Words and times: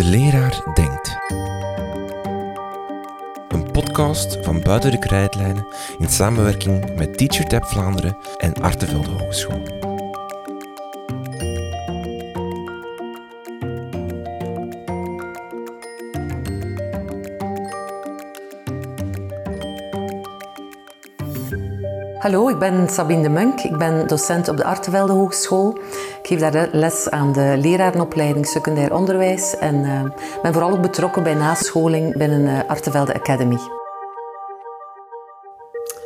De 0.00 0.06
leraar 0.06 0.62
denkt. 0.74 1.16
Een 3.48 3.70
podcast 3.72 4.38
van 4.42 4.62
Buiten 4.62 4.90
de 4.90 4.98
Krijtlijnen 4.98 5.66
in 5.98 6.08
samenwerking 6.08 6.96
met 6.96 7.18
TeacherTap 7.18 7.64
Vlaanderen 7.64 8.16
en 8.38 8.52
Artevelde 8.54 9.10
Hogeschool. 9.10 9.62
Hallo, 22.18 22.48
ik 22.48 22.58
ben 22.58 22.88
Sabine 22.88 23.22
de 23.22 23.28
Munk. 23.28 23.60
Ik 23.60 23.78
ben 23.78 24.06
docent 24.06 24.48
op 24.48 24.56
de 24.56 24.64
Artevelde 24.64 25.12
Hogeschool. 25.12 25.78
Geef 26.30 26.50
daar 26.50 26.68
les 26.72 27.10
aan 27.10 27.32
de 27.32 27.56
lerarenopleiding 27.58 28.46
secundair 28.46 28.94
onderwijs 28.94 29.56
en 29.58 29.74
uh, 29.74 30.02
ben 30.42 30.52
vooral 30.52 30.70
ook 30.70 30.80
betrokken 30.80 31.22
bij 31.22 31.34
nascholing 31.34 32.16
binnen 32.16 32.40
uh, 32.40 32.58
Artevelde 32.66 33.14
Academy. 33.14 33.56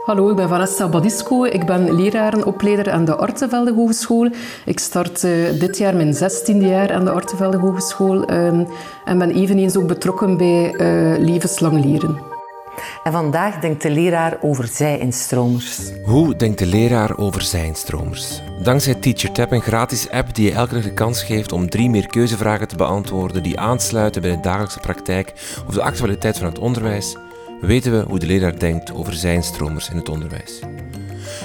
Hallo, 0.05 0.31
ik 0.31 0.37
ben 0.37 0.49
Vanessa 0.49 0.89
Badisco. 0.89 1.45
Ik 1.45 1.67
ben 1.67 1.95
lerarenopleider 1.95 2.93
aan 2.93 3.05
de 3.05 3.15
Artevelde 3.15 3.73
Hogeschool. 3.73 4.31
Ik 4.65 4.79
start 4.79 5.23
uh, 5.23 5.61
dit 5.61 5.79
jaar 5.79 5.97
mijn 5.97 6.15
zestiende 6.15 6.67
jaar 6.67 6.93
aan 6.93 7.05
de 7.05 7.11
Artevelde 7.11 7.57
Hogeschool 7.57 8.31
um, 8.31 8.67
en 9.05 9.19
ben 9.19 9.31
eveneens 9.31 9.77
ook 9.77 9.87
betrokken 9.87 10.37
bij 10.37 10.75
levenslang 11.19 11.85
leren. 11.85 12.34
En 13.05 13.13
vandaag 13.13 13.61
denkt 13.61 13.83
de 13.83 13.91
leraar 13.91 14.39
over 14.41 14.67
zij-instromers. 14.67 15.79
Hoe 16.05 16.37
denkt 16.37 16.59
de 16.59 16.67
leraar 16.67 17.19
over 17.19 17.43
zij-instromers? 17.43 18.43
Dankzij 18.63 18.95
TeacherTap, 18.95 19.53
een 19.53 19.61
gratis 19.61 20.11
app 20.11 20.35
die 20.35 20.45
je 20.45 20.53
elke 20.53 20.75
dag 20.75 20.83
de 20.83 20.93
kans 20.93 21.23
geeft 21.23 21.53
om 21.53 21.71
drie 21.71 21.91
meer 21.91 22.07
keuzevragen 22.07 22.69
te 22.69 22.77
beantwoorden 22.77 23.43
die 23.43 23.61
aansluiten 23.61 24.23
bij 24.23 24.31
de 24.31 24.41
dagelijkse 24.41 24.81
praktijk 24.81 25.33
of 25.69 25.75
de 25.75 25.83
actualiteit 25.83 26.39
van 26.39 26.47
het 26.47 26.59
onderwijs, 26.59 27.17
weten 27.61 27.93
we 27.93 28.05
hoe 28.09 28.19
de 28.19 28.27
leraar 28.27 28.59
denkt 28.59 28.95
over 28.95 29.15
zij-instromers 29.15 29.89
in 29.89 29.97
het 29.97 30.09
onderwijs. 30.09 30.61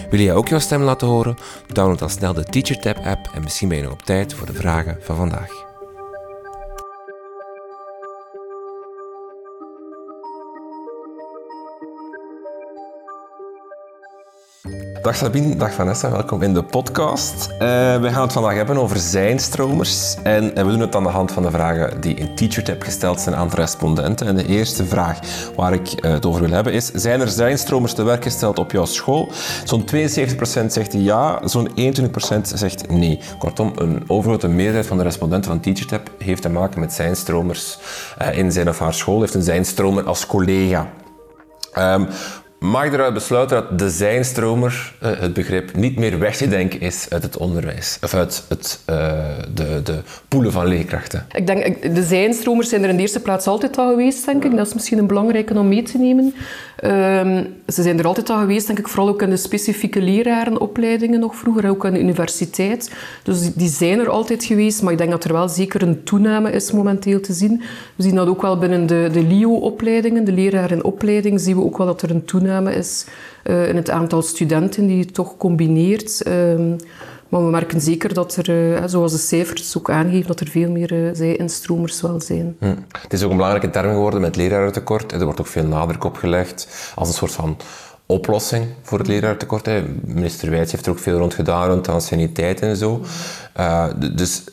Wil 0.10 0.20
je 0.20 0.34
ook 0.34 0.48
jouw 0.48 0.60
stem 0.60 0.82
laten 0.82 1.08
horen? 1.08 1.38
Download 1.68 2.00
dan 2.00 2.10
snel 2.10 2.34
de 2.34 2.44
TeacherTap 2.44 2.98
app 3.06 3.30
en 3.34 3.44
misschien 3.44 3.70
ben 3.70 3.78
je 3.78 3.84
nog 3.84 3.94
op 3.94 4.04
tijd 4.04 4.34
voor 4.34 4.48
de 4.48 4.54
vragen 4.54 4.98
van 5.02 5.16
vandaag. 5.16 5.69
Dag 15.02 15.16
Sabine, 15.16 15.56
dag 15.56 15.74
Vanessa, 15.74 16.12
welkom 16.12 16.42
in 16.42 16.54
de 16.54 16.64
podcast. 16.64 17.50
Uh, 17.52 17.58
we 18.02 18.10
gaan 18.10 18.22
het 18.22 18.34
vandaag 18.34 18.54
hebben 18.54 18.78
over 18.78 18.98
zijnstromers. 18.98 20.16
En, 20.24 20.56
en 20.56 20.66
we 20.66 20.72
doen 20.72 20.80
het 20.80 20.96
aan 20.96 21.04
de 21.04 21.10
hand 21.10 21.32
van 21.32 21.44
de 21.44 21.52
vragen 21.52 22.02
die 22.02 22.16
in 22.16 22.36
TeacherTap 22.36 22.82
gesteld 22.82 23.20
zijn 23.20 23.36
aan 23.36 23.50
de 23.50 23.56
respondenten. 23.56 24.28
En 24.28 24.36
de 24.36 24.46
eerste 24.46 24.86
vraag 24.86 25.20
waar 25.56 25.74
ik 25.74 26.06
uh, 26.06 26.12
het 26.12 26.26
over 26.26 26.42
wil 26.42 26.50
hebben 26.50 26.74
is: 26.74 26.86
zijn 26.86 27.22
er 27.22 27.28
zijnstromers 27.28 27.94
te 27.94 28.04
werk 28.04 28.24
gesteld 28.24 28.60
op 28.60 28.72
jouw 28.72 28.86
school? 28.86 29.32
Zo'n 29.64 29.86
72% 29.96 30.66
zegt 30.68 30.94
ja, 30.94 31.48
zo'n 31.48 31.70
21% 31.70 32.42
zegt 32.42 32.90
nee. 32.90 33.20
Kortom, 33.38 33.72
een 33.76 34.04
overgrote 34.08 34.48
meerderheid 34.48 34.88
van 34.88 34.98
de 34.98 35.04
respondenten 35.04 35.52
van 35.52 35.60
TeacherTap 35.60 36.12
heeft 36.18 36.42
te 36.42 36.50
maken 36.50 36.80
met 36.80 36.94
zijnstromers 36.94 37.80
in 38.32 38.52
zijn 38.52 38.70
of 38.70 38.80
haar 38.80 38.94
school, 38.94 39.20
heeft 39.20 39.34
een 39.34 39.42
zijnstromer 39.42 40.04
als 40.04 40.26
collega. 40.26 40.90
Um, 41.78 42.08
mag 42.60 42.86
eruit 42.86 43.14
besluiten 43.14 43.58
dat 43.58 43.80
de 43.80 43.90
zijnstromer, 43.90 44.94
eh, 45.00 45.20
het 45.20 45.34
begrip, 45.34 45.76
niet 45.76 45.98
meer 45.98 46.20
weg 46.20 46.36
te 46.36 46.48
denken 46.48 46.80
is 46.80 47.08
uit 47.10 47.24
het 47.24 47.38
onderwijs. 47.38 47.98
Of 48.04 48.14
uit 48.14 48.44
het, 48.48 48.80
uh, 48.90 48.96
de, 49.54 49.82
de 49.84 50.00
poelen 50.28 50.52
van 50.52 50.68
leerkrachten. 50.68 51.26
Ik 51.32 51.48
denk, 51.48 51.96
de 51.96 52.04
zijnstromers 52.04 52.70
zijn 52.70 52.84
er 52.84 52.90
in 52.90 52.96
de 52.96 53.02
eerste 53.02 53.20
plaats 53.20 53.48
altijd 53.48 53.78
al 53.78 53.90
geweest, 53.90 54.26
denk 54.26 54.44
ik. 54.44 54.56
Dat 54.56 54.68
is 54.68 54.74
misschien 54.74 54.98
een 54.98 55.08
belangrijke 55.08 55.58
om 55.58 55.68
mee 55.68 55.84
te 55.84 55.98
nemen. 55.98 56.36
Um, 56.84 57.48
ze 57.68 57.82
zijn 57.82 58.00
er 58.00 58.08
altijd 58.08 58.30
al 58.30 58.40
geweest, 58.40 58.68
denk 58.68 58.80
ik, 58.80 58.88
vooral 58.88 59.08
ook 59.08 59.22
in 59.22 59.30
de 59.30 59.38
specifieke 59.38 60.02
lerarenopleidingen 60.02 61.20
nog 61.20 61.36
vroeger, 61.36 61.70
ook 61.70 61.86
aan 61.86 61.94
de 61.94 62.00
universiteit. 62.00 62.92
Dus 63.24 63.54
die, 63.54 63.68
zijn 63.70 64.00
er 64.00 64.10
altijd 64.10 64.44
geweest, 64.44 64.82
maar 64.82 64.92
ik 64.92 64.98
denk 64.98 65.12
dat 65.12 65.24
er 65.24 65.34
wel 65.34 65.50
zeker 65.50 65.82
een 65.82 66.04
toename 66.04 66.52
is 66.52 66.72
momenteel 66.72 67.20
te 67.20 67.34
zien. 67.34 67.62
We 67.96 68.04
zien 68.04 68.16
dat 68.16 68.28
ook 68.28 68.42
wel 68.42 68.58
binnen 68.58 68.86
de, 68.86 69.10
de 69.12 69.24
LIO-opleidingen, 69.24 70.24
de 70.24 70.32
lerarenopleiding, 70.32 71.40
zien 71.40 71.56
we 71.56 71.64
ook 71.64 71.78
wel 71.78 71.88
dat 71.88 72.02
er 72.02 72.10
een 72.10 72.26
toename 72.26 72.74
is 72.74 73.06
uh, 73.44 73.70
in 73.70 73.76
het 73.76 73.90
aantal 73.90 74.22
studenten 74.22 74.88
die 74.88 75.06
toch 75.06 75.38
combineert. 75.38 76.28
Um, 76.28 76.76
maar 77.30 77.44
we 77.44 77.50
merken 77.50 77.82
zeker 77.82 78.14
dat 78.14 78.36
er, 78.36 78.76
eh, 78.76 78.84
zoals 78.86 79.12
de 79.12 79.18
cijfers 79.18 79.78
ook 79.78 79.90
aangeven, 79.90 80.28
dat 80.28 80.40
er 80.40 80.48
veel 80.48 80.72
meer 80.72 81.08
eh, 81.08 81.16
zij-instromers 81.16 82.02
wel 82.02 82.22
zijn. 82.22 82.56
Hm. 82.60 82.76
Het 83.02 83.14
is 83.14 83.24
ook 83.24 83.32
een 83.32 83.38
belangrijke 83.38 83.70
term 83.70 83.92
geworden 83.92 84.22
met 84.22 84.36
lerarentekort. 84.36 85.12
Er 85.12 85.24
wordt 85.24 85.40
ook 85.40 85.48
veel 85.48 85.66
nadruk 85.66 86.04
op 86.04 86.18
gelegd 86.18 86.92
als 86.96 87.08
een 87.08 87.14
soort 87.14 87.32
van 87.32 87.58
oplossing 88.06 88.66
voor 88.82 88.98
het 88.98 89.08
lerarentekort. 89.08 89.70
Minister 90.06 90.50
Wijts 90.50 90.72
heeft 90.72 90.86
er 90.86 90.92
ook 90.92 91.00
veel 91.00 91.18
rond 91.18 91.34
gedaan, 91.34 91.70
rond 91.70 91.88
anciëniteit 91.88 92.60
en 92.60 92.76
zo. 92.76 93.02
Uh, 93.60 93.86
dus 94.16 94.44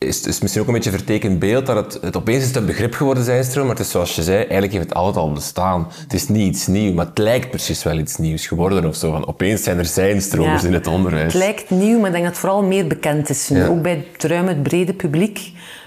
is, 0.00 0.16
het 0.16 0.26
is 0.26 0.40
misschien 0.40 0.62
ook 0.62 0.68
een 0.68 0.74
beetje 0.74 0.90
een 0.90 0.96
vertekend 0.96 1.38
beeld 1.38 1.66
dat 1.66 1.76
het, 1.76 2.02
het 2.02 2.16
opeens 2.16 2.44
is 2.44 2.54
een 2.54 2.66
begrip 2.66 2.94
geworden 2.94 3.24
zijnstroom, 3.24 3.66
maar 3.66 3.76
het 3.76 3.84
is 3.84 3.90
zoals 3.90 4.14
je 4.14 4.22
zei, 4.22 4.36
eigenlijk 4.36 4.72
heeft 4.72 4.84
het 4.84 4.94
altijd 4.94 5.16
al 5.16 5.32
bestaan. 5.32 5.86
Het 6.02 6.12
is 6.12 6.28
niet 6.28 6.54
iets 6.54 6.66
nieuws, 6.66 6.94
maar 6.94 7.06
het 7.06 7.18
lijkt 7.18 7.50
precies 7.50 7.82
wel 7.82 7.98
iets 7.98 8.16
nieuws 8.16 8.46
geworden 8.46 8.84
of 8.84 8.96
zo. 8.96 9.10
Van, 9.10 9.26
opeens 9.26 9.62
zijn 9.62 9.78
er 9.78 9.84
zijnstromers 9.84 10.64
in 10.64 10.72
het 10.72 10.86
onderwijs. 10.86 11.32
Het 11.32 11.42
lijkt 11.42 11.70
nieuw, 11.70 11.98
maar 11.98 12.06
ik 12.06 12.12
denk 12.12 12.24
dat 12.24 12.32
het 12.32 12.40
vooral 12.40 12.62
meer 12.62 12.86
bekend 12.86 13.28
is 13.28 13.50
Ook 13.68 13.82
bij 13.82 14.06
het 14.12 14.24
ruim, 14.24 14.46
het 14.46 14.62
brede 14.62 14.94
publiek 14.94 15.38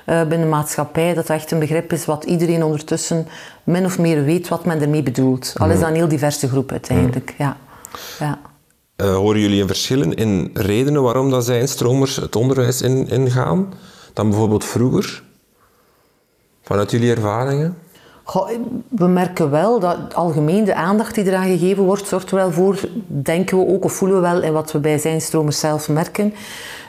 uh, 0.06 0.20
binnen 0.20 0.42
de 0.42 0.46
maatschappij, 0.46 1.14
dat 1.14 1.28
het 1.28 1.38
echt 1.38 1.52
een 1.52 1.60
begrip 1.60 1.94
is 1.94 2.06
wat 2.06 2.24
iedereen 2.24 2.64
ondertussen 2.64 3.28
min 3.64 3.86
of 3.86 4.00
meer 4.00 4.24
weet 4.24 4.48
wat 4.48 4.66
men 4.66 4.82
ermee 4.82 5.04
bedoelt. 5.04 5.54
Al 5.58 5.70
is 5.70 5.80
dat 5.80 5.90
een 5.90 5.96
heel 5.96 6.08
diverse 6.08 6.50
groep 6.50 6.72
uiteindelijk. 6.72 7.34
Ja. 7.38 7.58
ja. 8.20 8.40
Uh, 8.98 9.16
horen 9.16 9.40
jullie 9.40 9.62
een 9.62 9.68
verschil 9.68 10.12
in 10.12 10.50
redenen 10.54 11.02
waarom 11.02 11.30
dat 11.30 11.46
zijnstromers 11.46 12.16
het 12.16 12.36
onderwijs 12.36 12.82
in, 12.82 13.08
ingaan? 13.08 13.74
Dan 14.14 14.30
bijvoorbeeld 14.30 14.66
vroeger? 14.66 15.24
Vanuit 16.62 16.92
jullie 16.92 17.16
ervaringen? 17.16 17.78
Goh, 18.24 18.50
we 18.90 19.08
merken 19.08 19.50
wel 19.50 19.80
dat 19.80 20.16
algemeen 20.16 20.64
de 20.64 20.76
aandacht 20.76 21.16
die 21.16 21.26
eraan 21.26 21.48
gegeven 21.48 21.84
wordt, 21.84 22.08
zorgt 22.08 22.30
er 22.30 22.36
wel 22.36 22.52
voor, 22.52 22.80
denken 23.08 23.58
we 23.58 23.68
ook 23.68 23.84
of 23.84 23.94
voelen 23.94 24.18
we 24.18 24.24
wel, 24.24 24.42
en 24.42 24.54
wat 24.54 24.72
we 24.72 24.80
bij 24.80 24.98
zijn 24.98 25.22
stromers 25.22 25.60
zelf 25.60 25.90
merken, 25.90 26.34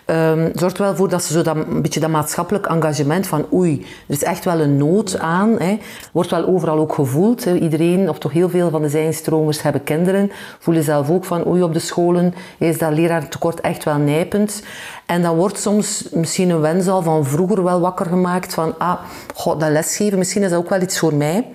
um, 0.06 0.50
zorgt 0.54 0.78
er 0.78 0.84
wel 0.84 0.96
voor 0.96 1.08
dat 1.08 1.22
ze 1.22 1.32
zo 1.32 1.42
dat, 1.42 1.56
een 1.56 1.82
beetje 1.82 2.00
dat 2.00 2.10
maatschappelijk 2.10 2.66
engagement 2.66 3.26
van 3.26 3.46
oei, 3.52 3.80
er 3.80 4.14
is 4.14 4.22
echt 4.22 4.44
wel 4.44 4.60
een 4.60 4.76
nood 4.76 5.18
aan. 5.18 5.58
Hè. 5.58 5.78
Wordt 6.12 6.30
wel 6.30 6.46
overal 6.46 6.78
ook 6.78 6.94
gevoeld. 6.94 7.44
Hè. 7.44 7.54
Iedereen, 7.54 8.08
of 8.08 8.18
toch 8.18 8.32
heel 8.32 8.48
veel 8.48 8.70
van 8.70 8.82
de 8.82 8.88
zijnstromers 8.88 9.62
hebben 9.62 9.84
kinderen, 9.84 10.30
voelen 10.58 10.82
zelf 10.82 11.10
ook 11.10 11.24
van 11.24 11.46
oei, 11.46 11.62
op 11.62 11.72
de 11.72 11.78
scholen 11.78 12.34
is 12.58 12.78
dat 12.78 12.92
leraartekort 12.92 13.60
echt 13.60 13.84
wel 13.84 13.96
nijpend. 13.96 14.62
En 15.06 15.22
dan 15.22 15.36
wordt 15.36 15.58
soms 15.58 16.08
misschien 16.12 16.50
een 16.50 16.60
wens 16.60 16.88
al 16.88 17.02
van 17.02 17.24
vroeger 17.24 17.64
wel 17.64 17.80
wakker 17.80 18.06
gemaakt 18.06 18.54
van 18.54 18.78
ah, 18.78 19.00
god, 19.34 19.60
dat 19.60 19.70
lesgeven, 19.70 20.18
misschien 20.18 20.42
is 20.42 20.50
dat 20.50 20.58
ook 20.58 20.68
wel 20.68 20.80
iets 20.80 20.98
voor 20.98 21.14
mij. 21.14 21.46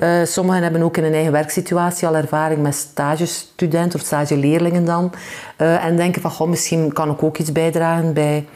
Uh, 0.00 0.24
sommigen 0.24 0.62
hebben 0.62 0.82
ook 0.82 0.96
in 0.96 1.04
een 1.04 1.12
eigen 1.12 1.32
werksituatie 1.32 2.08
al 2.08 2.16
ervaring 2.16 2.62
met 2.62 2.74
stagestudenten 2.74 4.00
of 4.00 4.06
stageleerlingen 4.06 4.84
dan. 4.84 5.12
Uh, 5.58 5.84
en 5.84 5.96
denken 5.96 6.22
van, 6.22 6.30
goh, 6.30 6.48
misschien 6.48 6.92
kan 6.92 7.10
ik 7.10 7.22
ook 7.22 7.38
iets 7.38 7.52
bijdragen 7.52 8.14
bij, 8.14 8.46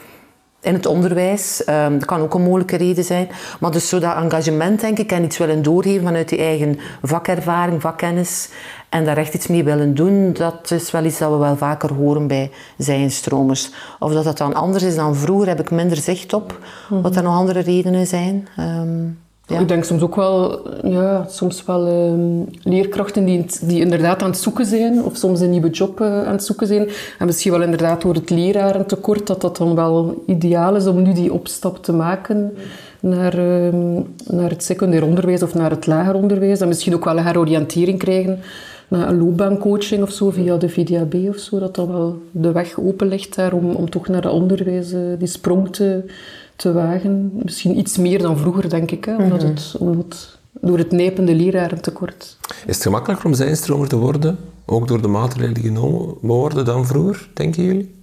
in 0.67 0.75
het 0.75 0.87
onderwijs. 0.87 1.63
Um, 1.69 1.99
dat 1.99 2.05
kan 2.05 2.21
ook 2.21 2.35
een 2.35 2.43
mogelijke 2.43 2.77
reden 2.77 3.05
zijn. 3.05 3.29
Maar 3.61 3.71
dus 3.71 3.89
zo 3.89 3.99
dat 3.99 4.17
engagement, 4.17 4.81
denk 4.81 4.99
ik, 4.99 5.13
en 5.13 5.25
iets 5.25 5.39
willen 5.39 5.63
doorgeven 5.63 6.07
vanuit 6.07 6.29
die 6.29 6.39
eigen 6.39 6.79
vakervaring, 7.03 7.81
vakkennis 7.81 8.49
en 8.89 9.05
daar 9.05 9.17
echt 9.17 9.35
iets 9.35 9.47
mee 9.47 9.65
willen 9.65 9.95
doen, 9.95 10.33
dat 10.33 10.71
is 10.71 10.91
wel 10.91 11.05
iets 11.05 11.19
dat 11.19 11.31
we 11.31 11.37
wel 11.37 11.57
vaker 11.57 11.93
horen 11.93 12.27
bij 12.27 12.51
zijnstromers. 12.79 13.71
Of 13.99 14.13
dat 14.13 14.25
dat 14.25 14.39
dan 14.39 14.55
anders 14.55 14.85
is 14.85 14.97
dan 14.97 15.17
vroeger, 15.17 15.49
heb 15.49 15.61
ik 15.61 15.71
minder 15.71 15.97
zicht 15.97 16.33
op. 16.33 16.59
Wat 16.89 17.17
er 17.17 17.23
nog 17.23 17.35
andere 17.35 17.61
redenen 17.61 18.07
zijn. 18.07 18.49
Um, 18.59 19.19
Ik 19.49 19.69
denk 19.69 19.85
soms 19.85 20.03
ook 20.03 20.17
wel, 20.17 20.61
ja, 20.85 21.27
soms 21.29 21.65
wel 21.65 21.89
um, 21.89 22.49
leerkrachten 22.63 23.25
die, 23.25 23.45
die 23.63 23.81
inderdaad 23.81 24.23
aan 24.23 24.31
het 24.31 24.39
zoeken 24.39 24.67
zijn, 24.67 25.03
of 25.03 25.17
soms 25.17 25.41
een 25.41 25.51
nieuwe 25.51 25.71
job 25.71 26.01
uh, 26.01 26.27
aan 26.27 26.33
het 26.33 26.45
zoeken 26.45 26.67
zijn. 26.67 26.89
En 27.19 27.27
misschien 27.27 27.53
wel 27.53 27.63
inderdaad 27.63 28.03
door 28.03 28.15
het 28.15 28.31
lerarentekort, 28.31 29.27
dat 29.27 29.41
dat 29.41 29.57
dan 29.57 29.75
wel 29.75 30.23
ideaal 30.27 30.77
is 30.77 30.87
om 30.87 31.03
nu 31.03 31.13
die 31.13 31.33
opstap 31.33 31.85
te 31.85 31.93
maken 31.93 32.53
naar, 33.01 33.39
um, 33.39 34.15
naar 34.27 34.51
het 34.51 34.65
secundair 34.65 35.05
onderwijs 35.05 35.43
of 35.43 35.55
naar 35.55 35.71
het 35.71 35.87
lager 35.87 36.15
onderwijs. 36.15 36.61
En 36.61 36.69
misschien 36.69 36.95
ook 36.95 37.05
wel 37.05 37.17
een 37.17 37.25
heroriëntering 37.25 37.99
krijgen 37.99 38.39
naar 38.89 39.09
een 39.09 39.19
loopbaancoaching 39.19 40.03
of 40.03 40.11
zo 40.11 40.31
via 40.31 40.57
de 40.57 40.69
VDAB 40.69 41.15
of 41.29 41.37
zo. 41.37 41.59
Dat 41.59 41.75
dan 41.75 41.93
wel 41.93 42.23
de 42.31 42.53
weg 42.53 42.79
open 42.79 43.09
ligt 43.09 43.35
daar 43.35 43.53
om, 43.53 43.71
om 43.71 43.91
toch 43.91 44.09
naar 44.09 44.23
het 44.23 44.33
onderwijs 44.33 44.93
uh, 44.93 45.01
die 45.19 45.29
sprong 45.29 45.73
te 45.73 46.05
te 46.57 46.73
wagen. 46.73 47.31
Misschien 47.43 47.79
iets 47.79 47.97
meer 47.97 48.23
dan 48.23 48.39
vroeger, 48.39 48.69
denk 48.69 48.91
ik. 48.91 49.05
Hè, 49.05 49.17
omdat, 49.17 49.43
mhm. 49.43 49.49
het, 49.49 49.77
omdat 49.79 50.39
door 50.61 50.79
het 50.79 50.91
nijpende 50.91 51.35
lerarentekort. 51.35 52.37
Is 52.67 52.75
het 52.75 52.83
gemakkelijker 52.83 53.27
om 53.27 53.35
zijnstromer 53.35 53.89
te 53.89 53.97
worden, 53.97 54.39
ook 54.67 54.89
door 54.89 55.03
de 55.03 55.09
maatregelen 55.09 55.55
die 55.55 55.63
genomen 55.63 56.15
worden 56.21 56.65
dan 56.65 56.87
vroeger, 56.87 57.29
denken 57.35 57.65
jullie? 57.65 57.95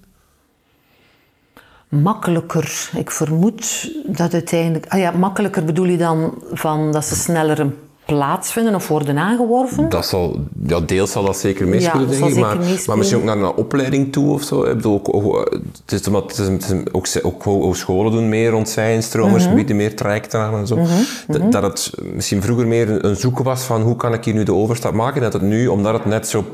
Makkelijker. 1.89 2.89
Ik 2.97 3.11
vermoed 3.11 3.91
dat 4.05 4.33
uiteindelijk... 4.33 4.85
Ah 4.88 5.00
ja, 5.00 5.11
makkelijker 5.11 5.65
bedoel 5.65 5.85
je 5.85 5.97
dan 5.97 6.33
van 6.51 6.91
dat 6.91 7.05
ze 7.05 7.15
sneller 7.15 7.59
een 7.59 7.73
plaatsvinden 8.05 8.75
of 8.75 8.88
worden 8.88 9.17
aangeworven? 9.17 9.89
Dat 9.89 10.05
zal, 10.05 10.39
ja, 10.67 10.79
deels 10.79 11.11
zal 11.11 11.23
dat 11.25 11.38
zeker 11.38 11.67
meespelen, 11.67 12.09
Ja, 12.09 12.19
denk 12.19 12.31
ik. 12.33 12.39
Maar, 12.39 12.57
maar 12.85 12.97
misschien 12.97 13.19
ook 13.19 13.25
naar 13.25 13.38
een 13.38 13.53
opleiding 13.53 14.11
toe 14.11 14.31
of 14.33 14.44
zo. 14.44 14.63
Ik 14.63 14.75
bedoel, 14.75 14.94
ook, 14.94 15.13
ook, 15.15 15.50
het 15.85 15.91
is 16.01 16.07
omdat 16.07 16.23
het 16.23 16.38
is, 16.38 16.47
het 16.47 16.69
is 17.03 17.23
ook, 17.23 17.47
ook, 17.47 17.63
ook 17.63 17.75
scholen 17.75 18.11
doen 18.11 18.29
meer 18.29 18.50
rond 18.50 18.69
zijnstromers, 18.69 19.45
Mhm. 19.45 19.55
bieden 19.55 19.75
meer 19.75 19.95
trajecten 19.95 20.39
aan 20.39 20.55
en 20.55 20.67
zo. 20.67 20.77
Dat, 21.27 21.51
dat 21.51 21.63
het 21.63 21.91
misschien 22.13 22.41
vroeger 22.41 22.67
meer 22.67 22.89
een, 22.89 23.05
een 23.07 23.15
zoeken 23.15 23.44
was 23.44 23.61
van 23.63 23.81
hoe 23.81 23.95
kan 23.95 24.13
ik 24.13 24.25
hier 24.25 24.33
nu 24.33 24.44
de 24.44 24.53
overstap 24.53 24.94
maken. 24.94 25.21
Dat 25.21 25.33
het 25.33 25.41
nu, 25.41 25.67
omdat 25.67 25.94
het 25.94 26.05
net 26.05 26.27
zo 26.27 26.45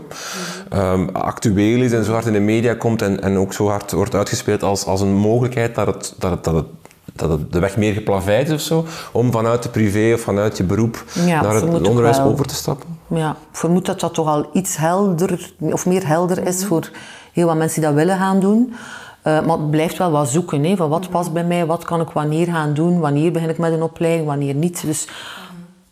ehm, 0.70 1.08
actueel 1.14 1.82
is 1.82 1.92
en 1.92 2.04
zo 2.06 2.12
hard 2.12 2.26
in 2.26 2.34
de 2.34 2.40
media 2.40 2.74
komt 2.74 3.02
en, 3.02 3.22
en 3.22 3.38
ook 3.38 3.54
zo 3.54 3.68
hard 3.68 3.92
wordt 3.92 4.16
uitgespeeld 4.16 4.64
als, 4.64 4.86
als 4.86 5.02
een 5.02 5.14
mogelijkheid, 5.16 5.76
dat 5.76 5.88
het, 5.88 6.14
dat 6.20 6.32
het, 6.32 6.44
dat 6.44 6.56
het 6.56 6.66
dat 7.14 7.30
het 7.30 7.54
de 7.54 7.60
weg 7.60 7.78
meer 7.78 7.94
geplaveid 7.94 8.48
is 8.48 8.54
of 8.54 8.62
zo, 8.62 8.86
om 9.12 9.32
vanuit 9.32 9.64
de 9.64 9.70
privé 9.70 10.14
of 10.14 10.22
vanuit 10.22 10.58
je 10.58 10.64
beroop 10.64 11.04
Ja, 11.26 11.42
naar 11.42 11.56
het 11.56 11.88
onderwijs 11.88 12.20
over 12.20 12.46
te 12.46 12.56
stappen. 12.56 12.98
Ja, 13.08 13.30
ik 13.30 13.58
vermoed 13.58 13.86
dat 13.86 14.00
dat 14.00 14.14
toch 14.14 14.28
al 14.28 14.50
iets 14.54 14.78
helder 14.78 15.54
of 15.60 15.86
meer 15.86 16.08
helder 16.08 16.48
is 16.48 16.66
voor 16.66 16.90
heel 17.34 17.46
wat 17.46 17.58
mensen 17.58 17.82
die 17.82 17.90
dat 17.90 18.00
willen 18.00 18.18
gaan 18.18 18.40
doen. 18.40 18.74
Eh, 19.22 19.46
maar 19.46 19.58
het 19.58 19.72
blijft 19.72 19.98
wel 19.98 20.12
wat 20.12 20.30
zoeken. 20.30 20.64
Hè, 20.64 20.76
van 20.76 20.90
wat 20.90 21.10
past 21.10 21.34
bij 21.34 21.44
mij, 21.44 21.66
wat 21.66 21.86
kan 21.86 22.02
ik 22.02 22.10
wanneer 22.10 22.48
gaan 22.48 22.74
doen, 22.74 23.00
wanneer 23.00 23.32
begin 23.32 23.50
ik 23.50 23.58
met 23.58 23.74
een 23.74 23.84
opleiding, 23.84 24.28
wanneer 24.28 24.54
niet. 24.54 24.86
Dus 24.86 25.08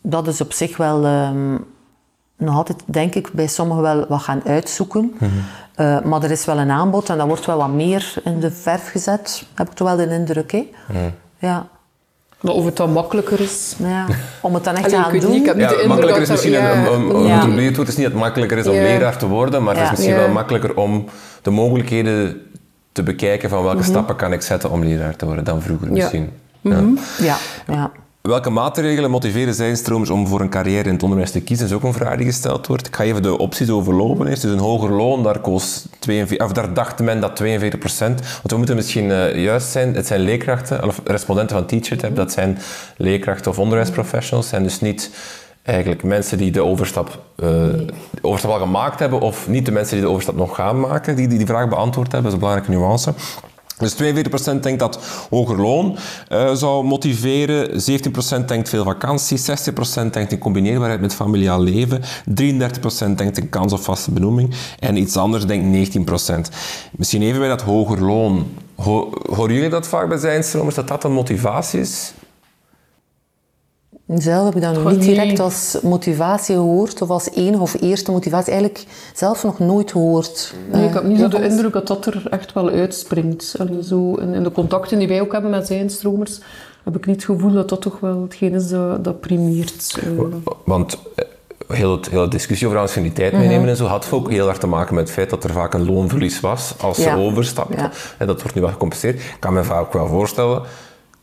dat 0.00 0.26
is 0.26 0.40
op 0.40 0.52
zich 0.52 0.76
wel 0.76 1.04
ehm, 1.04 1.54
nog 2.36 2.54
altijd, 2.54 2.82
denk 2.84 3.14
ik, 3.14 3.32
bij 3.32 3.46
sommigen 3.46 3.82
wel 3.82 4.06
wat 4.08 4.22
gaan 4.22 4.42
uitzoeken. 4.44 5.12
Eh, 5.78 6.00
maar 6.00 6.22
er 6.22 6.30
is 6.30 6.44
wel 6.44 6.58
een 6.58 6.70
aanbod 6.70 7.08
en 7.10 7.18
dat 7.18 7.26
wordt 7.26 7.46
wel 7.46 7.56
wat 7.56 7.68
meer 7.72 8.14
in 8.24 8.40
de 8.40 8.50
verf 8.50 8.90
gezet, 8.90 9.44
heb 9.54 9.68
ik 9.68 9.74
toch 9.74 9.88
wel 9.88 9.96
de 9.96 10.14
indruk. 10.14 10.52
Hè? 10.52 10.66
Ja. 11.38 11.66
Maar 12.40 12.52
of 12.54 12.64
het 12.64 12.76
dan 12.76 12.92
makkelijker 12.92 13.40
is... 13.40 13.74
Nou 13.78 13.92
ja, 13.92 14.06
om 14.40 14.54
het 14.54 14.64
dan 14.64 14.74
echt 14.74 14.92
Allee, 14.92 15.20
te 15.20 15.26
doen. 15.26 15.30
niet, 15.30 15.40
ik 15.40 15.46
heb 15.46 15.56
niet 15.56 15.64
Ja, 15.64 15.70
de 15.70 15.82
indruk 15.82 15.88
makkelijker 15.88 16.22
is 16.22 16.28
dat 16.28 16.36
misschien 16.36 16.62
dat- 16.64 16.72
een, 16.74 16.92
een, 17.10 17.14
een, 17.16 17.26
Ja. 17.26 17.42
een 17.42 17.64
het 17.64 17.76
woord 17.76 17.88
is 17.88 17.96
niet 17.96 18.04
dat 18.04 18.12
het 18.14 18.22
makkelijker 18.22 18.58
is 18.58 18.66
om 18.66 18.74
Ja. 18.74 18.82
leraar 18.82 19.16
te 19.18 19.26
worden, 19.28 19.62
maar 19.62 19.74
het 19.74 19.84
is 19.84 19.90
misschien 19.90 20.12
Ja. 20.12 20.18
wel 20.18 20.28
makkelijker 20.28 20.76
om 20.76 21.04
de 21.42 21.50
mogelijkheden 21.50 22.40
te 22.92 23.02
bekijken 23.02 23.48
van 23.48 23.58
Mhm. 23.58 23.66
welke 23.68 23.82
stappen 23.82 24.16
kan 24.16 24.32
ik 24.32 24.42
zetten 24.42 24.70
om 24.70 24.84
leraar 24.84 25.16
te 25.16 25.24
worden 25.26 25.44
dan 25.44 25.62
vroeger 25.62 25.92
misschien. 25.92 26.30
Ja. 26.60 26.82
Ja, 27.18 27.36
ja. 27.66 27.90
Welke 28.28 28.50
maatregelen 28.50 29.10
motiveren 29.10 29.54
zijnstromers 29.54 30.10
om 30.10 30.26
voor 30.26 30.40
een 30.40 30.50
carrière 30.50 30.88
in 30.88 30.94
het 30.94 31.02
onderwijs 31.02 31.30
te 31.30 31.40
kiezen? 31.40 31.66
is 31.66 31.72
ook 31.72 31.82
een 31.82 31.92
vraag 31.92 32.16
die 32.16 32.26
gesteld 32.26 32.66
wordt. 32.66 32.86
Ik 32.86 32.96
ga 32.96 33.04
even 33.04 33.22
de 33.22 33.38
opties 33.38 33.70
overlopen. 33.70 34.26
Eerst 34.26 34.42
dus 34.42 34.50
een 34.50 34.58
hoger 34.58 34.90
loon, 34.90 35.22
daar, 35.22 35.38
koos 35.38 35.86
42, 35.98 36.46
of 36.46 36.52
daar 36.52 36.74
dacht 36.74 36.98
men 36.98 37.20
dat 37.20 37.36
42 37.36 37.78
procent. 37.78 38.20
Want 38.20 38.50
we 38.50 38.56
moeten 38.56 38.76
misschien 38.76 39.10
eh, 39.10 39.42
juist 39.42 39.70
zijn, 39.70 39.94
het 39.94 40.06
zijn 40.06 40.20
leerkrachten, 40.20 40.84
of 40.84 41.00
respondenten 41.04 41.56
van 41.56 41.66
TeacherTap, 41.66 42.16
dat 42.16 42.32
zijn 42.32 42.58
leerkrachten 42.96 43.50
of 43.50 43.58
onderwijsprofessionals, 43.58 44.48
zijn 44.48 44.62
dus 44.62 44.80
niet 44.80 45.10
eigenlijk 45.62 46.02
mensen 46.02 46.38
die 46.38 46.50
de 46.50 46.64
overstap, 46.64 47.22
eh, 47.36 47.48
overstap 48.20 48.50
al 48.50 48.58
gemaakt 48.58 48.98
hebben, 48.98 49.20
of 49.20 49.48
niet 49.48 49.66
de 49.66 49.72
mensen 49.72 49.94
die 49.94 50.04
de 50.04 50.10
overstap 50.10 50.36
nog 50.36 50.54
gaan 50.54 50.80
maken, 50.80 51.16
die 51.16 51.28
die, 51.28 51.38
die 51.38 51.46
vraag 51.46 51.68
beantwoord 51.68 52.12
hebben. 52.12 52.30
Dat 52.30 52.40
is 52.40 52.46
een 52.46 52.48
belangrijke 52.48 52.84
nuance. 52.84 53.14
Dus 53.78 53.94
42% 53.94 54.60
denkt 54.60 54.78
dat 54.78 54.98
hoger 55.30 55.60
loon 55.60 55.96
eh, 56.28 56.54
zou 56.54 56.84
motiveren, 56.84 57.70
17% 58.40 58.44
denkt 58.46 58.68
veel 58.68 58.84
vakantie, 58.84 59.38
60% 59.38 59.42
denkt 60.10 60.32
in 60.32 60.38
combineerbaarheid 60.38 61.00
met 61.00 61.14
familiaal 61.14 61.60
leven, 61.62 62.00
33% 62.02 62.04
denkt 63.14 63.38
een 63.38 63.48
kans 63.48 63.72
op 63.72 63.80
vaste 63.80 64.10
benoeming 64.10 64.54
en 64.78 64.96
iets 64.96 65.16
anders 65.16 65.46
denkt 65.46 65.96
19%. 65.98 66.00
Misschien 66.96 67.22
even 67.22 67.38
bij 67.38 67.48
dat 67.48 67.62
hoger 67.62 68.04
loon. 68.04 68.46
Ho 68.74 69.12
horen 69.30 69.54
jullie 69.54 69.70
dat 69.70 69.88
vaak 69.88 70.08
bij 70.08 70.18
zijnstromers, 70.18 70.74
dat 70.74 70.88
dat 70.88 71.04
een 71.04 71.12
motivatie 71.12 71.80
is? 71.80 72.12
Zelf 74.14 74.44
heb 74.44 74.54
ik 74.56 74.62
dat 74.62 74.72
nog 74.74 74.82
Goh, 74.82 74.90
niet 74.92 75.00
nee. 75.00 75.08
direct 75.08 75.40
als 75.40 75.78
motivatie 75.82 76.54
gehoord 76.54 77.02
of 77.02 77.08
als 77.10 77.30
enige 77.30 77.62
of 77.62 77.76
eerste 77.80 78.10
motivatie. 78.10 78.52
Eigenlijk 78.52 78.84
zelf 79.14 79.42
nog 79.42 79.58
nooit 79.58 79.90
gehoord. 79.90 80.54
Nee, 80.72 80.86
ik 80.88 80.94
heb 80.94 81.02
niet 81.04 81.18
zo 81.18 81.28
de 81.28 81.36
Eh, 81.38 81.50
indruk 81.50 81.72
dat 81.72 81.86
dat 81.86 82.06
er 82.06 82.22
echt 82.30 82.52
wel 82.52 82.68
uitspringt. 82.68 83.54
Allee, 83.58 83.84
zo 83.84 84.14
in, 84.14 84.34
in 84.34 84.42
de 84.42 84.52
contacten 84.52 84.98
die 84.98 85.08
wij 85.08 85.20
ook 85.20 85.32
hebben 85.32 85.50
met 85.50 85.66
zijnstromers, 85.66 86.40
heb 86.84 86.96
ik 86.96 87.06
niet 87.06 87.16
het 87.16 87.24
gevoel 87.24 87.52
dat 87.52 87.68
dat 87.68 87.80
toch 87.80 88.00
wel 88.00 88.22
hetgeen 88.22 88.54
is 88.54 88.68
dat, 88.68 89.04
dat 89.04 89.20
primeert. 89.20 89.98
Eh, 90.02 90.08
Want 90.64 90.98
eh, 91.14 91.24
heel 91.76 91.92
het, 91.96 92.08
hele 92.08 92.28
discussie 92.28 92.66
over 92.66 92.78
anciëniteit 92.78 93.32
Mhm. 93.32 93.40
meenemen 93.40 93.68
en 93.68 93.76
zo 93.76 93.86
had 93.86 94.08
ook 94.10 94.30
heel 94.30 94.48
erg 94.48 94.58
te 94.58 94.66
maken 94.66 94.94
met 94.94 95.04
het 95.04 95.12
feit 95.12 95.30
dat 95.30 95.44
er 95.44 95.52
vaak 95.52 95.74
een 95.74 95.86
loonverlies 95.86 96.40
was 96.40 96.74
als 96.80 96.96
ze 96.96 97.02
Ja. 97.02 97.16
overstapten. 97.16 97.78
Ja. 97.78 97.90
En 98.18 98.26
dat 98.26 98.40
wordt 98.40 98.54
nu 98.56 98.62
wel 98.62 98.70
gecompenseerd. 98.70 99.14
Ik 99.20 99.36
kan 99.38 99.52
me 99.52 99.64
vaak 99.64 99.80
ook 99.80 99.92
wel 99.92 100.06
voorstellen 100.06 100.62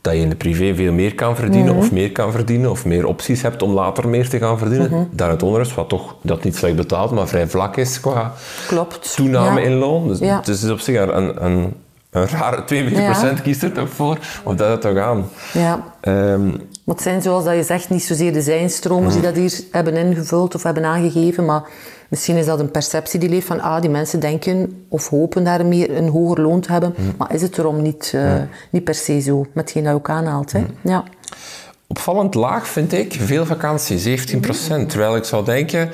dat 0.06 0.14
je 0.14 0.20
in 0.20 0.28
de 0.28 0.36
privé 0.36 0.74
veel 0.74 0.92
meer 0.92 1.14
kan 1.14 1.36
verdienen 1.36 1.74
Mhm. 1.74 1.82
of 1.84 1.92
meer 1.92 2.12
kan 2.12 2.32
verdienen 2.32 2.70
of 2.70 2.84
meer 2.84 3.06
opties 3.06 3.42
hebt 3.42 3.62
om 3.62 3.72
later 3.72 4.08
meer 4.08 4.28
te 4.28 4.38
gaan 4.38 4.58
verdienen 4.58 4.90
Mhm. 4.90 5.02
dan 5.10 5.30
het 5.30 5.42
onderwijs, 5.42 5.74
wat 5.74 5.88
toch 5.88 6.14
dat 6.22 6.44
niet 6.44 6.56
slecht 6.56 6.76
betaalt, 6.76 7.10
maar 7.10 7.28
vrij 7.28 7.46
vlak 7.48 7.76
is 7.76 8.00
qua 8.00 8.32
Klopt. 8.68 9.14
toename 9.16 9.60
Ja. 9.60 9.66
in 9.66 9.72
loon. 9.74 10.08
Dus, 10.08 10.18
Ja. 10.18 10.40
dus 10.44 10.54
het 10.60 10.64
is 10.64 10.70
op 10.70 10.78
zich 10.80 11.00
een, 11.00 11.44
een, 11.44 11.72
een 12.10 12.26
rare 12.28 12.64
42% 12.64 13.42
kiest 13.42 13.62
er 13.62 13.72
toch 13.72 13.88
voor 13.88 14.18
om 14.44 14.56
dat 14.56 14.80
te 14.80 14.94
gaan. 14.94 15.28
Ja. 15.52 15.84
Ehm, 16.00 16.46
Maar 16.84 16.94
het 16.94 17.04
zijn 17.04 17.22
zoals 17.22 17.44
dat 17.44 17.54
je 17.54 17.62
zegt 17.62 17.90
niet 17.90 18.02
zozeer 18.04 18.32
de 18.32 18.42
zijnstromers 18.42 19.14
die 19.14 19.22
dat 19.22 19.34
hier 19.36 19.60
hebben 19.70 19.96
ingevuld 19.96 20.54
of 20.54 20.62
hebben 20.62 20.84
aangegeven, 20.84 21.44
maar 21.44 21.62
misschien 22.08 22.36
is 22.36 22.46
dat 22.46 22.60
een 22.60 22.70
perceptie 22.70 23.20
die 23.20 23.28
leeft 23.28 23.46
van 23.46 23.60
ah, 23.60 23.80
die 23.80 23.90
mensen 23.90 24.20
denken 24.20 24.84
of 24.88 25.08
hopen 25.08 25.44
daar 25.44 25.66
meer 25.66 25.96
een 25.96 26.08
hoger 26.08 26.40
loon 26.40 26.60
te 26.60 26.72
hebben, 26.72 26.94
maar 27.18 27.34
is 27.34 27.42
het 27.42 27.58
erom 27.58 27.82
niet, 27.82 28.12
eh, 28.14 28.34
niet 28.70 28.84
per 28.84 28.94
se 28.94 29.20
zo, 29.20 29.38
met 29.38 29.64
hetgeen 29.64 29.84
dat 29.84 29.94
ook 29.94 30.10
aanhaalt. 30.10 30.52
Hè? 30.52 30.64
Ja. 30.80 31.04
Opvallend 31.86 32.34
laag 32.34 32.68
vind 32.68 32.92
ik, 32.92 33.16
veel 33.20 33.46
vakantie, 33.46 33.98
17%. 33.98 34.88
Terwijl 34.88 35.16
ik 35.16 35.24
zou 35.24 35.44
denken, 35.44 35.90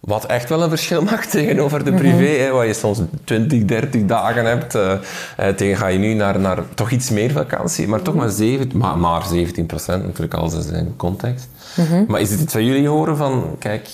wat 0.00 0.26
echt 0.26 0.48
wel 0.48 0.62
een 0.62 0.68
verschil 0.68 1.02
maakt 1.10 1.30
tegenover 1.30 1.84
de 1.84 1.92
privé, 1.92 2.42
hè, 2.42 2.50
waar 2.50 2.66
je 2.66 2.74
soms 2.74 3.00
20, 3.24 3.64
30 3.64 4.04
dagen 4.04 4.44
hebt, 4.44 4.74
eh, 4.74 4.92
eh, 5.36 5.54
tegen 5.54 5.76
ga 5.76 5.86
je 5.86 5.98
nu 5.98 6.14
naar, 6.14 6.40
naar 6.40 6.62
toch 6.74 6.90
iets 6.90 7.10
meer 7.10 7.30
vakantie, 7.30 7.88
maar 7.88 8.02
toch 8.02 8.14
maar, 8.14 8.30
7, 8.30 8.70
maar, 8.74 8.98
maar 8.98 9.22
17% 9.22 10.04
natuurlijk, 10.04 10.34
alles 10.34 10.66
in 10.66 10.94
context. 10.96 11.48
Maar 12.06 12.20
is 12.20 12.30
het 12.30 12.40
iets 12.40 12.54
wat 12.54 12.62
jullie 12.62 12.88
horen 12.88 13.16
van, 13.16 13.56
kijk, 13.58 13.88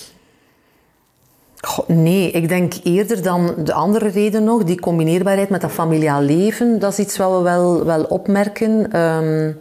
Nee, 1.87 2.31
ik 2.31 2.47
denk 2.47 2.73
eerder 2.83 3.21
dan 3.21 3.53
de 3.57 3.73
andere 3.73 4.07
reden 4.07 4.43
nog, 4.43 4.63
die 4.63 4.79
combineerbaarheid 4.79 5.49
met 5.49 5.61
dat 5.61 5.71
familiaal 5.71 6.21
leven, 6.21 6.79
dat 6.79 6.91
is 6.91 6.99
iets 6.99 7.17
wat 7.17 7.37
we 7.37 7.43
wel, 7.43 7.85
wel 7.85 8.03
opmerken. 8.03 8.91
Ehm, 8.91 9.51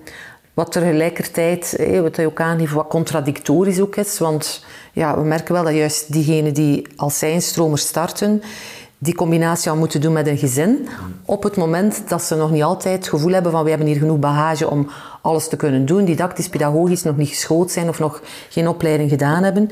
wat 0.57 0.73
tegelijkertijd, 0.73 1.77
eh, 1.77 2.01
wat 2.01 2.17
je 2.17 2.27
ook 2.27 2.41
aangeeft, 2.41 2.73
wat 2.73 2.89
contradictorisch 2.89 3.81
ook 3.81 3.97
is. 3.97 4.19
Want 4.19 4.65
ja, 4.93 5.17
we 5.17 5.25
merken 5.25 5.55
wel 5.55 5.65
dat 5.65 5.75
juist 5.75 6.13
diegenen 6.13 6.55
die 6.55 6.87
als 6.97 7.19
zijnstromers 7.19 7.87
starten, 7.87 8.43
die 8.99 9.15
combinatie 9.15 9.71
al 9.71 9.77
moeten 9.77 10.01
doen 10.01 10.13
met 10.13 10.27
een 10.27 10.39
gezin. 10.39 10.89
Op 11.25 11.43
het 11.43 11.57
moment 11.57 12.03
dat 12.09 12.23
ze 12.23 12.35
nog 12.35 12.51
niet 12.51 12.63
altijd 12.63 12.97
het 12.97 13.09
gevoel 13.09 13.33
hebben 13.33 13.53
van 13.53 13.63
we 13.63 13.69
hebben 13.69 13.89
hier 13.89 13.99
genoeg 13.99 14.19
bagage 14.19 14.71
om 14.71 14.91
alles 15.23 15.49
te 15.49 15.57
kunnen 15.57 15.87
doen, 15.87 16.05
didactisch, 16.05 16.49
pedagogisch 16.49 17.03
nog 17.03 17.17
niet 17.17 17.29
geschoold 17.29 17.71
zijn 17.71 17.89
of 17.89 17.99
nog 17.99 18.23
geen 18.49 18.69
opleiding 18.69 19.11
gedaan 19.11 19.43
hebben. 19.43 19.71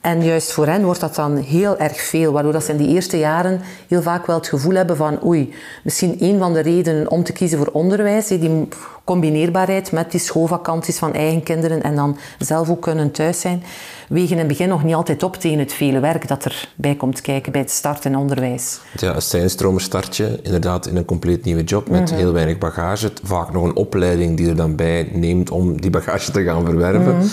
En 0.00 0.24
juist 0.24 0.52
voor 0.52 0.66
hen 0.66 0.84
wordt 0.84 1.00
dat 1.00 1.14
dan 1.14 1.36
heel 1.36 1.78
erg 1.78 2.00
veel, 2.00 2.32
waardoor 2.32 2.52
dat 2.52 2.64
ze 2.64 2.70
in 2.70 2.76
die 2.76 2.88
eerste 2.88 3.18
jaren 3.18 3.60
heel 3.88 4.02
vaak 4.02 4.26
wel 4.26 4.36
het 4.36 4.48
gevoel 4.48 4.74
hebben 4.74 4.96
van 4.96 5.24
oei, 5.24 5.54
misschien 5.84 6.16
een 6.18 6.38
van 6.38 6.52
de 6.52 6.60
redenen 6.60 7.10
om 7.10 7.24
te 7.24 7.32
kiezen 7.32 7.58
voor 7.58 7.70
onderwijs, 7.72 8.26
die 8.26 8.68
combineerbaarheid 9.04 9.92
met 9.92 10.10
die 10.10 10.20
schoolvakanties 10.20 10.98
van 10.98 11.12
eigen 11.12 11.42
kinderen 11.42 11.82
en 11.82 11.94
dan 11.94 12.18
zelf 12.38 12.70
ook 12.70 12.82
kunnen 12.82 13.10
thuis 13.10 13.40
zijn, 13.40 13.62
wegen 14.08 14.30
in 14.30 14.38
het 14.38 14.46
begin 14.48 14.68
nog 14.68 14.84
niet 14.84 14.94
altijd 14.94 15.22
op 15.22 15.36
tegen 15.36 15.58
het 15.58 15.72
vele 15.72 16.00
werk 16.00 16.28
dat 16.28 16.44
erbij 16.44 16.94
komt 16.94 17.20
kijken 17.20 17.52
bij 17.52 17.60
het 17.60 17.70
starten 17.70 18.10
in 18.12 18.18
onderwijs. 18.18 18.80
ja, 18.96 19.14
een 19.14 19.22
zijnstromer 19.22 19.80
start 19.80 20.16
je 20.16 20.40
inderdaad 20.42 20.86
in 20.86 20.96
een 20.96 21.04
compleet 21.04 21.44
nieuwe 21.44 21.64
job 21.64 21.88
met 21.88 22.14
heel 22.14 22.32
weinig 22.32 22.58
bagage. 22.58 23.12
Vaak 23.22 23.52
nog 23.52 23.64
een 23.64 23.76
opleiding 23.76 24.36
die 24.36 24.48
er 24.48 24.56
dan 24.56 24.76
bij 24.76 25.08
neemt 25.12 25.50
om 25.50 25.80
die 25.80 25.90
bagage 25.90 26.30
te 26.30 26.44
gaan 26.44 26.64
verwerven. 26.64 27.30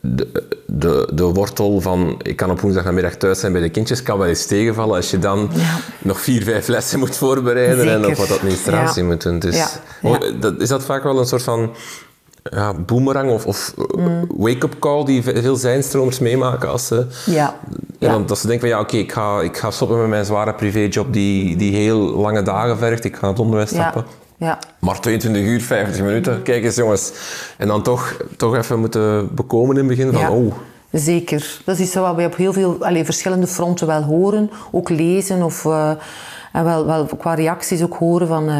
De, 0.00 0.28
de, 0.66 1.08
de 1.14 1.22
wortel 1.22 1.80
van 1.80 2.20
ik 2.22 2.36
kan 2.36 2.50
op 2.50 2.60
woensdagnamiddag 2.60 3.14
thuis 3.14 3.40
zijn 3.40 3.52
bij 3.52 3.60
de 3.60 3.68
kindjes 3.70 4.02
kan 4.02 4.18
wel 4.18 4.26
eens 4.28 4.46
tegenvallen 4.46 4.96
als 4.96 5.10
je 5.10 5.18
dan 5.18 5.50
nog 5.98 6.20
vier, 6.20 6.42
vijf 6.42 6.66
lessen 6.68 6.98
moet 6.98 7.16
voorbereiden 7.16 7.88
en 7.88 8.00
nog 8.00 8.16
wat 8.16 8.32
administratie 8.38 9.02
Ja. 9.02 9.08
moet 9.08 9.22
doen. 9.22 9.38
Dus, 9.38 9.56
Ja, 9.56 9.68
Oh, 10.02 10.16
dat, 10.40 10.60
is 10.60 10.68
dat 10.68 10.84
vaak 10.84 11.02
wel 11.02 11.18
een 11.18 11.26
soort 11.26 11.42
van 11.42 11.70
ja, 12.50 12.74
boomerang 12.74 13.30
of, 13.30 13.46
of 13.46 13.74
wake-up 14.36 14.78
call 14.78 15.04
die 15.04 15.22
ve- 15.22 15.42
veel 15.42 15.56
zijnstromers 15.56 16.18
meemaken 16.18 16.68
als 16.68 16.86
ze 16.86 17.06
Ja. 17.26 17.54
want 17.98 18.28
dat 18.28 18.38
ze 18.38 18.46
denken 18.46 18.68
van 18.68 18.76
ja, 18.78 18.82
oké, 18.84 18.96
ik, 18.96 19.12
ga, 19.12 19.40
ik 19.40 19.56
ga 19.56 19.70
stoppen 19.70 19.98
met 20.00 20.08
mijn 20.08 20.24
zware 20.24 20.54
privéjob 20.54 21.12
die, 21.12 21.56
die 21.56 21.76
heel 21.76 21.98
lange 21.98 22.42
dagen 22.42 22.78
vergt. 22.78 23.04
Ik 23.04 23.14
ga 23.14 23.20
naar 23.20 23.30
het 23.30 23.38
onderwijs 23.40 23.68
stappen. 23.70 24.04
Ja. 24.38 24.58
Maar 24.78 25.00
22 25.00 25.42
uur, 25.42 25.60
50 25.60 26.02
minuten. 26.02 26.42
Kijk 26.42 26.64
eens 26.64 26.76
jongens. 26.76 27.12
En 27.58 27.68
dan 27.68 27.82
toch, 27.82 28.16
toch 28.36 28.56
even 28.56 28.78
moeten 28.80 29.34
bekomen 29.34 29.76
in 29.76 29.88
het 29.88 29.96
begin 29.96 30.12
van 30.12 30.20
Ja. 30.20 30.30
oh. 30.30 30.52
Zeker. 30.92 31.60
Dat 31.64 31.78
is 31.78 31.86
iets 31.86 31.94
wat 31.94 32.16
we 32.16 32.24
op 32.24 32.36
heel 32.36 32.52
veel 32.52 32.76
allee, 32.84 33.04
verschillende 33.04 33.46
fronten 33.46 33.86
wel 33.86 34.02
horen. 34.02 34.50
Ook 34.70 34.88
lezen 34.88 35.42
of... 35.42 35.64
eh, 35.64 35.90
En 36.52 36.64
wel, 36.64 36.86
wel 36.86 37.06
qua 37.06 37.34
reacties 37.34 37.82
ook 37.82 37.94
horen 37.96 38.26
van... 38.26 38.48
eh, 38.48 38.56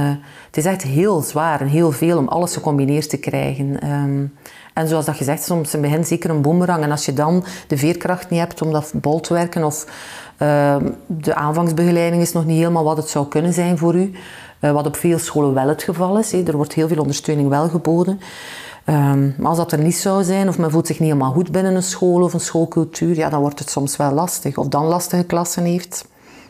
het 0.47 0.57
is 0.57 0.65
echt 0.65 0.83
heel 0.83 1.21
zwaar 1.21 1.61
en 1.61 1.67
heel 1.67 1.93
veel 1.93 2.19
om 2.19 2.29
alles 2.29 2.53
gecombineerd 2.55 3.11
te 3.11 3.17
krijgen. 3.17 3.81
Ehm, 3.81 4.25
en 4.75 4.89
zoals 4.89 5.05
dat 5.05 5.19
je 5.19 5.25
zegt, 5.25 5.45
soms 5.45 5.75
in 5.75 5.81
het 5.83 5.91
begin 5.91 6.05
zeker 6.07 6.31
een 6.31 6.43
boemerang. 6.43 6.83
En 6.83 6.91
als 6.91 7.05
je 7.05 7.13
dan 7.13 7.45
de 7.67 7.77
veerkracht 7.77 8.31
niet 8.31 8.41
hebt 8.41 8.63
om 8.63 8.73
dat 8.73 8.93
bol 8.95 9.21
te 9.21 9.35
werken... 9.35 9.65
of 9.65 9.87
ehm, 10.37 10.85
de 11.07 11.35
aanvangsbegeleiding 11.35 12.23
is 12.23 12.33
nog 12.33 12.45
niet 12.47 12.59
helemaal 12.59 12.85
wat 12.85 12.97
het 12.97 13.09
zou 13.09 13.27
kunnen 13.29 13.53
zijn 13.53 13.79
voor 13.79 13.95
u... 13.95 14.13
eh, 14.61 14.73
wat 14.73 14.87
op 14.87 14.97
veel 14.97 15.19
scholen 15.19 15.55
wel 15.55 15.69
het 15.69 15.83
geval 15.83 16.19
is. 16.19 16.33
Er 16.33 16.57
wordt 16.57 16.73
heel 16.73 16.89
veel 16.89 17.01
ondersteuning 17.01 17.49
wel 17.49 17.69
geboden. 17.69 18.21
Ehm, 18.85 19.31
maar 19.39 19.49
als 19.49 19.57
dat 19.57 19.73
er 19.73 19.79
niet 19.79 19.97
zou 19.97 20.25
zijn, 20.25 20.49
of 20.49 20.59
men 20.59 20.71
voelt 20.71 20.87
zich 20.87 20.99
niet 20.99 21.09
helemaal 21.09 21.33
goed 21.33 21.51
binnen 21.51 21.75
een 21.75 21.83
school 21.83 22.23
of 22.23 22.33
een 22.33 22.41
schoolcultuur, 22.41 23.17
ja, 23.17 23.31
dan 23.31 23.41
wordt 23.41 23.59
het 23.59 23.71
soms 23.71 23.97
wel 23.97 24.13
lastig. 24.13 24.57
Of 24.57 24.69
dan 24.69 24.85
lastige 24.85 25.25
klassen 25.25 25.65
heeft, 25.65 26.09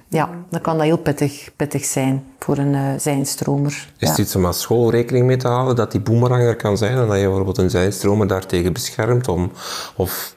ja, 0.09 0.31
dan 0.51 0.61
kan 0.61 0.77
dat 0.77 0.87
heel 0.87 0.99
pittig, 0.99 1.51
pittig 1.57 1.85
zijn 1.85 2.25
voor 2.39 2.59
een 2.59 2.73
uh, 2.73 2.89
zijnstromer. 2.99 3.71
Is 3.71 3.91
ja. 3.99 4.09
het 4.09 4.19
iets 4.19 4.37
om 4.37 4.45
als 4.45 4.61
school 4.61 4.91
rekening 4.91 5.27
mee 5.27 5.37
te 5.37 5.49
houden 5.49 5.77
dat 5.77 5.93
die 5.93 6.01
boemerang 6.01 6.43
er 6.43 6.57
kan 6.57 6.77
zijn 6.79 6.99
en 6.99 7.07
dat 7.07 7.17
je 7.17 7.25
bijvoorbeeld 7.25 7.59
een 7.59 7.71
zijnstromer 7.71 8.27
daartegen 8.27 8.73
beschermt 8.73 9.29
om, 9.29 9.51
of 9.97 10.35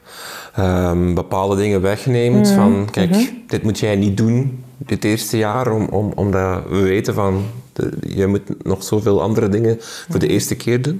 ehm, 0.54 1.14
bepaalde 1.14 1.56
dingen 1.56 1.80
wegneemt 1.80 2.48
Mhm, 2.48 2.54
van 2.54 2.88
kijk, 2.90 3.32
dit 3.46 3.62
moet 3.62 3.78
jij 3.78 3.96
niet 3.96 4.16
doen 4.16 4.64
dit 4.76 5.04
eerste 5.04 5.36
jaar 5.36 5.72
om, 5.72 5.88
om, 5.88 6.12
omdat 6.14 6.62
we 6.68 6.80
weten 6.80 7.14
van 7.14 7.44
de, 7.72 7.92
je 8.00 8.26
moet 8.26 8.64
nog 8.64 8.82
zoveel 8.82 9.22
andere 9.22 9.48
dingen 9.48 9.76
voor 9.80 10.20
de 10.20 10.26
eerste 10.26 10.56
keer 10.56 10.82
doen. 10.82 10.98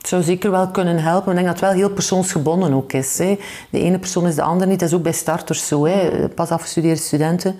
Het 0.00 0.08
zou 0.08 0.22
zeker 0.22 0.50
wel 0.50 0.68
kunnen 0.68 0.98
helpen. 0.98 1.28
Ik 1.30 1.34
denk 1.34 1.46
dat 1.46 1.60
het 1.60 1.68
wel 1.70 1.78
heel 1.78 1.90
persoonsgebonden 1.90 2.72
ook 2.72 2.92
is. 2.92 3.18
Hè. 3.18 3.38
De 3.70 3.80
ene 3.80 3.98
persoon 3.98 4.26
is 4.26 4.34
de 4.34 4.42
ander 4.42 4.66
niet. 4.66 4.78
Dat 4.80 4.88
is 4.88 4.94
ook 4.94 5.02
bij 5.02 5.12
starters 5.12 5.66
zo. 5.66 5.86
Hè. 5.86 6.28
Pas 6.28 6.50
afgestudeerde 6.50 7.00
studenten 7.00 7.56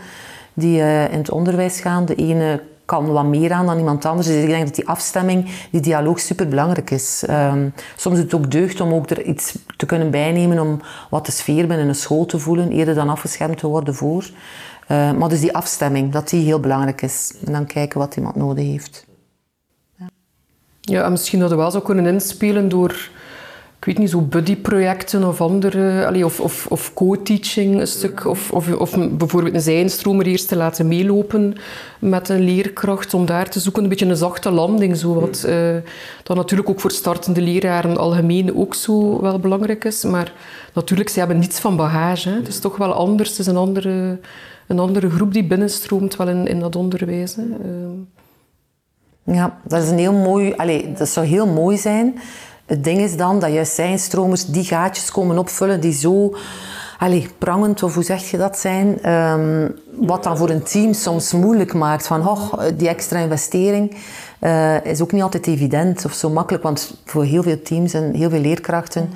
die 0.54 0.78
uh, 0.78 1.12
in 1.12 1.18
het 1.18 1.30
onderwijs 1.30 1.80
gaan. 1.80 2.04
De 2.04 2.14
ene 2.14 2.62
kan 2.84 3.12
wat 3.12 3.24
meer 3.24 3.52
aan 3.52 3.66
dan 3.66 3.78
iemand 3.78 4.04
anders. 4.04 4.26
Dus 4.26 4.42
ik 4.42 4.48
denk 4.48 4.64
dat 4.64 4.74
die 4.74 4.88
afstemming, 4.88 5.50
die 5.70 5.80
dialoog 5.80 6.20
super 6.20 6.48
belangrijk 6.48 6.90
is. 6.90 7.24
Um, 7.30 7.72
soms 7.96 8.16
doet 8.16 8.24
het 8.24 8.34
ook 8.34 8.50
deugd 8.50 8.80
om 8.80 8.92
ook 8.92 9.10
er 9.10 9.22
iets 9.22 9.58
te 9.76 9.86
kunnen 9.86 10.10
bijnemen 10.10 10.60
om 10.60 10.80
wat 11.10 11.26
de 11.26 11.32
sfeer 11.32 11.66
binnen 11.66 11.88
een 11.88 11.94
school 11.94 12.26
te 12.26 12.38
voelen, 12.38 12.70
eerder 12.70 12.94
dan 12.94 13.08
afgeschermd 13.08 13.58
te 13.58 13.66
worden 13.66 13.94
voor. 13.94 14.30
Uh, 14.88 15.12
maar 15.12 15.28
dus 15.28 15.40
die 15.40 15.54
afstemming, 15.54 16.12
dat 16.12 16.28
die 16.28 16.44
heel 16.44 16.60
belangrijk 16.60 17.02
is. 17.02 17.34
En 17.46 17.52
dan 17.52 17.66
kijken 17.66 17.98
wat 17.98 18.16
iemand 18.16 18.36
nodig 18.36 18.64
heeft. 18.64 19.08
Ja, 20.80 21.04
en 21.04 21.10
misschien 21.10 21.40
dat 21.40 21.50
we 21.50 21.56
wel 21.56 21.70
zou 21.70 21.84
kunnen 21.84 22.06
inspelen 22.06 22.68
door, 22.68 22.90
ik 23.78 23.84
weet 23.84 23.98
niet, 23.98 24.10
zo 24.10 24.20
buddyprojecten 24.20 25.24
of 25.24 25.40
andere, 25.40 26.06
allee, 26.06 26.24
of, 26.24 26.40
of, 26.40 26.66
of 26.66 26.94
co-teaching 26.94 27.80
een 27.80 27.86
stuk, 27.86 28.26
of, 28.26 28.52
of, 28.52 28.72
of 28.72 28.96
bijvoorbeeld 29.10 29.54
een 29.54 29.60
zijnstromer 29.60 30.26
eerst 30.26 30.48
te 30.48 30.56
laten 30.56 30.88
meelopen 30.88 31.54
met 31.98 32.28
een 32.28 32.40
leerkracht, 32.40 33.14
om 33.14 33.26
daar 33.26 33.50
te 33.50 33.60
zoeken, 33.60 33.82
een 33.82 33.88
beetje 33.88 34.06
een 34.06 34.16
zachte 34.16 34.50
landing, 34.50 34.96
zo 34.96 35.14
wat 35.14 35.44
uh, 35.48 35.76
dat 36.22 36.36
natuurlijk 36.36 36.68
ook 36.68 36.80
voor 36.80 36.90
startende 36.90 37.40
leraren 37.40 37.96
algemeen 37.96 38.56
ook 38.56 38.74
zo 38.74 39.20
wel 39.20 39.38
belangrijk 39.38 39.84
is, 39.84 40.04
maar 40.04 40.32
natuurlijk, 40.74 41.08
ze 41.08 41.18
hebben 41.18 41.38
niets 41.38 41.60
van 41.60 41.76
bagage, 41.76 42.28
hè. 42.28 42.34
het 42.34 42.48
is 42.48 42.58
toch 42.58 42.76
wel 42.76 42.92
anders, 42.92 43.30
het 43.30 43.38
is 43.38 43.46
een 43.46 43.56
andere, 43.56 44.18
een 44.66 44.78
andere 44.78 45.10
groep 45.10 45.32
die 45.32 45.44
binnenstroomt 45.44 46.16
wel 46.16 46.28
in, 46.28 46.46
in 46.46 46.60
dat 46.60 46.76
onderwijs. 46.76 47.34
Hè. 47.34 47.42
Uh, 47.42 48.19
ja, 49.32 49.58
dat 49.62 49.82
is 49.82 49.88
een 49.88 49.98
heel 49.98 50.12
mooi... 50.12 50.54
Allez, 50.56 50.98
dat 50.98 51.08
zou 51.08 51.26
heel 51.26 51.46
mooi 51.46 51.78
zijn. 51.78 52.18
Het 52.66 52.84
ding 52.84 53.00
is 53.00 53.16
dan 53.16 53.38
dat 53.38 53.52
juist 53.52 53.74
zijnstromers 53.74 54.46
die 54.46 54.64
gaatjes 54.64 55.10
komen 55.10 55.38
opvullen 55.38 55.80
die 55.80 55.92
zo 55.92 56.34
allez, 56.98 57.26
prangend, 57.38 57.82
of 57.82 57.94
hoe 57.94 58.02
zeg 58.02 58.30
je 58.30 58.36
dat, 58.36 58.58
zijn. 58.58 59.12
Um, 59.12 59.74
wat 60.00 60.22
dan 60.22 60.36
voor 60.36 60.50
een 60.50 60.62
team 60.62 60.92
soms 60.92 61.32
moeilijk 61.32 61.74
maakt. 61.74 62.06
Van, 62.06 62.28
oh, 62.28 62.52
die 62.76 62.88
extra 62.88 63.18
investering 63.18 63.96
uh, 64.40 64.84
is 64.84 65.00
ook 65.00 65.12
niet 65.12 65.22
altijd 65.22 65.46
evident 65.46 66.04
of 66.04 66.12
zo 66.12 66.30
makkelijk. 66.30 66.62
Want 66.62 66.94
voor 67.04 67.24
heel 67.24 67.42
veel 67.42 67.62
teams 67.62 67.94
en 67.94 68.14
heel 68.14 68.30
veel 68.30 68.40
leerkrachten 68.40 69.10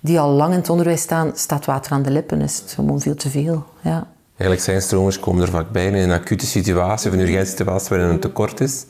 die 0.00 0.20
al 0.20 0.30
lang 0.30 0.52
in 0.52 0.58
het 0.58 0.70
onderwijs 0.70 1.00
staan, 1.00 1.30
staat 1.34 1.64
water 1.64 1.92
aan 1.92 2.02
de 2.02 2.10
lippen. 2.10 2.40
Is 2.40 2.56
het 2.56 2.72
gewoon 2.72 3.00
veel 3.00 3.14
te 3.14 3.30
veel, 3.30 3.64
ja. 3.80 4.06
Eigenlijk 4.36 4.60
zijn 4.60 4.82
stromers 4.82 5.20
komen 5.20 5.42
er 5.42 5.50
vaak 5.50 5.70
bij 5.70 5.86
in 5.86 5.94
een 5.94 6.10
acute 6.10 6.46
situatie 6.46 7.08
of 7.08 7.14
een 7.14 7.20
urgentiesituatie 7.20 7.88
waarin 7.88 8.08
een 8.08 8.20
tekort 8.20 8.60
is. 8.60 8.84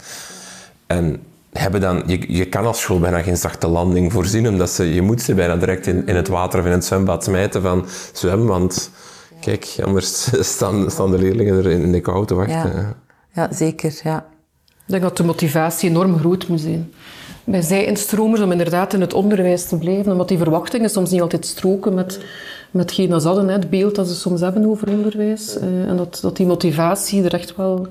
En 0.86 1.22
hebben 1.52 1.80
dan, 1.80 2.02
je, 2.06 2.34
je 2.34 2.44
kan 2.44 2.66
als 2.66 2.80
school 2.80 2.98
bijna 2.98 3.22
geen 3.22 3.36
zachte 3.36 3.66
landing 3.66 4.12
voorzien, 4.12 4.48
omdat 4.48 4.70
ze, 4.70 4.94
je 4.94 5.02
moet 5.02 5.22
ze 5.22 5.34
bijna 5.34 5.56
direct 5.56 5.86
in, 5.86 6.06
in 6.06 6.16
het 6.16 6.28
water 6.28 6.60
of 6.60 6.66
in 6.66 6.72
het 6.72 6.84
zwembad 6.84 7.24
smijten 7.24 7.62
van 7.62 7.86
zwem, 8.12 8.46
want 8.46 8.90
kijk, 9.40 9.76
anders 9.84 10.28
staan, 10.54 10.90
staan 10.90 11.10
de 11.10 11.18
leerlingen 11.18 11.58
er 11.58 11.70
in 11.70 11.92
de 11.92 12.00
kou 12.00 12.26
te 12.26 12.34
wachten. 12.34 12.72
Ja, 12.72 12.96
ja 13.34 13.52
zeker, 13.52 14.00
ja. 14.02 14.26
Ik 14.66 14.92
denk 14.92 15.02
dat 15.02 15.16
de 15.16 15.24
motivatie 15.24 15.90
enorm 15.90 16.18
groot 16.18 16.48
moet 16.48 16.60
zijn. 16.60 16.92
Bij 17.44 17.62
zij-instromers 17.62 18.40
om 18.40 18.52
inderdaad 18.52 18.92
in 18.92 19.00
het 19.00 19.14
onderwijs 19.14 19.68
te 19.68 19.78
blijven, 19.78 20.12
omdat 20.12 20.28
die 20.28 20.38
verwachtingen 20.38 20.90
soms 20.90 21.10
niet 21.10 21.20
altijd 21.20 21.46
stroken 21.46 21.94
met, 21.94 22.20
met 22.70 22.96
dat 23.08 23.22
ze 23.22 23.28
hadden, 23.28 23.48
het 23.48 23.70
beeld 23.70 23.94
dat 23.94 24.08
ze 24.08 24.14
soms 24.14 24.40
hebben 24.40 24.66
over 24.66 24.88
onderwijs. 24.88 25.56
Uh, 25.56 25.88
en 25.88 25.96
dat, 25.96 26.18
dat 26.22 26.36
die 26.36 26.46
motivatie 26.46 27.24
er 27.24 27.34
echt 27.34 27.56
wel 27.56 27.86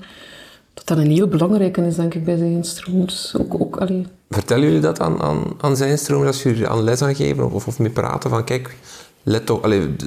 dat 0.76 0.86
dat 0.86 0.98
een 0.98 1.10
heel 1.10 1.28
belangrijke 1.28 1.86
is, 1.86 1.96
denk 1.96 2.14
ik, 2.14 2.24
bij 2.24 2.36
zijnstromers. 2.36 3.34
Ook, 3.38 3.60
ook, 3.60 3.76
allee. 3.76 4.06
Vertellen 4.30 4.64
jullie 4.64 4.80
dat 4.80 5.00
aan, 5.00 5.22
aan, 5.22 5.44
aan 5.60 5.76
zijnstromers 5.76 6.28
als 6.28 6.42
jullie 6.42 6.68
aan 6.68 6.82
les 6.82 7.02
aan 7.02 7.14
geven 7.14 7.50
of, 7.50 7.66
of 7.66 7.78
mee 7.78 7.90
praten? 7.90 8.30
Van 8.30 8.44
kijk, 8.44 8.76
let 9.22 9.46
toch, 9.46 9.60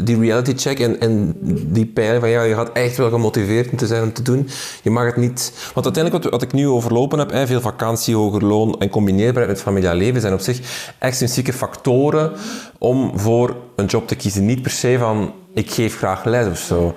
die 0.03 0.19
reality 0.19 0.53
check 0.55 0.79
en, 0.79 0.99
en 0.99 1.35
die 1.73 1.85
pijlen 1.85 2.19
van 2.19 2.29
ja, 2.29 2.43
je 2.43 2.53
gaat 2.53 2.71
echt 2.71 2.97
wel 2.97 3.09
gemotiveerd 3.09 3.77
te 3.77 3.87
zijn 3.87 4.03
om 4.03 4.13
te 4.13 4.21
doen. 4.21 4.49
Je 4.83 4.89
mag 4.89 5.05
het 5.05 5.15
niet... 5.15 5.51
Want 5.73 5.85
uiteindelijk 5.85 6.23
wat, 6.23 6.33
wat 6.33 6.41
ik 6.41 6.53
nu 6.53 6.67
overlopen 6.67 7.19
heb, 7.19 7.31
hè, 7.31 7.47
veel 7.47 7.61
vakantie, 7.61 8.15
hoger 8.15 8.45
loon 8.45 8.79
en 8.79 8.89
combineerbaarheid 8.89 9.55
met 9.55 9.61
familiaal 9.61 9.95
leven 9.95 10.21
zijn 10.21 10.33
op 10.33 10.39
zich 10.39 10.59
extrinsieke 10.99 11.53
factoren 11.53 12.31
om 12.77 13.19
voor 13.19 13.55
een 13.75 13.85
job 13.85 14.07
te 14.07 14.15
kiezen. 14.15 14.45
Niet 14.45 14.61
per 14.61 14.71
se 14.71 14.97
van 14.99 15.33
ik 15.53 15.71
geef 15.71 15.97
graag 15.97 16.23
les 16.23 16.47
of 16.47 16.57
zo. 16.57 16.93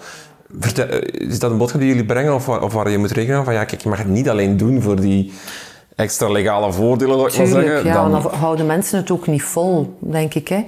Vertel, 0.58 0.86
is 1.02 1.38
dat 1.38 1.50
een 1.50 1.56
boodschap 1.58 1.80
die 1.80 1.88
jullie 1.88 2.04
brengen 2.04 2.34
of, 2.34 2.48
of 2.48 2.72
waar 2.72 2.90
je 2.90 2.98
moet 2.98 3.10
rekenen? 3.10 3.44
Van 3.44 3.54
ja, 3.54 3.64
kijk, 3.64 3.82
je 3.82 3.88
mag 3.88 3.98
het 3.98 4.08
niet 4.08 4.28
alleen 4.28 4.56
doen 4.56 4.82
voor 4.82 5.00
die 5.00 5.32
extra 5.96 6.28
legale 6.28 6.72
voordelen, 6.72 7.18
zou 7.18 7.30
ik 7.30 7.36
maar 7.38 7.46
zeggen. 7.46 7.84
Ja, 7.84 7.92
dan... 7.92 8.10
dan 8.10 8.34
houden 8.34 8.66
mensen 8.66 8.98
het 8.98 9.10
ook 9.10 9.26
niet 9.26 9.42
vol, 9.42 9.96
denk 9.98 10.34
ik. 10.34 10.48
Hè. 10.48 10.64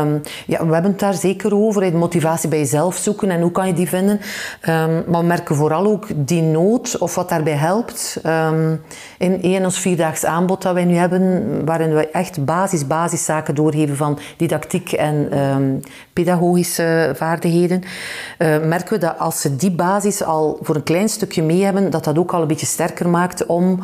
Um, 0.00 0.20
ja, 0.46 0.66
we 0.66 0.72
hebben 0.72 0.90
het 0.90 1.00
daar 1.00 1.14
zeker 1.14 1.54
over, 1.54 1.90
de 1.90 1.96
motivatie 1.96 2.48
bij 2.48 2.58
jezelf 2.58 2.96
zoeken 2.96 3.30
en 3.30 3.40
hoe 3.40 3.50
kan 3.50 3.66
je 3.66 3.72
die 3.72 3.88
vinden. 3.88 4.20
Um, 4.68 5.04
maar 5.06 5.20
we 5.20 5.26
merken 5.26 5.56
vooral 5.56 5.86
ook 5.86 6.06
die 6.14 6.42
nood 6.42 6.98
of 6.98 7.14
wat 7.14 7.28
daarbij 7.28 7.52
helpt. 7.52 8.20
Um, 8.26 8.80
in 9.18 9.42
één 9.42 9.64
ons 9.64 9.78
vierdaags 9.78 10.24
aanbod 10.24 10.62
dat 10.62 10.74
wij 10.74 10.84
nu 10.84 10.94
hebben, 10.94 11.64
waarin 11.64 11.94
we 11.94 12.10
echt 12.10 12.44
basis, 12.44 12.86
basiszaken 12.86 13.54
doorgeven 13.54 13.96
van 13.96 14.18
didactiek 14.36 14.92
en 14.92 15.28
pedagogische 16.12 17.12
vaardigheden, 17.16 17.82
uh, 18.38 18.58
merken 18.58 18.92
we 18.92 18.98
dat 18.98 19.18
als 19.18 19.40
ze 19.40 19.56
die 19.56 19.70
basis 19.70 20.22
al 20.22 20.58
voor 20.62 20.74
een 20.74 20.82
klein 20.82 21.08
stukje 21.08 21.42
mee 21.42 21.64
hebben, 21.64 21.90
dat 21.90 22.04
dat 22.04 22.18
ook 22.18 22.32
al 22.32 22.40
een 22.40 22.46
beetje 22.46 22.66
sterker 22.66 23.08
maakt 23.08 23.46
om 23.46 23.80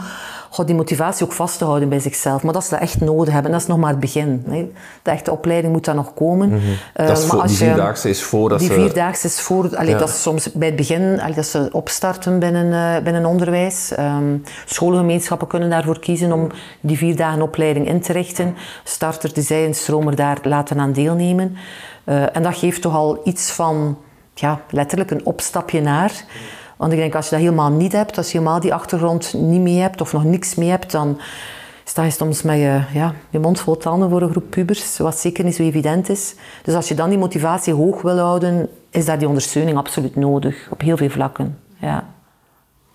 God, 0.50 0.66
die 0.66 0.76
motivatie 0.76 1.26
ook 1.26 1.32
vast 1.32 1.58
te 1.58 1.64
houden 1.64 1.88
bij 1.88 2.00
zichzelf. 2.00 2.42
Maar 2.42 2.52
dat 2.52 2.64
ze 2.64 2.70
dat 2.70 2.80
echt 2.80 3.00
nodig 3.00 3.32
hebben, 3.34 3.52
dat 3.52 3.60
is 3.60 3.66
nog 3.66 3.78
maar 3.78 3.90
het 3.90 4.00
begin. 4.00 4.44
Hè. 4.48 4.70
De 5.02 5.10
echte 5.10 5.30
opleiding 5.30 5.72
moet 5.72 5.84
dan 5.84 5.96
nog 5.96 6.14
komen. 6.14 6.48
Mm 6.48 6.54
-hmm. 6.54 6.70
uh, 6.96 7.06
dat 7.06 7.18
is 7.18 7.24
voor, 7.24 7.46
die 7.46 7.56
vierdaagse 7.56 8.08
is 8.08 8.22
voor 8.22 8.48
dat 8.48 8.58
die 8.58 8.68
ze... 8.68 8.74
vierdaagse 8.74 9.26
is 9.26 9.40
voor... 9.40 9.76
Allee, 9.76 9.90
ja. 9.90 9.98
Dat 9.98 10.08
is 10.08 10.22
soms 10.22 10.52
bij 10.52 10.66
het 10.66 10.76
begin, 10.76 11.20
allee, 11.20 11.34
dat 11.34 11.46
ze 11.46 11.68
opstarten 11.72 12.38
binnen, 12.38 12.66
uh, 12.66 13.04
binnen 13.04 13.24
onderwijs. 13.26 13.92
Um, 13.98 14.42
schoolgemeenschappen 14.64 15.48
kunnen 15.48 15.70
daarvoor 15.70 15.98
kiezen 15.98 16.32
om 16.32 16.48
die 16.80 16.96
vier 16.96 17.16
dagen 17.16 17.42
opleiding 17.42 17.88
in 17.88 18.00
te 18.00 18.12
richten. 18.12 18.56
Starters 18.84 19.32
die 19.32 19.44
zij 19.44 19.66
en 19.66 19.74
stromer 19.74 20.16
daar 20.16 20.38
laten 20.42 20.80
aan 20.80 20.92
deelnemen. 20.92 21.56
Uh, 22.04 22.36
en 22.36 22.42
dat 22.42 22.56
geeft 22.56 22.82
toch 22.82 22.94
al 22.94 23.20
iets 23.24 23.50
van, 23.50 23.98
ja, 24.34 24.60
letterlijk 24.70 25.10
een 25.10 25.26
opstapje 25.26 25.80
naar... 25.80 26.24
Want 26.76 26.92
ik 26.92 26.98
denk, 26.98 27.14
als 27.14 27.24
je 27.24 27.30
dat 27.30 27.40
helemaal 27.40 27.70
niet 27.70 27.92
hebt, 27.92 28.16
als 28.16 28.32
je 28.32 28.38
helemaal 28.38 28.60
die 28.60 28.74
achtergrond 28.74 29.34
niet 29.34 29.60
mee 29.60 29.78
hebt 29.78 30.00
of 30.00 30.12
nog 30.12 30.24
niks 30.24 30.54
mee 30.54 30.68
hebt, 30.68 30.92
dan 30.92 31.18
sta 31.84 32.02
je 32.02 32.10
soms 32.10 32.42
met 32.42 32.56
je, 32.56 32.80
ja, 32.92 33.14
je 33.30 33.38
mond 33.38 33.60
vol 33.60 33.76
tanden 33.76 34.10
voor 34.10 34.22
een 34.22 34.30
groep 34.30 34.50
pubers, 34.50 34.98
wat 34.98 35.18
zeker 35.18 35.44
niet 35.44 35.54
zo 35.54 35.62
evident 35.62 36.08
is. 36.08 36.34
Dus 36.62 36.74
als 36.74 36.88
je 36.88 36.94
dan 36.94 37.08
die 37.08 37.18
motivatie 37.18 37.74
hoog 37.74 38.02
wil 38.02 38.18
houden, 38.18 38.68
is 38.90 39.04
daar 39.04 39.18
die 39.18 39.28
ondersteuning 39.28 39.76
absoluut 39.78 40.16
nodig, 40.16 40.68
op 40.70 40.80
heel 40.80 40.96
veel 40.96 41.10
vlakken. 41.10 41.58
Ja. 41.78 42.04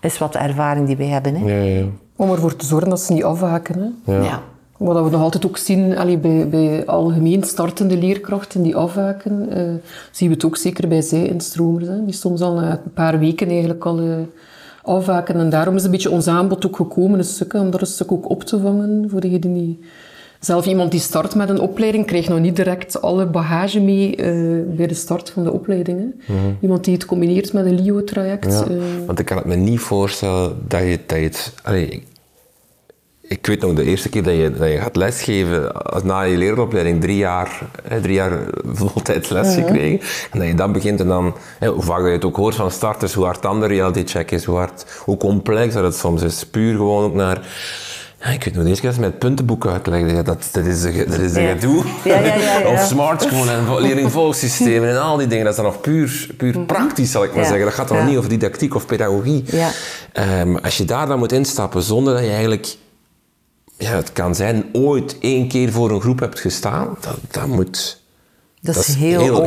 Is 0.00 0.18
wat 0.18 0.32
de 0.32 0.38
ervaring 0.38 0.86
die 0.86 0.96
wij 0.96 1.06
hebben. 1.06 1.34
Hè. 1.34 1.54
Ja, 1.54 1.62
ja. 1.62 1.86
Om 2.16 2.30
ervoor 2.30 2.56
te 2.56 2.66
zorgen 2.66 2.90
dat 2.90 3.00
ze 3.00 3.12
niet 3.12 3.24
afhaken. 3.24 4.00
Hè. 4.04 4.16
Ja. 4.16 4.42
Wat 4.82 5.04
we 5.04 5.10
nog 5.10 5.22
altijd 5.22 5.46
ook 5.46 5.56
zien 5.56 5.98
allee, 5.98 6.18
bij, 6.18 6.48
bij 6.48 6.86
algemeen 6.86 7.44
startende 7.44 7.96
leerkrachten 7.96 8.62
die 8.62 8.76
afhaken, 8.76 9.48
uh, 9.58 9.62
zien 10.10 10.28
we 10.28 10.34
het 10.34 10.44
ook 10.44 10.56
zeker 10.56 10.88
bij 10.88 11.02
zij-instromers. 11.02 11.86
Die 12.04 12.14
soms 12.14 12.40
al 12.40 12.54
na 12.54 12.70
een 12.70 12.92
paar 12.94 13.18
weken 13.18 13.48
eigenlijk 13.48 13.84
al 13.84 14.00
uh, 14.00 14.14
afhaken. 14.82 15.34
En 15.34 15.50
daarom 15.50 15.76
is 15.76 15.84
een 15.84 15.90
beetje 15.90 16.10
ons 16.10 16.26
aanbod 16.26 16.66
ook 16.66 16.76
gekomen, 16.76 17.18
een 17.18 17.24
stuk, 17.24 17.54
om 17.54 17.70
dat 17.70 17.80
een 17.80 17.86
stuk 17.86 18.12
ook 18.12 18.30
op 18.30 18.42
te 18.44 18.60
vangen 18.60 19.10
voor 19.10 19.20
degenen 19.20 19.54
die 19.54 19.78
Zelf 20.40 20.66
iemand 20.66 20.90
die 20.90 21.00
start 21.00 21.34
met 21.34 21.48
een 21.48 21.60
opleiding 21.60 22.06
krijgt 22.06 22.28
nog 22.28 22.38
niet 22.38 22.56
direct 22.56 23.02
alle 23.02 23.26
bagage 23.26 23.80
mee 23.80 24.16
uh, 24.16 24.76
bij 24.76 24.86
de 24.86 24.94
start 24.94 25.30
van 25.30 25.44
de 25.44 25.52
opleiding. 25.52 25.98
Hè. 25.98 26.34
Mhm. 26.34 26.54
Iemand 26.60 26.84
die 26.84 26.94
het 26.94 27.04
combineert 27.04 27.52
met 27.52 27.66
een 27.66 27.82
LIO-traject. 27.82 28.52
Ja, 28.52 28.64
want 29.06 29.18
ik 29.18 29.24
kan 29.24 29.36
het 29.36 29.46
me 29.46 29.54
niet 29.54 29.80
voorstellen 29.80 30.56
dat 30.68 30.80
je, 30.80 30.98
dat 31.06 31.18
je 31.18 31.24
het... 31.24 31.54
Allee, 31.62 32.02
ik 33.22 33.46
weet 33.46 33.60
nog 33.60 33.74
de 33.74 33.84
eerste 33.84 34.08
keer 34.08 34.22
dat 34.22 34.34
je, 34.34 34.50
dat 34.50 34.70
je 34.70 34.78
gaat 34.78 34.96
lesgeven, 34.96 35.72
na 36.04 36.20
je 36.20 36.36
leeropleiding 36.36 37.00
drie 37.00 37.16
jaar, 37.16 37.58
drie 38.02 38.14
jaar 38.14 38.38
voltijds 38.64 39.28
les 39.28 39.54
gekregen, 39.54 40.00
en 40.30 40.38
dat 40.38 40.48
je 40.48 40.54
dan 40.54 40.72
begint 40.72 41.00
en 41.00 41.08
dan, 41.08 41.34
hoe 41.60 41.82
vaak 41.82 42.04
je 42.04 42.10
het 42.10 42.24
ook 42.24 42.36
hoort 42.36 42.54
van 42.54 42.70
starters, 42.70 43.14
hoe 43.14 43.24
hard 43.24 43.42
dan 43.42 43.60
de 43.60 43.66
reality 43.66 44.02
check 44.06 44.30
is, 44.30 44.44
hoe, 44.44 44.56
hard, 44.56 44.86
hoe 45.04 45.16
complex 45.16 45.74
dat 45.74 45.84
het 45.84 45.96
soms 45.96 46.22
is, 46.22 46.46
puur 46.46 46.76
gewoon 46.76 47.04
ook 47.04 47.14
naar 47.14 47.40
ja, 48.22 48.28
ik 48.28 48.44
weet 48.44 48.54
nog 48.54 48.62
de 48.62 48.68
eerste 48.68 48.88
keer 48.88 49.00
met 49.00 49.18
puntenboeken 49.18 49.70
uitleggen. 49.70 50.24
Dat, 50.24 50.48
dat 50.52 50.64
is 50.64 50.82
een, 50.82 51.04
dat 51.08 51.18
is 51.18 51.34
ja. 51.34 51.52
gedoe. 51.52 51.84
Ja, 52.04 52.20
of 52.66 52.80
smart 52.86 53.22
school 53.22 53.48
en 53.48 53.80
leerlingvolgsystemen 53.80 54.88
en 54.88 55.00
al 55.00 55.16
die 55.16 55.26
dingen. 55.26 55.44
Dat 55.44 55.52
is 55.56 55.62
dan 55.62 55.70
nog 55.70 55.80
puur, 55.80 56.26
puur 56.36 56.52
mhm. 56.52 56.66
praktisch, 56.66 57.10
zal 57.10 57.24
ik 57.24 57.34
maar 57.34 57.44
zeggen. 57.44 57.64
Dat 57.64 57.74
gaat 57.74 57.88
dan 57.88 58.06
niet 58.06 58.16
over 58.16 58.30
didactiek 58.30 58.74
of 58.74 58.86
pedagogie. 58.86 59.44
Um, 60.40 60.58
als 60.58 60.76
je 60.76 60.84
daar 60.84 61.06
dan 61.06 61.18
moet 61.18 61.32
instappen 61.32 61.82
zonder 61.82 62.14
dat 62.14 62.22
je 62.22 62.30
eigenlijk... 62.30 62.76
Ja, 63.82 63.94
het 63.96 64.12
kan 64.12 64.34
zijn, 64.34 64.64
ooit 64.72 65.18
één 65.18 65.48
keer 65.48 65.72
voor 65.72 65.90
een 65.90 66.00
groep 66.00 66.20
hebt 66.20 66.40
gestaan. 66.40 66.96
Dat, 67.00 67.18
dat 67.30 67.46
moet 67.46 68.02
dat, 68.60 68.76
is, 68.76 68.94
heel, 68.94 69.20
heel, 69.20 69.44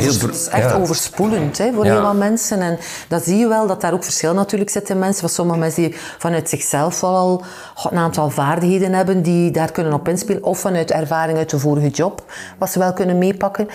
echt 0.52 0.74
overspoelend 0.74 1.58
hè, 1.58 1.74
voor 1.74 1.86
heel 1.86 2.02
wat 2.02 2.16
mensen. 2.16 2.60
En 2.60 2.78
dat 3.08 3.24
zie 3.24 3.38
je 3.38 3.48
wel, 3.48 3.68
dat 3.68 3.82
daar 3.82 3.94
ook 3.94 4.04
verschil 4.04 4.34
natuurlijk 4.34 4.70
zit 4.70 4.90
in 4.90 5.00
mensen. 5.00 5.20
Van 5.20 5.30
sommige 5.30 5.60
mensen 5.60 5.84
die 5.84 5.96
vanuit 6.18 6.50
zichzelf 6.50 7.02
wel 7.02 7.16
al 7.16 7.44
een 7.90 7.98
aantal 7.98 8.30
vaardigheden 8.30 8.94
hebben 8.94 9.22
die 9.22 9.52
daar 9.52 9.72
kunnen 9.72 9.94
op 9.94 10.08
inspelen. 10.08 10.44
Of 10.44 10.60
vanuit 10.60 10.92
ervaring 10.92 11.38
uit 11.38 11.50
de 11.50 11.60
vorige 11.60 11.90
job, 11.90 12.24
wat 12.58 12.72
ze 12.72 12.80
wel 12.80 12.94
kunnen 12.94 13.18
meepakken. 13.18 13.68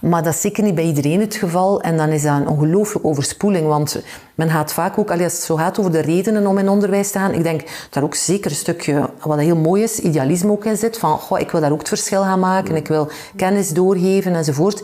Maar 0.00 0.22
dat 0.22 0.34
is 0.34 0.40
zeker 0.40 0.62
niet 0.62 0.74
bij 0.74 0.84
iedereen 0.84 1.20
het 1.20 1.34
geval. 1.34 1.80
En 1.80 1.96
dan 1.96 2.08
is 2.08 2.22
dat 2.22 2.36
een 2.36 2.48
ongelooflijke 2.48 3.08
overspoeling. 3.08 3.66
Want 3.66 4.02
men 4.34 4.50
gaat 4.50 4.72
vaak 4.72 4.98
ook, 4.98 5.10
als 5.10 5.20
het 5.20 5.32
zo 5.32 5.56
gaat 5.56 5.78
over 5.78 5.92
de 5.92 6.00
redenen 6.00 6.46
om 6.46 6.58
in 6.58 6.68
onderwijs 6.68 7.10
te 7.10 7.18
gaan, 7.18 7.32
ik 7.32 7.42
denk 7.42 7.62
daar 7.90 8.02
ook 8.02 8.14
zeker 8.14 8.50
een 8.50 8.56
stukje, 8.56 9.10
wat 9.22 9.38
heel 9.38 9.56
mooi 9.56 9.82
is, 9.82 9.98
idealisme 9.98 10.50
ook 10.50 10.64
in 10.64 10.76
zit. 10.76 10.98
Van, 10.98 11.18
goh, 11.18 11.40
ik 11.40 11.50
wil 11.50 11.60
daar 11.60 11.72
ook 11.72 11.78
het 11.78 11.88
verschil 11.88 12.22
gaan 12.22 12.40
maken. 12.40 12.76
Ik 12.76 12.88
wil 12.88 13.08
kennis 13.36 13.68
doorgeven 13.68 14.34
enzovoort. 14.34 14.82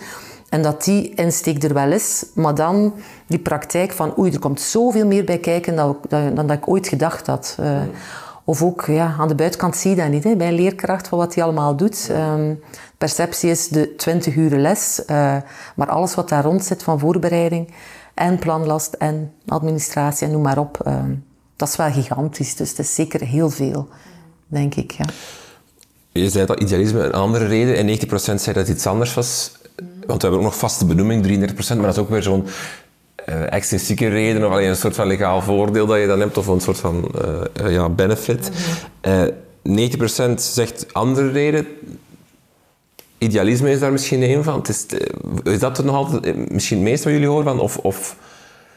En 0.48 0.62
dat 0.62 0.84
die 0.84 1.14
insteek 1.14 1.62
er 1.62 1.74
wel 1.74 1.92
is. 1.92 2.26
Maar 2.34 2.54
dan 2.54 2.94
die 3.26 3.38
praktijk 3.38 3.92
van, 3.92 4.18
oei, 4.18 4.32
er 4.32 4.38
komt 4.38 4.60
zoveel 4.60 5.06
meer 5.06 5.24
bij 5.24 5.38
kijken 5.38 5.76
dan, 5.76 5.96
dan, 6.08 6.34
dat 6.34 6.50
ik 6.50 6.68
ooit 6.68 6.88
gedacht 6.88 7.26
had. 7.26 7.56
Uh, 7.60 7.66
of 8.44 8.62
ook 8.62 8.84
ja, 8.86 9.14
aan 9.18 9.28
de 9.28 9.34
buitenkant 9.34 9.76
zie 9.76 9.90
je 9.90 9.96
dat 9.96 10.08
niet, 10.08 10.24
hè, 10.24 10.36
bij 10.36 10.48
een 10.48 10.54
leerkracht, 10.54 11.08
van 11.08 11.18
wat 11.18 11.34
hij 11.34 11.44
allemaal 11.44 11.76
doet. 11.76 12.08
Um, 12.10 12.60
perceptie 12.98 13.50
is 13.50 13.68
de 13.68 13.94
20 13.96 14.34
uur 14.34 14.50
les, 14.56 15.02
uh, 15.06 15.36
maar 15.76 15.88
alles 15.88 16.14
wat 16.14 16.28
daar 16.28 16.44
rond 16.44 16.64
zit 16.64 16.82
van 16.82 16.98
voorbereiding 16.98 17.74
en 18.14 18.38
planlast 18.38 18.92
en 18.92 19.32
administratie 19.46 20.26
en 20.26 20.32
noem 20.32 20.42
maar 20.42 20.58
op, 20.58 20.84
um, 20.86 21.24
dat 21.56 21.68
is 21.68 21.76
wel 21.76 21.90
gigantisch. 21.90 22.56
Dus 22.56 22.68
het 22.68 22.78
is 22.78 22.94
zeker 22.94 23.20
heel 23.20 23.50
veel, 23.50 23.88
denk 24.46 24.74
ik. 24.74 24.90
Ja. 24.90 25.04
Je 26.12 26.30
zei 26.30 26.46
dat 26.46 26.60
idealisme 26.60 27.00
een 27.00 27.12
andere 27.12 27.46
reden 27.46 27.76
en 27.76 27.86
90% 27.86 28.10
zei 28.12 28.42
dat 28.44 28.54
het 28.54 28.68
iets 28.68 28.86
anders 28.86 29.14
was. 29.14 29.52
Want 30.06 30.22
we 30.22 30.28
hebben 30.28 30.38
ook 30.38 30.52
nog 30.52 30.56
vaste 30.56 30.86
benoeming, 30.86 31.26
33%, 31.26 31.76
maar 31.76 31.86
dat 31.86 31.96
is 31.96 31.98
ook 31.98 32.08
weer 32.08 32.22
zo'n 32.22 32.46
uh, 33.28 33.52
extrinsieke 33.52 34.08
reden 34.08 34.44
of 34.46 34.52
alleen 34.52 34.68
een 34.68 34.76
soort 34.76 34.94
van 34.94 35.06
legaal 35.06 35.42
voordeel 35.42 35.86
dat 35.86 36.00
je 36.00 36.06
dan 36.06 36.20
hebt 36.20 36.36
of 36.36 36.46
een 36.46 36.60
soort 36.60 36.78
van 36.78 37.12
uh, 37.60 37.72
ja, 37.72 37.88
benefit. 37.88 38.50
Mm 38.50 39.42
90% 39.68 40.34
zegt 40.34 40.86
andere 40.92 41.30
reden. 41.30 41.66
Idealisme 43.18 43.70
is 43.70 43.80
daar 43.80 43.92
misschien 43.92 44.22
een 44.22 44.44
van. 44.44 44.62
is, 44.68 44.86
is 45.42 45.58
dat 45.58 45.78
er 45.78 45.84
nog 45.84 45.94
altijd 45.94 46.50
misschien 46.50 46.76
het 46.76 46.86
meest 46.86 47.04
wat 47.04 47.12
jullie 47.12 47.28
horen 47.28 47.44
van? 47.44 47.60
Of, 47.60 47.76
of 47.76 48.16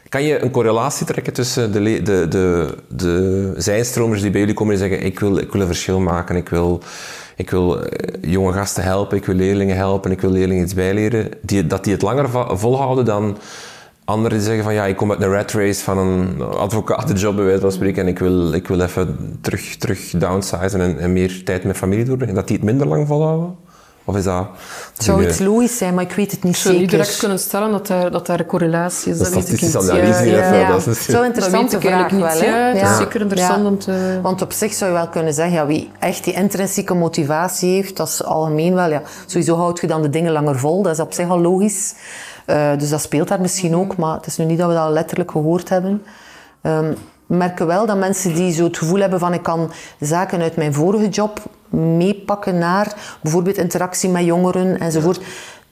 kan 0.08 0.22
je 0.22 0.42
een 0.42 0.50
correlatie 0.50 1.06
trekken 1.06 1.32
tussen 1.32 1.72
de, 1.72 2.02
de, 2.02 2.26
de, 2.28 2.74
de 2.88 3.54
zijnstromers 3.56 4.20
die 4.20 4.30
bij 4.30 4.40
jullie 4.40 4.54
komen 4.54 4.72
en 4.72 4.78
zeggen 4.78 5.02
ik 5.02 5.20
wil, 5.20 5.38
ik 5.38 5.52
wil 5.52 5.60
een 5.60 5.66
verschil 5.66 6.00
maken, 6.00 6.36
ik 6.36 6.48
wil, 6.48 6.82
ik 7.36 7.50
wil 7.50 7.84
jonge 8.20 8.52
gasten 8.52 8.82
helpen, 8.82 9.16
ik 9.16 9.24
wil 9.24 9.34
leerlingen 9.34 9.76
helpen, 9.76 10.10
ik 10.10 10.20
wil 10.20 10.30
leerlingen 10.30 10.64
iets 10.64 10.74
bijleren, 10.74 11.28
die, 11.40 11.66
dat 11.66 11.84
die 11.84 11.92
het 11.92 12.02
langer 12.02 12.58
volhouden 12.58 13.04
dan 13.04 13.38
Anderen 14.08 14.40
zeggen 14.40 14.64
van 14.64 14.74
ja, 14.74 14.86
ik 14.86 14.96
kom 14.96 15.10
uit 15.10 15.22
een 15.22 15.32
rat 15.32 15.52
race 15.52 15.84
van 15.84 15.98
een 15.98 16.42
advocatenjob 16.42 17.36
bij 17.36 17.44
wijze 17.44 17.60
van 17.60 17.72
spreken 17.72 18.02
en 18.02 18.08
ik 18.08 18.18
wil, 18.18 18.52
ik 18.52 18.68
wil 18.68 18.80
even 18.80 19.38
terug, 19.40 19.76
terug 19.76 20.10
downsizen 20.10 20.80
en, 20.80 20.98
en 20.98 21.12
meer 21.12 21.44
tijd 21.44 21.64
met 21.64 21.76
familie 21.76 22.04
doorbrengen. 22.04 22.34
Dat 22.34 22.46
die 22.46 22.56
het 22.56 22.64
minder 22.64 22.86
lang 22.86 23.06
volhouden? 23.06 23.56
Of 24.04 24.16
is 24.16 24.24
dat... 24.24 24.46
Het 24.94 25.04
zou 25.04 25.26
iets 25.26 25.38
logisch 25.38 25.76
zijn, 25.76 25.94
maar 25.94 26.04
ik 26.04 26.12
weet 26.12 26.30
het 26.30 26.42
niet 26.42 26.56
zeker. 26.56 26.70
Ik 26.70 26.76
zou 26.76 26.78
niet 26.80 26.90
direct 26.90 27.18
kunnen 27.18 27.38
stellen 27.38 27.70
dat 27.70 27.86
daar, 27.86 28.10
dat 28.10 28.26
daar 28.26 28.40
een 28.40 28.46
correlatie 28.46 29.12
is. 29.12 29.18
Dat, 29.18 29.32
dat 29.32 29.42
statistische 29.42 29.78
analyse 29.78 30.24
ja, 30.24 30.52
ja, 30.52 30.54
ja. 30.54 30.68
Dat 30.68 30.86
is 30.86 31.04
zo 31.04 31.22
interessante 31.22 31.80
vraag 31.80 32.10
wel. 32.10 32.26
Hè? 32.26 32.46
Ja, 32.46 32.78
het 32.78 32.90
is 32.90 32.96
zeker 32.96 33.20
interessant 33.20 33.84
ja. 33.84 33.92
te... 33.92 34.18
Want 34.22 34.42
op 34.42 34.52
zich 34.52 34.72
zou 34.72 34.90
je 34.90 34.96
wel 34.96 35.08
kunnen 35.08 35.34
zeggen, 35.34 35.54
ja, 35.54 35.66
wie 35.66 35.90
echt 35.98 36.24
die 36.24 36.34
intrinsieke 36.34 36.94
motivatie 36.94 37.74
heeft, 37.74 37.96
dat 37.96 38.08
is 38.08 38.24
algemeen 38.24 38.74
wel. 38.74 38.90
Ja. 38.90 39.02
Sowieso 39.26 39.56
houd 39.56 39.80
je 39.80 39.86
dan 39.86 40.02
de 40.02 40.10
dingen 40.10 40.32
langer 40.32 40.58
vol, 40.58 40.82
dat 40.82 40.92
is 40.92 41.00
op 41.00 41.12
zich 41.12 41.28
al 41.28 41.40
logisch. 41.40 41.94
Uh, 42.50 42.70
dus 42.78 42.90
dat 42.90 43.00
speelt 43.00 43.28
daar 43.28 43.40
misschien 43.40 43.76
ook, 43.76 43.96
maar 43.96 44.14
het 44.14 44.26
is 44.26 44.36
nu 44.36 44.44
niet 44.44 44.58
dat 44.58 44.68
we 44.68 44.74
dat 44.74 44.90
letterlijk 44.90 45.30
gehoord 45.30 45.68
hebben. 45.68 46.02
Um, 46.62 46.96
merken 47.26 47.66
wel 47.66 47.86
dat 47.86 47.98
mensen 47.98 48.34
die 48.34 48.52
zo 48.52 48.64
het 48.64 48.78
gevoel 48.78 49.00
hebben 49.00 49.18
van 49.18 49.32
ik 49.32 49.42
kan 49.42 49.70
zaken 50.00 50.40
uit 50.40 50.56
mijn 50.56 50.74
vorige 50.74 51.08
job 51.08 51.42
meepakken 51.68 52.58
naar 52.58 53.16
bijvoorbeeld 53.22 53.56
interactie 53.56 54.08
met 54.08 54.24
jongeren 54.24 54.80
enzovoort 54.80 55.20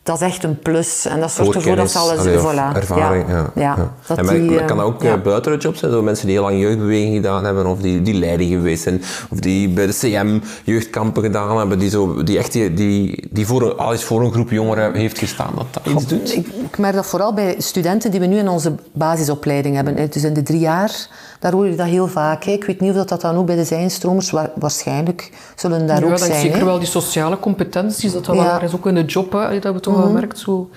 dat 0.07 0.21
is 0.21 0.27
echt 0.27 0.45
een 0.45 0.59
plus. 0.59 1.05
En 1.05 1.21
dat 1.21 1.31
zorgt 1.31 1.55
ervoor 1.55 1.77
dat 1.77 1.91
ze 1.91 1.99
alles... 1.99 2.19
Allee, 2.19 2.39
voilà. 2.39 2.77
Ervaring, 2.77 3.29
ja. 3.29 3.51
ja. 3.55 3.77
ja. 4.09 4.17
en 4.17 4.27
die, 4.27 4.65
kan 4.65 4.81
ook 4.81 5.03
ja. 5.03 5.15
Eh, 5.15 5.23
buiten 5.23 5.53
de 5.53 5.59
job 5.59 5.77
zijn. 5.77 5.93
Zo 5.93 6.03
mensen 6.03 6.27
die 6.27 6.35
heel 6.35 6.45
lang 6.45 6.61
jeugdbeweging 6.61 7.15
gedaan 7.15 7.45
hebben, 7.45 7.67
of 7.67 7.79
die, 7.79 8.03
die 8.03 8.15
leiding 8.15 8.51
geweest 8.51 8.83
zijn, 8.83 9.03
of 9.31 9.39
die 9.39 9.69
bij 9.69 9.87
de 9.87 9.93
CM 9.93 10.39
jeugdkampen 10.65 11.23
gedaan 11.23 11.59
hebben, 11.59 11.79
die, 11.79 11.91
zo, 11.91 12.23
die 12.23 12.39
echt 12.39 12.53
die, 12.53 12.75
die, 12.75 13.29
die 13.31 13.47
voor, 13.47 13.75
al 13.75 13.93
eens 13.93 14.05
voor 14.05 14.23
een 14.23 14.33
groep 14.33 14.51
jongeren 14.51 14.95
heeft 14.95 15.19
gestaan, 15.19 15.53
dat 15.57 15.67
dat 15.71 15.95
iets 15.95 16.07
doet. 16.07 16.37
Ik, 16.37 16.47
ik 16.47 16.79
merk 16.79 16.95
dat 16.95 17.07
vooral 17.07 17.35
bij 17.35 17.55
studenten 17.59 18.11
die 18.11 18.21
we 18.21 18.27
nu 18.27 18.37
in 18.37 18.49
onze 18.49 18.73
basisopleiding 18.93 19.75
hebben. 19.75 20.11
Dus 20.11 20.25
in 20.25 20.35
de 20.35 20.43
drie 20.43 20.61
jaar 20.61 21.09
daar 21.47 21.55
hoor 21.55 21.67
je 21.67 21.77
dat 21.77 21.87
heel 21.87 22.09
vaak. 22.09 22.45
Hè. 22.45 22.53
Ik 22.53 22.65
weet 22.65 22.81
niet 22.81 22.97
of 22.97 23.05
dat 23.05 23.21
dan 23.21 23.37
ook 23.37 23.47
bij 23.47 23.57
de 23.57 23.65
zijnstromers, 23.65 24.33
waarschijnlijk 24.55 25.31
zullen 25.55 25.87
daar 25.87 26.05
ook 26.05 26.19
zijn. 26.19 26.33
Ja, 26.33 26.39
zeker 26.39 26.65
wel 26.65 26.79
die 26.79 26.89
sociale 26.89 27.39
competenties, 27.39 28.13
dat 28.13 28.25
dat 28.25 28.37
ja. 28.37 28.61
is 28.61 28.75
ook 28.75 28.87
in 28.87 28.95
de 28.95 29.05
job, 29.05 29.33
hè, 29.33 29.59
dat 29.59 29.75
we 29.75 29.81
toch 29.81 29.97
wel 29.97 30.05
mhm. 30.05 30.15
merkt. 30.15 30.39
Zo, 30.39 30.71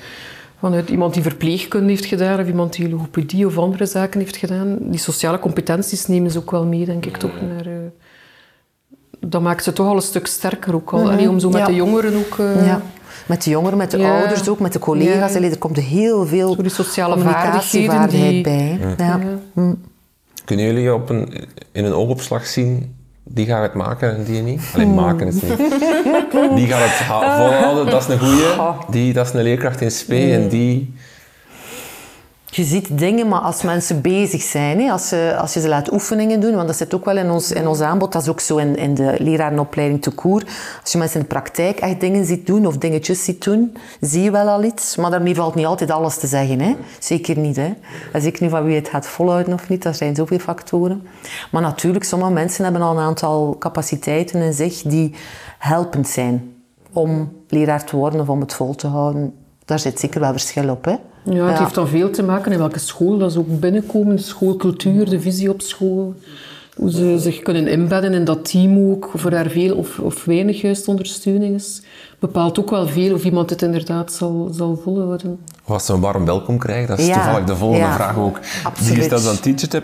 vanuit 0.60 0.90
iemand 0.90 1.14
die 1.14 1.24
verpleegkunde 1.24 1.90
heeft 1.90 2.06
gedaan 2.06 2.40
of 2.40 2.48
iemand 2.48 2.74
die 2.74 2.90
logopedie 2.90 3.46
of 3.46 3.58
andere 3.58 3.86
zaken 3.86 4.20
heeft 4.20 4.38
gedaan. 4.38 4.78
Die 4.82 5.00
sociale 5.00 5.40
competenties 5.40 6.08
nemen 6.08 6.32
ze 6.32 6.38
ook 6.38 6.52
wel 6.52 6.66
mee, 6.66 6.86
denk 6.86 7.06
ik, 7.06 7.18
toch. 7.18 7.42
Naar, 7.42 7.68
uh, 7.68 7.74
dat 9.20 9.42
maakt 9.42 9.64
ze 9.64 9.74
toch 9.74 9.88
al 9.88 9.96
een 9.96 10.02
stuk 10.02 10.28
sterker 10.28 10.76
ook 10.76 10.94
al. 10.94 11.12
Mm 11.12 11.28
om 11.28 11.40
zo 11.40 11.50
met 11.50 11.66
de 11.66 11.76
jongeren 11.76 12.14
ook... 12.16 12.38
Uh, 12.38 12.66
ja. 12.66 12.82
Met 13.26 13.44
de 13.44 13.50
jongeren, 13.50 13.78
met 13.78 13.92
de 13.92 14.08
ouders 14.08 14.50
ook, 14.50 14.60
met 14.60 14.74
de 14.74 14.80
collega's. 14.80 15.34
Er 15.34 15.58
komt 15.58 15.78
heel 15.78 16.26
veel 16.26 16.54
zo 16.54 16.62
die 16.62 16.72
sociale 16.72 17.20
vaardigheden 17.20 18.42
bij. 18.44 18.80
Ja. 18.98 19.20
Mm. 19.54 19.80
Kunnen 20.46 20.66
jullie 20.66 20.94
op 20.94 21.10
een, 21.10 21.34
in 21.72 21.86
een 21.86 21.94
oogopslag 21.94 22.46
zien 22.46 22.96
die 23.24 23.46
gaat 23.46 23.62
het 23.62 23.74
maken 23.74 24.18
en 24.18 24.24
die 24.24 24.42
niet? 24.42 24.72
Alleen 24.74 24.94
maken 24.94 25.28
is 25.28 25.34
niet. 25.34 25.58
Die 26.56 26.68
gaat 26.68 26.82
het 26.82 27.06
volhouden, 27.08 27.86
dat 27.86 28.02
is 28.02 28.08
een 28.08 28.20
goeie. 28.20 28.76
Die, 28.90 29.14
dat 29.14 29.28
is 29.28 29.34
een 29.34 29.44
leerkracht 29.44 29.82
in 29.82 29.92
SP 29.98 30.12
en 30.12 30.48
die 30.48 30.94
je 32.52 32.64
ziet 32.64 32.98
dingen, 32.98 33.28
maar 33.28 33.40
als 33.40 33.62
mensen 33.62 34.02
bezig 34.02 34.42
zijn, 34.42 34.80
hè, 34.80 34.92
als, 34.92 35.08
ze, 35.08 35.36
als 35.40 35.54
je 35.54 35.60
ze 35.60 35.68
laat 35.68 35.92
oefeningen 35.92 36.40
doen, 36.40 36.56
want 36.56 36.68
dat 36.68 36.78
zit 36.78 36.94
ook 36.94 37.06
wel 37.06 37.18
in 37.18 37.30
ons, 37.30 37.52
in 37.52 37.68
ons 37.68 37.80
aanbod, 37.80 38.12
dat 38.12 38.22
is 38.22 38.28
ook 38.28 38.40
zo 38.40 38.58
in, 38.58 38.76
in 38.76 38.94
de 38.94 39.16
lerarenopleiding 39.20 40.02
te 40.02 40.12
koer. 40.12 40.44
Als 40.82 40.92
je 40.92 40.98
mensen 40.98 41.20
in 41.20 41.22
de 41.22 41.34
praktijk 41.34 41.80
echt 41.80 42.00
dingen 42.00 42.26
ziet 42.26 42.48
doen 42.48 42.66
of 42.66 42.78
dingetjes 42.78 43.24
ziet 43.24 43.44
doen, 43.44 43.78
zie 44.02 44.24
je 44.24 44.32
wel 44.32 44.48
al 44.48 44.64
iets. 44.64 44.96
Maar 44.96 45.12
daarmee 45.12 45.36
valt 45.36 45.56
niet 45.56 45.66
altijd 45.66 45.92
alles 45.92 46.18
te 46.18 46.28
zeggen. 46.28 46.60
Hè. 46.60 46.76
Zeker 47.00 47.38
niet. 47.38 47.56
Hè. 47.56 47.74
En 48.14 48.22
zeker 48.22 48.42
niet 48.42 48.52
van 48.52 48.64
wie 48.64 48.76
het 48.76 48.90
gaat 48.90 49.08
volhouden 49.08 49.54
of 49.54 49.70
niet. 49.70 49.86
Er 49.86 49.96
zijn 49.96 50.16
zoveel 50.16 50.40
factoren. 50.40 51.08
Maar 51.52 51.62
natuurlijk, 51.62 52.06
sommige 52.06 52.32
mensen 52.32 52.64
hebben 52.64 52.82
al 52.82 52.98
een 52.98 53.04
aantal 53.04 53.56
capaciteiten 53.60 54.42
in 54.42 54.54
zich 54.54 54.82
die 54.82 55.14
helpend 55.58 56.08
zijn 56.08 56.54
om 56.94 57.32
leraar 57.48 57.86
te 57.86 57.96
worden 57.96 58.22
of 58.22 58.30
om 58.30 58.40
het 58.40 58.54
vol 58.54 58.76
te 58.76 58.88
houden. 58.88 59.34
Daar 59.66 59.80
zit 59.80 60.00
zeker 60.00 60.20
wel 60.20 60.32
verschil 60.32 60.70
op. 60.70 60.86
Hè. 60.86 60.96
Ja, 61.24 61.48
het 61.48 61.60
heeft 61.60 61.76
dan 61.76 61.88
veel 61.88 62.10
te 62.10 62.24
maken 62.24 62.52
in 62.52 62.58
welke 62.58 62.80
school 62.80 63.18
dat 63.18 63.32
ze 63.32 63.40
ook 63.40 63.60
binnenkomen. 63.60 64.16
De 64.16 64.22
schoolcultuur, 64.22 65.10
de 65.10 65.20
visie 65.20 65.50
op 65.50 65.62
school. 65.62 66.16
Hoe 66.76 66.92
ze 66.92 67.16
zich 67.20 67.40
kunnen 67.40 67.68
inbedden 67.68 68.14
in 68.14 68.24
dat 68.24 68.50
team 68.52 68.92
ook. 68.92 69.14
Of 69.14 69.26
er 69.26 69.32
daar 69.32 69.50
veel 69.50 69.76
of, 69.76 70.00
of 70.00 70.26
weinig 70.26 70.62
juist 70.62 70.88
ondersteuning 70.88 71.56
is. 71.56 71.82
Bepaalt 72.20 72.60
ook 72.60 72.70
wel 72.70 72.88
veel 72.88 73.14
of 73.14 73.24
iemand 73.24 73.50
het 73.50 73.62
inderdaad 73.62 74.14
zal, 74.14 74.50
zal 74.54 74.80
volhouden. 74.84 75.40
Of 75.66 75.82
ze 75.82 75.94
een 75.94 76.00
warm 76.00 76.26
welkom 76.26 76.58
krijgen. 76.58 76.88
Dat 76.88 77.00
is 77.00 77.06
Ja, 77.08 77.14
toevallig 77.14 77.46
de 77.46 77.56
volgende 77.56 77.86
ja. 77.86 77.96
vraag 77.96 78.18
ook. 78.18 78.42
Die 78.42 78.50
Absoluut. 78.64 78.98
gesteld 78.98 79.22
is 79.22 79.28
aan 79.28 79.40
TeacherTip. 79.40 79.84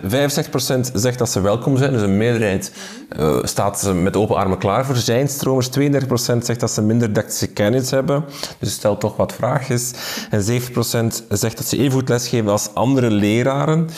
65% 0.90 0.92
zegt 0.94 1.18
dat 1.18 1.30
ze 1.30 1.40
welkom 1.40 1.76
zijn. 1.76 1.92
Dus 1.92 2.02
een 2.02 2.16
meerderheid 2.16 2.72
eh, 3.08 3.38
staat 3.42 3.80
ze 3.80 3.94
met 3.94 4.16
open 4.16 4.36
armen 4.36 4.58
klaar 4.58 4.86
voor 4.86 4.96
zijnstromers. 4.96 5.68
32% 5.68 5.72
zegt 6.38 6.60
dat 6.60 6.70
ze 6.70 6.82
minder 6.82 7.08
didactische 7.08 7.46
kennis 7.46 7.90
hebben. 7.90 8.24
Dus 8.58 8.72
stelt 8.72 9.00
toch 9.00 9.16
wat 9.16 9.32
vraagjes. 9.32 9.90
En 10.30 10.42
7% 10.42 11.26
zegt 11.28 11.56
dat 11.56 11.66
ze 11.66 11.78
even 11.78 11.92
goed 11.92 12.08
lesgeven 12.08 12.50
als 12.50 12.68
andere 12.74 13.10
leraren. 13.10 13.88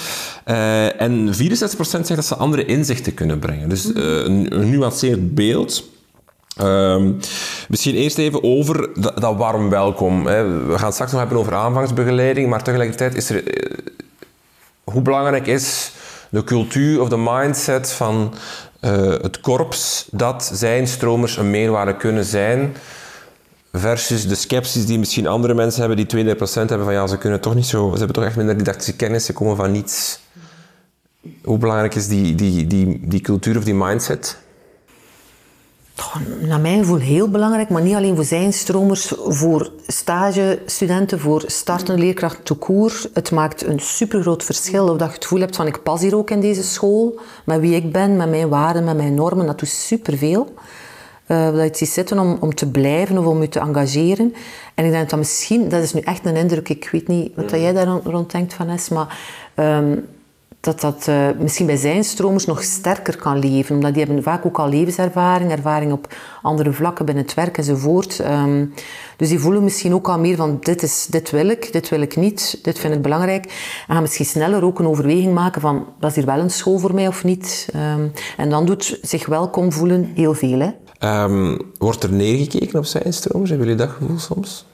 Eh, 0.44 1.01
en 1.01 1.35
64% 1.35 2.07
zegt 2.07 2.09
dat 2.16 2.24
ze 2.24 2.37
andere 2.37 2.64
inzichten 2.64 3.14
kunnen 3.14 3.38
brengen. 3.38 3.68
Dus 3.68 3.92
eh, 3.92 4.03
een, 4.03 4.59
een 4.59 4.70
nuanceerd 4.70 5.35
beeld. 5.35 5.85
Ehm, 6.59 7.12
misschien 7.68 7.94
eerst 7.94 8.18
even 8.18 8.42
over 8.42 8.88
dat, 9.01 9.37
warm 9.37 9.71
welkom. 9.71 10.27
Hè. 10.27 10.66
We 10.66 10.79
gaan 10.79 10.92
straks 10.92 11.11
nog 11.11 11.21
hebben 11.21 11.38
over 11.38 11.55
aanvangsbegeleiding, 11.55 12.49
maar 12.49 12.62
tegelijkertijd 12.62 13.14
is 13.14 13.31
er... 13.31 13.47
eh, 13.47 13.77
hoe 14.85 15.03
belangrijk 15.03 15.47
is 15.47 15.92
de 16.31 16.44
cultuur 16.44 17.01
of 17.01 17.09
de 17.09 17.16
mindset 17.16 17.92
van 17.92 18.35
eh, 18.81 18.92
het 19.07 19.40
korps 19.40 20.09
dat 20.11 20.51
zijn 20.53 20.87
stromers 20.87 21.37
een 21.37 21.51
meerwaarde 21.51 21.97
kunnen 21.97 22.25
zijn 22.25 22.77
versus 23.73 24.29
de 24.29 24.35
sceptisch 24.35 24.87
die 24.87 24.99
misschien 24.99 25.27
andere 25.27 25.55
mensen 25.55 25.81
hebben 25.81 26.07
die 26.07 26.35
32% 26.37 26.37
hebben 26.53 26.85
van 26.85 26.92
ja, 26.92 27.07
ze 27.07 27.18
kunnen 27.18 27.40
toch 27.40 27.55
niet 27.55 27.66
zo... 27.66 27.90
Ze 27.92 27.97
hebben 27.99 28.14
toch 28.16 28.25
echt 28.25 28.37
minder 28.37 28.57
didactische 28.57 28.97
kennis, 28.97 29.25
ze 29.25 29.33
komen 29.33 29.57
van 29.57 29.73
niets. 29.73 30.21
Hoe 31.42 31.59
belangrijk 31.59 31.94
is 31.94 32.09
die, 32.09 32.35
die, 32.35 32.66
die, 32.66 33.01
die 33.05 33.21
cultuur 33.21 33.57
of 33.57 33.64
die 33.64 33.75
mindset? 33.75 34.38
Naar 36.40 36.61
mijn 36.61 36.78
gevoel 36.78 36.98
heel 36.98 37.28
belangrijk, 37.28 37.68
maar 37.68 37.82
niet 37.82 37.94
alleen 37.94 38.14
voor 38.14 38.24
zijn 38.24 38.52
stromers, 38.52 39.12
voor 39.16 39.70
stagestudenten, 39.87 41.20
voor 41.20 41.42
startende 41.46 42.02
leerkrachten 42.02 42.44
tout 42.44 42.61
court. 42.61 43.11
Het 43.14 43.30
maakt 43.30 43.66
een 43.66 43.80
supergroot 43.80 44.44
verschil 44.44 44.88
of 44.88 44.96
dat 44.96 45.08
je 45.08 45.14
het 45.14 45.22
gevoel 45.22 45.40
hebt 45.40 45.56
van 45.56 45.66
ik 45.66 45.82
pas 45.82 46.00
hier 46.00 46.16
ook 46.16 46.30
in 46.30 46.40
deze 46.40 46.62
school, 46.62 47.20
met 47.44 47.61
wie 47.61 47.74
ik 47.74 47.92
ben, 47.92 48.16
met 48.16 48.28
mijn 48.28 48.48
waarden, 48.48 48.84
met 48.84 48.96
mijn 48.96 49.14
normen. 49.14 49.46
Dat 49.46 49.58
doet 49.58 49.68
superveel. 49.68 50.54
Eh 51.26 51.44
dat 51.44 51.54
je 51.54 51.61
het 51.61 51.76
ziet 51.76 51.88
zitten 51.88 52.18
om, 52.18 52.37
om 52.40 52.54
te 52.54 52.70
blijven 52.70 53.18
of 53.18 53.26
om 53.26 53.40
je 53.40 53.48
te 53.48 53.61
engageren. 53.61 54.34
En 54.74 54.84
ik 54.84 54.90
denk 54.90 55.11
dat 55.11 55.18
misschien, 55.18 55.68
dat 55.68 55.82
is 55.82 55.92
nu 55.92 56.00
echt 56.00 56.26
een 56.26 56.37
indruk, 56.37 56.68
ik 56.68 56.88
weet 56.92 57.08
niet 57.08 57.34
wat 57.34 57.50
dat 57.50 57.61
jij 57.61 57.72
daar 57.72 57.87
rond, 57.87 58.06
rond 58.06 58.30
denkt, 58.30 58.54
Vanessa, 58.54 58.94
maar 58.94 59.18
ehm, 59.54 59.96
dat 60.61 60.81
dat 60.81 61.09
eh, 61.09 61.29
misschien 61.38 61.66
bij 61.66 61.77
zijn 61.77 62.05
stromers 62.05 62.44
nog 62.44 62.62
sterker 62.62 63.16
kan 63.16 63.38
leven. 63.38 63.75
Omdat 63.75 63.94
die 63.94 64.05
hebben 64.05 64.23
vaak 64.23 64.47
ook 64.47 64.59
al 64.59 64.68
levenservaring, 64.68 65.51
ervaring 65.51 65.92
op 65.92 66.14
andere 66.42 66.73
vlakken 66.73 67.05
binnen 67.05 67.25
het 67.25 67.35
werk 67.35 67.59
enzovoort. 67.59 68.21
Ehm, 68.21 68.66
dus 69.16 69.29
die 69.29 69.38
voelen 69.38 69.64
misschien 69.64 69.94
ook 69.94 70.09
al 70.09 70.18
meer 70.18 70.37
van 70.37 70.59
dit, 70.61 70.83
is, 70.83 71.07
dit 71.11 71.31
wil 71.31 71.49
ik, 71.49 71.73
dit 71.73 71.88
wil 71.88 72.01
ik 72.01 72.16
niet, 72.16 72.59
dit 72.62 72.79
vind 72.79 72.94
ik 72.94 73.03
belangrijk. 73.03 73.44
En 73.87 73.94
gaan 73.94 74.03
misschien 74.03 74.27
sneller 74.27 74.64
ook 74.64 74.79
een 74.79 74.87
overweging 74.87 75.35
maken 75.35 75.61
van 75.61 75.87
is 76.01 76.14
hier 76.14 76.27
wel 76.27 76.38
een 76.38 76.51
school 76.51 76.79
voor 76.79 76.94
mij 76.94 77.09
of 77.09 77.25
niet. 77.25 77.68
Ehm, 77.73 78.09
en 78.37 78.51
dan 78.51 78.66
doet 78.66 78.99
zich 79.03 79.27
welkom 79.27 79.73
voelen 79.73 80.12
heel 80.14 80.35
veel. 80.35 80.59
Hè? 80.59 80.71
Ehm, 80.99 81.59
wordt 81.79 82.03
er 82.03 82.12
neergekeken 82.12 82.79
op 82.79 82.85
zijn 82.85 83.12
stromers? 83.12 83.51
Hebben 83.51 83.68
jullie 83.68 83.83
dat 83.83 83.94
gevoel 83.94 84.18
soms? 84.18 84.66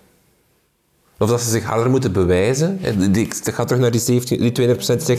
Of 1.18 1.28
dat 1.28 1.40
ze 1.40 1.50
zich 1.50 1.64
harder 1.64 1.90
moeten 1.90 2.12
bewijzen? 2.12 2.78
Ik 3.12 3.34
ga 3.44 3.64
terug 3.64 3.82
naar 3.82 3.90
die, 3.90 4.00
17, 4.00 4.40
die 4.40 4.50
20% 4.50 4.76
die 4.76 4.84
zegt 4.84 5.06
ze 5.06 5.16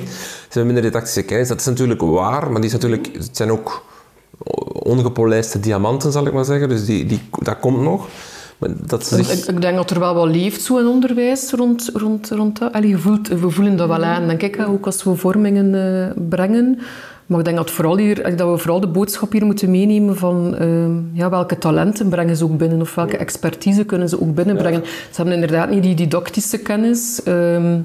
hebben 0.48 0.66
minder 0.66 0.84
didactische 0.84 1.24
kennis. 1.24 1.48
Dat 1.48 1.60
is 1.60 1.66
natuurlijk 1.66 2.02
waar, 2.02 2.52
maar 2.52 2.62
die 2.62 2.70
is 2.70 2.72
natuurlijk, 2.72 3.10
het 3.14 3.38
zijn 3.38 3.52
ook 3.52 3.84
ongepolijste 4.74 5.60
diamanten, 5.60 6.12
zal 6.12 6.28
ik 6.28 6.34
maar 6.34 6.46
zeggen. 6.46 6.70
Dus 6.70 6.86
die, 6.86 7.06
die, 7.06 7.22
dat 7.40 7.60
komt 7.60 7.82
nog. 7.82 8.08
Maar 8.58 8.70
dat 8.88 9.02
Ik, 9.02 9.26
zich... 9.26 9.48
ik 9.48 9.62
denk 9.62 9.76
dat 9.76 9.90
er 9.90 10.00
wel 10.00 10.14
wat 10.14 10.28
leeft 10.28 10.62
zo 10.62 10.78
in 10.78 10.88
onderwijs 10.88 11.52
rond, 11.52 11.90
rond, 11.94 12.30
rond 12.30 12.60
dat. 12.60 12.74
Allee, 12.74 12.90
je 12.90 12.98
voelt, 12.98 13.28
we 13.28 13.50
voelen 13.50 13.78
dat 13.78 13.88
wel 13.88 14.04
aan, 14.04 14.28
denk 14.28 14.42
ik, 14.42 14.60
ook 14.68 14.86
als 14.86 15.04
we 15.04 15.16
vormingen 15.16 15.76
eh, 15.76 16.24
brengen. 16.30 16.80
Maar 17.26 17.40
ik 17.40 17.46
denk 17.46 17.58
dat, 17.58 17.72
vooral 17.72 17.98
hier, 17.98 18.38
dat 18.38 18.52
we 18.52 18.58
vooral 18.58 18.80
de 18.80 18.88
boodschap 18.88 19.32
hier 19.32 19.46
moeten 19.46 19.72
meenemen 19.72 20.18
van 20.18 20.56
ehm, 20.56 20.92
ja, 21.14 21.30
welke 21.30 21.58
talenten 21.58 22.10
brengen 22.10 22.38
ze 22.38 22.44
ook 22.44 22.58
binnen 22.58 22.82
of 22.82 22.96
welke 22.96 23.18
expertise 23.18 23.86
kunnen 23.86 24.10
ze 24.10 24.22
ook 24.22 24.36
binnenbrengen. 24.36 24.84
Ze 24.86 25.16
hebben 25.16 25.34
inderdaad 25.34 25.70
niet 25.70 25.84
die 25.84 25.96
didactische 25.96 26.58
kennis. 26.58 27.24
ehm, 27.24 27.80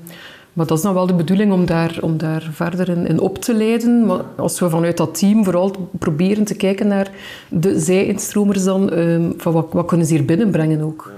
maar 0.52 0.66
dat 0.66 0.76
is 0.76 0.82
dan 0.82 0.94
wel 0.94 1.06
de 1.06 1.14
bedoeling 1.14 1.52
om 1.52 1.66
daar, 1.66 1.98
om 2.00 2.18
daar 2.18 2.48
verder 2.52 2.88
in, 2.88 3.06
in 3.06 3.20
op 3.20 3.38
te 3.38 3.54
leiden. 3.54 4.06
Maar 4.06 4.20
als 4.36 4.60
we 4.60 4.70
vanuit 4.70 4.96
dat 4.96 5.18
team 5.18 5.44
vooral 5.44 5.88
proberen 5.98 6.44
te 6.44 6.54
kijken 6.54 6.86
naar 6.88 7.10
de 7.48 7.80
zij-instromers 7.80 8.64
dan, 8.64 8.90
ehm, 8.90 9.30
van 9.36 9.52
wat, 9.52 9.66
wat 9.70 9.86
kunnen 9.86 10.06
ze 10.06 10.14
hier 10.14 10.24
binnenbrengen 10.24 10.80
ook. 10.80 11.12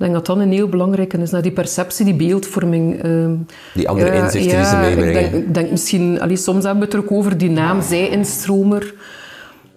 Ik 0.00 0.06
denk 0.06 0.18
dat 0.18 0.26
dat 0.36 0.44
een 0.44 0.52
heel 0.52 0.68
belangrijke 0.68 1.18
is, 1.18 1.30
naar 1.30 1.42
die 1.42 1.52
perceptie, 1.52 2.04
die 2.04 2.14
beeldvorming. 2.14 3.02
ehm, 3.02 3.34
Die 3.74 3.88
andere 3.88 4.12
ja, 4.14 4.22
inzichten 4.24 4.56
die 4.56 4.66
ze 4.66 4.76
meebrengen. 4.76 5.24
Ik 5.24 5.30
denk, 5.30 5.44
ik 5.44 5.54
denk 5.54 5.70
misschien, 5.70 6.20
allee, 6.20 6.36
soms 6.36 6.64
hebben 6.64 6.80
we 6.80 6.84
het 6.84 6.94
er 6.94 7.00
ook 7.00 7.18
over 7.18 7.38
die 7.38 7.50
naam 7.50 7.82
zij-instromer. 7.82 8.94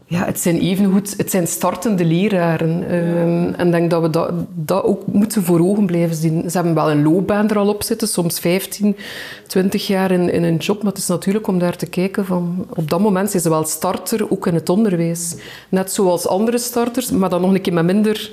Ja, 0.05 0.25
het 0.25 0.39
zijn 0.39 0.59
evengoed, 0.59 1.13
het 1.17 1.31
zijn 1.31 1.47
startende 1.47 2.05
leraren. 2.05 2.83
Ehm, 2.89 3.53
en 3.57 3.65
ik 3.65 3.71
denk 3.71 3.89
dat 3.89 4.01
we 4.01 4.09
dat, 4.09 4.31
dat 4.53 4.83
ook 4.83 5.01
moeten 5.05 5.43
voor 5.43 5.59
ogen 5.59 5.85
blijven 5.85 6.15
zien. 6.15 6.49
Ze 6.49 6.57
hebben 6.57 6.73
wel 6.75 6.91
een 6.91 7.03
loopbaan 7.03 7.49
er 7.49 7.57
al 7.57 7.67
op 7.67 7.83
zitten, 7.83 8.07
soms 8.07 8.39
15, 8.39 8.95
20 9.47 9.87
jaar 9.87 10.11
in, 10.11 10.31
in 10.31 10.43
een 10.43 10.57
job. 10.57 10.83
Maar 10.83 10.91
het 10.91 11.01
is 11.01 11.07
natuurlijk 11.07 11.47
om 11.47 11.59
daar 11.59 11.75
te 11.75 11.85
kijken 11.85 12.25
van... 12.25 12.65
Op 12.75 12.89
dat 12.89 12.99
moment 12.99 13.29
zijn 13.29 13.41
ze 13.43 13.49
wel 13.49 13.63
starter, 13.65 14.31
ook 14.31 14.47
in 14.47 14.53
het 14.53 14.69
onderwijs. 14.69 15.35
Net 15.69 15.91
zoals 15.91 16.27
andere 16.27 16.57
starters, 16.57 17.11
maar 17.11 17.29
dan 17.29 17.41
nog 17.41 17.53
een 17.53 17.61
keer 17.61 17.73
met 17.73 17.85
minder, 17.85 18.31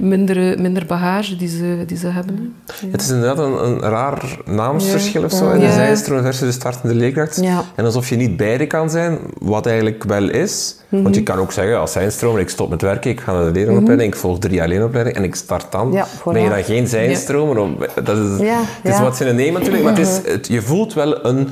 minder, 0.00 0.60
minder 0.60 0.86
bagage 0.86 1.36
die 1.36 1.48
ze, 1.48 1.82
die 1.86 1.96
ze 1.96 2.06
hebben. 2.06 2.54
Het 2.90 3.00
is 3.02 3.10
inderdaad 3.10 3.38
een, 3.38 3.64
een 3.64 3.80
raar 3.80 4.38
naamsverschil 4.44 5.24
of 5.24 5.32
zo 5.32 5.50
in 5.50 5.60
Ja. 5.60 5.66
de 5.66 5.72
zijstroom 5.72 6.22
versus 6.22 6.46
de 6.46 6.52
startende 6.52 6.94
leerkracht. 6.94 7.40
Ja. 7.42 7.64
En 7.74 7.84
alsof 7.84 8.08
je 8.08 8.16
niet 8.16 8.36
beide 8.36 8.66
kan 8.66 8.90
zijn, 8.90 9.18
wat 9.38 9.66
eigenlijk 9.66 10.04
wel 10.04 10.28
is. 10.30 10.76
Want 10.88 11.04
Mhm. 11.04 11.14
je 11.14 11.22
kan 11.22 11.38
ook 11.38 11.52
zeggen, 11.52 11.78
als 11.78 11.92
zijnstromer, 11.92 12.40
ik 12.40 12.48
stop 12.48 12.70
met 12.70 12.82
werken, 12.82 13.10
ik 13.10 13.20
ga 13.20 13.32
naar 13.32 13.44
de 13.44 13.50
leerlingopleiding, 13.50 14.12
ik 14.12 14.18
volg 14.18 14.38
drie 14.38 14.54
jaar 14.54 14.66
leerlingopleiding 14.68 15.16
en 15.16 15.24
ik 15.24 15.34
start 15.34 15.66
dan. 15.72 15.86
Mhm. 15.88 15.96
Ja, 15.96 16.06
ben 16.24 16.42
je 16.42 16.48
dan 16.48 16.64
geen 16.64 16.86
zijnstromer? 16.88 17.76
Dat 18.04 18.16
is, 18.18 18.38
Ja, 18.40 18.58
het 18.60 18.92
is 18.92 18.96
ja. 18.96 19.02
wat 19.02 19.16
ze 19.16 19.24
nemen 19.24 19.52
natuurlijk, 19.52 19.82
maar 19.84 19.96
het 19.98 20.06
is, 20.06 20.32
het, 20.32 20.46
je 20.46 20.62
voelt 20.62 20.94
wel 20.94 21.24
een... 21.26 21.48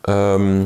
ehm, 0.00 0.62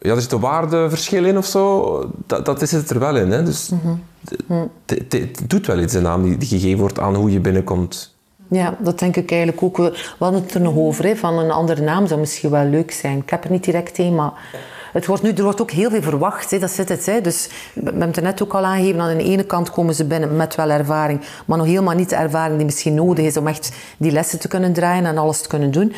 ja, 0.00 0.14
er 0.14 0.20
zit 0.20 0.32
een 0.32 0.40
waardeverschil 0.40 1.24
in 1.24 1.38
of 1.38 1.46
zo. 1.46 2.10
Dat, 2.26 2.44
dat 2.44 2.62
is 2.62 2.72
het 2.72 2.90
er 2.90 2.98
wel 2.98 3.16
in. 3.16 3.30
Hè? 3.30 3.42
Dus 3.42 3.68
Mhm. 3.68 4.64
het- 4.86 5.42
doet 5.50 5.66
wel 5.66 5.78
iets, 5.78 5.92
de 5.92 6.00
naam 6.00 6.22
die, 6.22 6.36
die 6.38 6.48
gegeven 6.48 6.78
wordt 6.78 6.98
aan 7.00 7.14
hoe 7.14 7.30
je 7.32 7.40
binnenkomt. 7.40 8.14
Ja, 8.50 8.76
dat 8.80 8.98
denk 8.98 9.16
ik 9.16 9.30
eigenlijk 9.30 9.62
ook. 9.62 9.76
We 9.76 9.92
hadden 10.18 10.42
het 10.42 10.54
er 10.54 10.60
nog 10.60 10.76
over, 10.76 11.04
hè, 11.04 11.16
van 11.16 11.38
een 11.38 11.50
andere 11.50 11.82
naam 11.82 12.06
zou 12.06 12.20
misschien 12.20 12.50
wel 12.50 12.64
leuk 12.64 12.90
zijn. 12.92 13.18
Ik 13.18 13.30
heb 13.30 13.44
er 13.44 13.50
niet 13.50 13.64
direct 13.64 13.98
een, 13.98 14.14
maar 14.14 14.32
het 14.96 15.06
wordt 15.06 15.22
nu, 15.22 15.32
er 15.32 15.42
wordt 15.42 15.60
ook 15.60 15.70
heel 15.70 15.90
veel 15.90 16.02
verwacht. 16.02 16.50
Hè, 16.50 16.58
dat 16.58 16.70
zit 16.70 16.88
het. 16.88 17.06
Hè. 17.06 17.20
Dus 17.20 17.48
we 17.74 17.82
hebben 17.84 18.06
het 18.06 18.16
er 18.16 18.22
net 18.22 18.42
ook 18.42 18.54
al 18.54 18.64
aangegeven. 18.64 19.00
Aan 19.00 19.16
de 19.16 19.24
ene 19.24 19.44
kant 19.44 19.70
komen 19.70 19.94
ze 19.94 20.04
binnen 20.04 20.36
met 20.36 20.54
wel 20.54 20.70
ervaring, 20.70 21.20
maar 21.46 21.58
nog 21.58 21.66
helemaal 21.66 21.94
niet 21.94 22.08
de 22.08 22.16
ervaring 22.16 22.56
die 22.56 22.64
misschien 22.64 22.94
nodig 22.94 23.24
is 23.24 23.36
om 23.36 23.46
echt 23.46 23.72
die 23.96 24.12
lessen 24.12 24.38
te 24.38 24.48
kunnen 24.48 24.72
draaien 24.72 25.06
en 25.06 25.18
alles 25.18 25.40
te 25.40 25.48
kunnen 25.48 25.70
doen. 25.70 25.92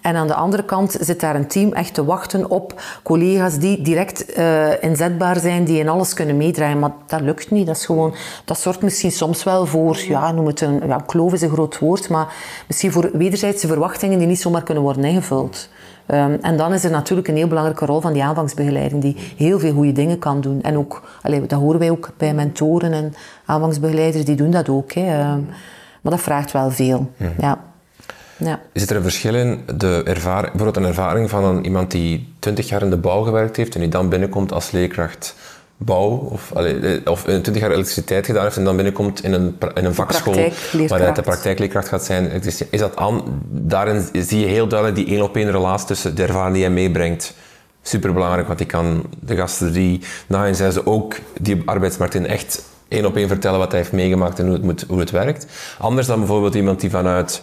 En 0.00 0.16
aan 0.16 0.26
de 0.26 0.34
andere 0.34 0.64
kant 0.64 0.96
zit 1.00 1.20
daar 1.20 1.34
een 1.34 1.46
team 1.46 1.72
echt 1.72 1.94
te 1.94 2.04
wachten 2.04 2.50
op 2.50 2.82
collega's 3.02 3.58
die 3.58 3.82
direct 3.82 4.32
eh, 4.32 4.82
inzetbaar 4.82 5.40
zijn, 5.40 5.64
die 5.64 5.78
in 5.78 5.88
alles 5.88 6.14
kunnen 6.14 6.36
meedraaien. 6.36 6.78
Maar 6.78 6.92
dat 7.06 7.20
lukt 7.20 7.50
niet. 7.50 7.66
Dat, 7.66 7.76
is 7.76 7.86
gewoon, 7.86 8.14
dat 8.44 8.60
zorgt 8.60 8.82
misschien 8.82 9.12
soms 9.12 9.44
wel 9.44 9.66
voor, 9.66 9.98
ja, 9.98 10.32
noem 10.32 10.46
het 10.46 10.60
een, 10.60 10.82
ja, 10.86 11.02
kloof 11.06 11.32
is 11.32 11.42
een 11.42 11.50
groot 11.50 11.78
woord, 11.78 12.08
maar 12.08 12.34
misschien 12.66 12.92
voor 12.92 13.10
wederzijdse 13.12 13.66
verwachtingen 13.66 14.18
die 14.18 14.26
niet 14.26 14.40
zomaar 14.40 14.62
kunnen 14.62 14.82
worden 14.82 15.04
ingevuld. 15.04 15.68
Ehm, 16.06 16.36
en 16.40 16.56
dan 16.56 16.72
is 16.72 16.84
er 16.84 16.90
natuurlijk 16.90 17.28
een 17.28 17.36
heel 17.36 17.48
belangrijke 17.48 17.86
rol 17.86 18.00
van 18.00 18.12
die 18.12 18.24
aanvangsbegeleiding, 18.24 19.02
die 19.02 19.16
heel 19.36 19.58
veel 19.58 19.72
goede 19.72 19.92
dingen 19.92 20.18
kan 20.18 20.40
doen. 20.40 20.62
En 20.62 20.76
ook, 20.76 21.02
allee, 21.22 21.46
dat 21.46 21.60
horen 21.60 21.78
wij 21.78 21.90
ook 21.90 22.10
bij 22.16 22.34
mentoren 22.34 22.92
en 22.92 23.14
aanvangsbegeleiders, 23.44 24.24
die 24.24 24.36
doen 24.36 24.50
dat 24.50 24.68
ook. 24.68 24.92
Hè. 24.92 25.18
Ehm, 25.18 25.40
maar 26.00 26.12
dat 26.12 26.20
vraagt 26.20 26.52
wel 26.52 26.70
veel. 26.70 27.10
Ja. 27.38 27.58
Ja. 28.44 28.60
Zit 28.72 28.90
er 28.90 28.96
een 28.96 29.02
verschil 29.02 29.34
in 29.34 29.60
de 29.76 30.02
ervaring, 30.04 30.52
bijvoorbeeld 30.52 30.76
een 30.84 30.90
ervaring 30.90 31.30
van 31.30 31.44
een, 31.44 31.64
iemand 31.64 31.90
die 31.90 32.34
20 32.38 32.68
jaar 32.68 32.82
in 32.82 32.90
de 32.90 32.96
bouw 32.96 33.22
gewerkt 33.22 33.56
heeft 33.56 33.74
en 33.74 33.80
die 33.80 33.88
dan 33.88 34.08
binnenkomt 34.08 34.52
als 34.52 34.70
leerkracht 34.70 35.34
bouw 35.84 36.08
of, 36.08 36.52
allee, 36.54 36.78
eh, 36.78 37.10
of 37.10 37.22
20 37.22 37.58
jaar 37.58 37.70
elektriciteit 37.70 38.26
gedaan 38.26 38.42
heeft 38.42 38.56
en 38.56 38.64
dan 38.64 38.76
binnenkomt 38.76 39.24
in 39.24 39.32
een, 39.32 39.56
in 39.74 39.84
een 39.84 39.94
vakschool 39.94 40.32
praktijkleerkracht. 40.32 40.90
waaruit 40.90 41.16
de 41.16 41.22
praktijkleerkracht 41.22 41.88
gaat 41.88 42.04
zijn. 42.04 42.42
Is, 42.42 42.62
dat 42.70 42.96
aan, 42.96 43.42
daarin 43.50 44.08
zie 44.12 44.40
je 44.40 44.46
heel 44.46 44.68
duidelijk 44.68 44.98
die 44.98 45.14
één 45.14 45.22
op 45.22 45.36
één 45.36 45.50
relatie 45.50 45.86
tussen 45.86 46.14
de 46.14 46.22
ervaring 46.22 46.54
die 46.54 46.64
hij 46.64 46.72
meebrengt. 46.72 47.34
Superbelangrijk, 47.82 48.46
want 48.46 48.58
die 48.58 48.66
kan 48.66 49.04
de 49.20 49.36
gasten 49.36 49.72
die 49.72 50.00
na 50.26 50.44
hen 50.44 50.54
zijn 50.54 50.72
ze 50.72 50.86
ook 50.86 51.14
die 51.40 51.62
arbeidsmarkt 51.64 52.14
in 52.14 52.26
echt 52.26 52.62
één 52.88 53.06
op 53.06 53.16
één 53.16 53.28
vertellen 53.28 53.58
wat 53.58 53.70
hij 53.70 53.80
heeft 53.80 53.92
meegemaakt 53.92 54.38
en 54.38 54.44
hoe 54.44 54.54
het, 54.54 54.62
moet, 54.62 54.84
hoe 54.88 54.98
het 54.98 55.10
werkt. 55.10 55.46
Anders 55.78 56.06
dan 56.06 56.18
bijvoorbeeld 56.18 56.54
iemand 56.54 56.80
die 56.80 56.90
vanuit 56.90 57.42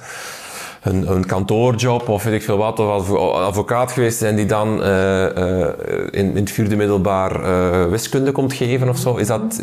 een, 0.88 1.12
een 1.12 1.26
kantoorjob 1.26 2.10
of 2.10 2.24
weet 2.24 2.34
ik 2.34 2.44
veel 2.44 2.58
wat, 2.58 2.80
of 2.80 2.90
advo- 2.90 3.32
advocaat 3.32 3.92
geweest 3.92 4.18
zijn 4.18 4.36
die 4.36 4.46
dan 4.46 4.84
eh, 4.84 5.26
eh, 5.26 5.70
in, 6.12 6.30
in 6.30 6.36
het 6.36 6.52
vierde 6.52 6.76
middelbaar 6.76 7.44
eh, 7.44 7.90
wiskunde 7.90 8.32
komt 8.32 8.54
geven 8.54 8.90
of 8.90 8.98
zo. 8.98 9.16
Is 9.16 9.28
dat 9.28 9.62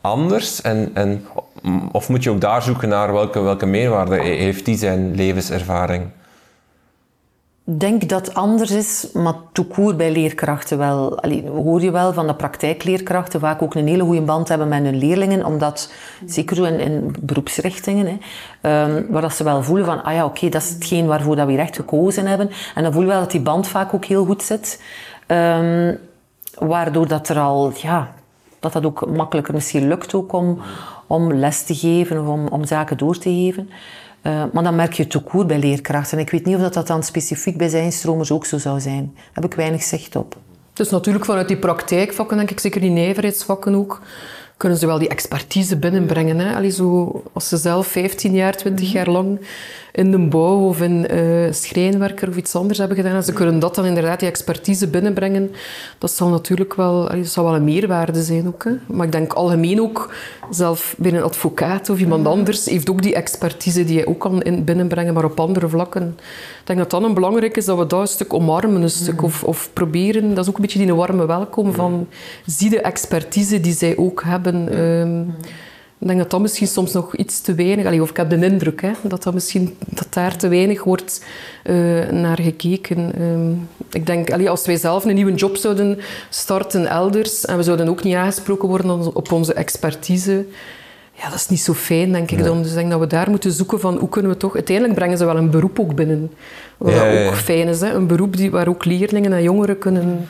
anders? 0.00 0.60
En, 0.60 0.90
en 0.94 1.26
of 1.92 2.08
moet 2.08 2.22
je 2.22 2.30
ook 2.30 2.40
daar 2.40 2.62
zoeken 2.62 2.88
naar 2.88 3.12
welke, 3.12 3.40
welke 3.40 3.66
meerwaarde 3.66 4.20
heeft 4.20 4.64
die 4.64 4.76
zijn 4.76 5.14
levenservaring? 5.14 6.04
Denk 7.64 8.08
dat 8.08 8.34
anders 8.34 8.70
is, 8.70 9.08
maar 9.12 9.34
toekoer 9.52 9.96
bij 9.96 10.12
leerkrachten 10.12 10.78
wel. 10.78 11.20
Allee, 11.20 11.48
hoor 11.48 11.82
je 11.82 11.90
wel 11.90 12.12
van 12.12 12.26
de 12.26 12.34
praktijkleerkrachten 12.34 13.40
vaak 13.40 13.62
ook 13.62 13.74
een 13.74 13.86
hele 13.86 14.02
goede 14.02 14.22
band 14.22 14.48
hebben 14.48 14.68
met 14.68 14.82
hun 14.82 14.98
leerlingen, 14.98 15.44
omdat, 15.44 15.92
zeker 16.26 16.66
in, 16.66 16.80
in 16.80 17.14
beroepsrichtingen, 17.20 18.20
hè, 18.60 18.84
um, 18.84 19.06
waar 19.10 19.22
dat 19.22 19.34
ze 19.34 19.44
wel 19.44 19.62
voelen 19.62 19.84
van, 19.84 20.02
ah 20.02 20.14
ja, 20.14 20.24
oké, 20.24 20.48
dat 20.48 20.62
is 20.62 20.68
hetgeen 20.68 21.06
waarvoor 21.06 21.36
dat 21.36 21.46
we 21.46 21.56
echt 21.56 21.76
gekozen 21.76 22.26
hebben. 22.26 22.50
En 22.74 22.82
dan 22.82 22.92
voel 22.92 23.02
je 23.02 23.08
wel 23.08 23.20
dat 23.20 23.30
die 23.30 23.40
band 23.40 23.68
vaak 23.68 23.94
ook 23.94 24.04
heel 24.04 24.24
goed 24.24 24.42
zit. 24.42 24.82
Um, 25.26 25.98
waardoor 26.58 27.08
dat 27.08 27.28
er 27.28 27.38
al, 27.38 27.72
ja, 27.74 28.14
dat 28.60 28.72
dat 28.72 28.84
ook 28.84 29.06
makkelijker 29.06 29.54
misschien 29.54 29.88
lukt 29.88 30.14
ook 30.14 30.32
om, 30.32 30.58
om 31.06 31.32
les 31.32 31.62
te 31.62 31.74
geven 31.74 32.20
of 32.20 32.26
om, 32.26 32.46
om 32.46 32.64
zaken 32.64 32.96
door 32.96 33.18
te 33.18 33.30
geven. 33.30 33.70
Uh, 34.22 34.44
maar 34.52 34.62
dan 34.62 34.74
merk 34.74 34.92
je 34.92 35.06
ook 35.06 35.46
bij 35.46 35.58
leerkrachten. 35.58 36.18
En 36.18 36.24
ik 36.24 36.30
weet 36.30 36.44
niet 36.44 36.54
of 36.54 36.60
dat, 36.60 36.74
dat 36.74 36.86
dan 36.86 37.02
specifiek 37.02 37.56
bij 37.56 37.68
zijn 37.68 37.92
stromers 37.92 38.30
ook 38.30 38.46
zo 38.46 38.58
zou 38.58 38.80
zijn. 38.80 39.10
Daar 39.14 39.24
heb 39.32 39.44
ik 39.44 39.54
weinig 39.54 39.82
zicht 39.82 40.16
op. 40.16 40.36
Dus 40.72 40.90
natuurlijk 40.90 41.24
vanuit 41.24 41.48
die 41.48 41.56
praktijkvakken, 41.56 42.36
denk 42.36 42.50
ik, 42.50 42.60
zeker 42.60 42.80
die 42.80 42.90
nijverheidsvakken 42.90 43.74
ook, 43.74 44.00
kunnen 44.62 44.80
ze 44.80 44.86
wel 44.86 44.98
die 44.98 45.08
expertise 45.08 45.76
binnenbrengen. 45.76 46.38
Hè? 46.38 46.54
Allee, 46.54 46.70
zo, 46.70 47.22
als 47.32 47.48
ze 47.48 47.56
zelf 47.56 47.86
15 47.86 48.34
jaar, 48.34 48.56
20 48.56 48.92
jaar 48.92 49.08
lang 49.08 49.40
in 49.92 50.10
de 50.10 50.18
bouw 50.18 50.68
of 50.68 50.80
in 50.80 51.06
uh, 51.14 51.52
schrijnwerker 51.52 52.28
of 52.28 52.36
iets 52.36 52.54
anders 52.54 52.78
hebben 52.78 52.96
gedaan 52.96 53.14
en 53.14 53.24
ze 53.24 53.32
kunnen 53.32 53.58
dat 53.58 53.74
dan 53.74 53.84
inderdaad, 53.84 54.20
die 54.20 54.28
expertise 54.28 54.88
binnenbrengen, 54.88 55.50
dat 55.98 56.10
zal 56.10 56.28
natuurlijk 56.28 56.74
wel, 56.74 57.08
allee, 57.08 57.22
dat 57.22 57.30
zal 57.30 57.44
wel 57.44 57.54
een 57.54 57.64
meerwaarde 57.64 58.22
zijn 58.22 58.46
ook. 58.46 58.64
Hè? 58.64 58.70
Maar 58.86 59.06
ik 59.06 59.12
denk 59.12 59.32
algemeen 59.32 59.80
ook, 59.80 60.14
zelf 60.50 60.94
binnen 60.98 61.20
een 61.20 61.26
advocaat 61.26 61.90
of 61.90 61.98
iemand 61.98 62.26
anders, 62.26 62.64
heeft 62.64 62.90
ook 62.90 63.02
die 63.02 63.14
expertise 63.14 63.84
die 63.84 63.98
je 63.98 64.06
ook 64.06 64.20
kan 64.20 64.42
in, 64.42 64.64
binnenbrengen, 64.64 65.14
maar 65.14 65.24
op 65.24 65.40
andere 65.40 65.68
vlakken. 65.68 66.16
Ik 66.60 66.68
denk 66.68 66.78
dat 66.78 66.90
dan 66.90 67.04
een 67.04 67.14
belangrijk 67.14 67.56
is 67.56 67.64
dat 67.64 67.78
we 67.78 67.86
dat 67.86 68.00
een 68.00 68.06
stuk 68.06 68.32
omarmen, 68.32 68.82
een 68.82 68.90
stuk, 68.90 69.22
of, 69.22 69.44
of 69.44 69.70
proberen, 69.72 70.34
dat 70.34 70.44
is 70.44 70.50
ook 70.50 70.56
een 70.56 70.62
beetje 70.62 70.78
die 70.78 70.94
warme 70.94 71.26
welkom 71.26 71.72
van, 71.72 72.08
zie 72.46 72.70
de 72.70 72.80
expertise 72.80 73.60
die 73.60 73.74
zij 73.74 73.96
ook 73.96 74.22
hebben. 74.22 74.51
Um, 74.54 75.34
ik 76.02 76.08
denk 76.08 76.20
dat 76.20 76.30
dat 76.30 76.40
misschien 76.40 76.66
soms 76.66 76.92
nog 76.92 77.16
iets 77.16 77.40
te 77.40 77.54
weinig... 77.54 78.00
of 78.00 78.10
ik 78.10 78.16
heb 78.16 78.30
de 78.30 78.46
indruk 78.46 78.82
hè, 78.82 78.90
dat, 79.02 79.22
dat, 79.22 79.34
misschien, 79.34 79.76
dat 79.88 80.06
daar 80.10 80.36
te 80.36 80.48
weinig 80.48 80.84
wordt 80.84 81.24
uh, 81.64 82.08
naar 82.10 82.38
gekeken. 82.40 83.12
Uh, 83.20 83.56
ik 83.90 84.06
denk, 84.06 84.32
allee, 84.32 84.50
als 84.50 84.66
wij 84.66 84.76
zelf 84.76 85.04
een 85.04 85.14
nieuwe 85.14 85.34
job 85.34 85.56
zouden 85.56 85.98
starten 86.28 86.86
elders 86.86 87.44
en 87.44 87.56
we 87.56 87.62
zouden 87.62 87.88
ook 87.88 88.02
niet 88.02 88.14
aangesproken 88.14 88.68
worden 88.68 89.14
op 89.14 89.32
onze 89.32 89.54
expertise... 89.54 90.44
Ja, 91.12 91.28
dat 91.28 91.38
is 91.38 91.48
niet 91.48 91.60
zo 91.60 91.72
fijn, 91.72 92.12
denk 92.12 92.30
ik 92.30 92.36
nee. 92.36 92.46
dan. 92.46 92.62
Dus 92.62 92.70
ik 92.70 92.76
denk 92.76 92.90
dat 92.90 93.00
we 93.00 93.06
daar 93.06 93.30
moeten 93.30 93.52
zoeken 93.52 93.80
van 93.80 93.96
hoe 93.96 94.08
kunnen 94.08 94.30
we 94.30 94.36
toch... 94.36 94.54
Uiteindelijk 94.54 94.98
brengen 94.98 95.18
ze 95.18 95.24
wel 95.24 95.36
een 95.36 95.50
beroep 95.50 95.80
ook 95.80 95.94
binnen. 95.94 96.30
Wat 96.76 96.92
ja, 96.92 97.04
ja, 97.04 97.26
ook 97.26 97.34
fijn 97.34 97.68
is. 97.68 97.80
Hè? 97.80 97.92
Een 97.92 98.06
beroep 98.06 98.36
die, 98.36 98.50
waar 98.50 98.68
ook 98.68 98.84
leerlingen 98.84 99.32
en 99.32 99.42
jongeren 99.42 99.78
kunnen 99.78 100.28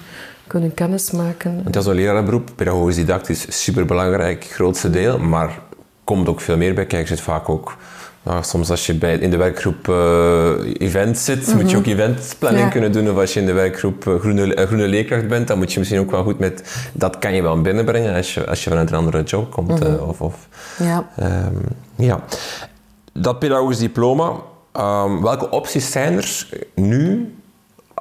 kunnen 0.52 0.74
kennismaken. 0.74 1.54
Want 1.54 1.72
dat 1.72 1.82
is 1.82 1.88
een 1.88 1.94
lerarenberoep, 1.94 2.50
pedagogisch 2.56 2.96
didactisch, 2.96 3.62
superbelangrijk, 3.62 4.44
grootste 4.44 4.90
deel, 4.90 5.18
maar 5.18 5.58
komt 6.04 6.28
ook 6.28 6.40
veel 6.40 6.56
meer 6.56 6.74
bij 6.74 6.86
kijken. 6.86 7.08
zit 7.08 7.20
vaak 7.20 7.48
ook 7.48 7.76
nou, 8.22 8.42
soms 8.42 8.70
als 8.70 8.86
je 8.86 8.94
bij, 8.94 9.14
in 9.14 9.30
de 9.30 9.36
werkgroep 9.36 9.88
uh, 9.88 10.52
events 10.78 11.24
zit, 11.24 11.54
moet 11.54 11.70
je 11.70 11.76
ook 11.76 11.86
mhm. 11.86 11.92
eventplanning 11.92 12.70
kunnen 12.70 12.92
doen. 12.92 13.10
Of 13.10 13.16
als 13.16 13.34
je 13.34 13.40
in 13.40 13.46
de 13.46 13.52
werkgroep 13.52 14.06
uh, 14.06 14.20
groene, 14.20 14.56
uh, 14.56 14.66
groene 14.66 14.86
leerkracht 14.86 15.28
bent, 15.28 15.48
dan 15.48 15.58
moet 15.58 15.72
je 15.72 15.78
misschien 15.78 16.00
ook 16.00 16.10
wel 16.10 16.22
goed 16.22 16.38
met... 16.38 16.88
Dat 16.92 17.18
kan 17.18 17.34
je 17.34 17.42
wel 17.42 17.60
binnenbrengen 17.60 18.14
als 18.14 18.34
je, 18.34 18.46
als 18.46 18.64
je 18.64 18.70
vanuit 18.70 18.90
een 18.90 18.96
andere 18.96 19.22
job 19.22 19.50
komt. 19.50 19.88
Mm 19.88 19.96
of, 19.96 20.20
of, 20.20 20.48
ja. 20.78 21.08
Um, 21.20 21.62
ja. 21.96 22.24
Dat 23.12 23.38
pedagogisch 23.38 23.78
diploma, 23.78 24.32
um, 24.76 25.22
welke 25.22 25.50
opties 25.50 25.90
zijn 25.90 26.16
er 26.16 26.46
nu 26.74 27.34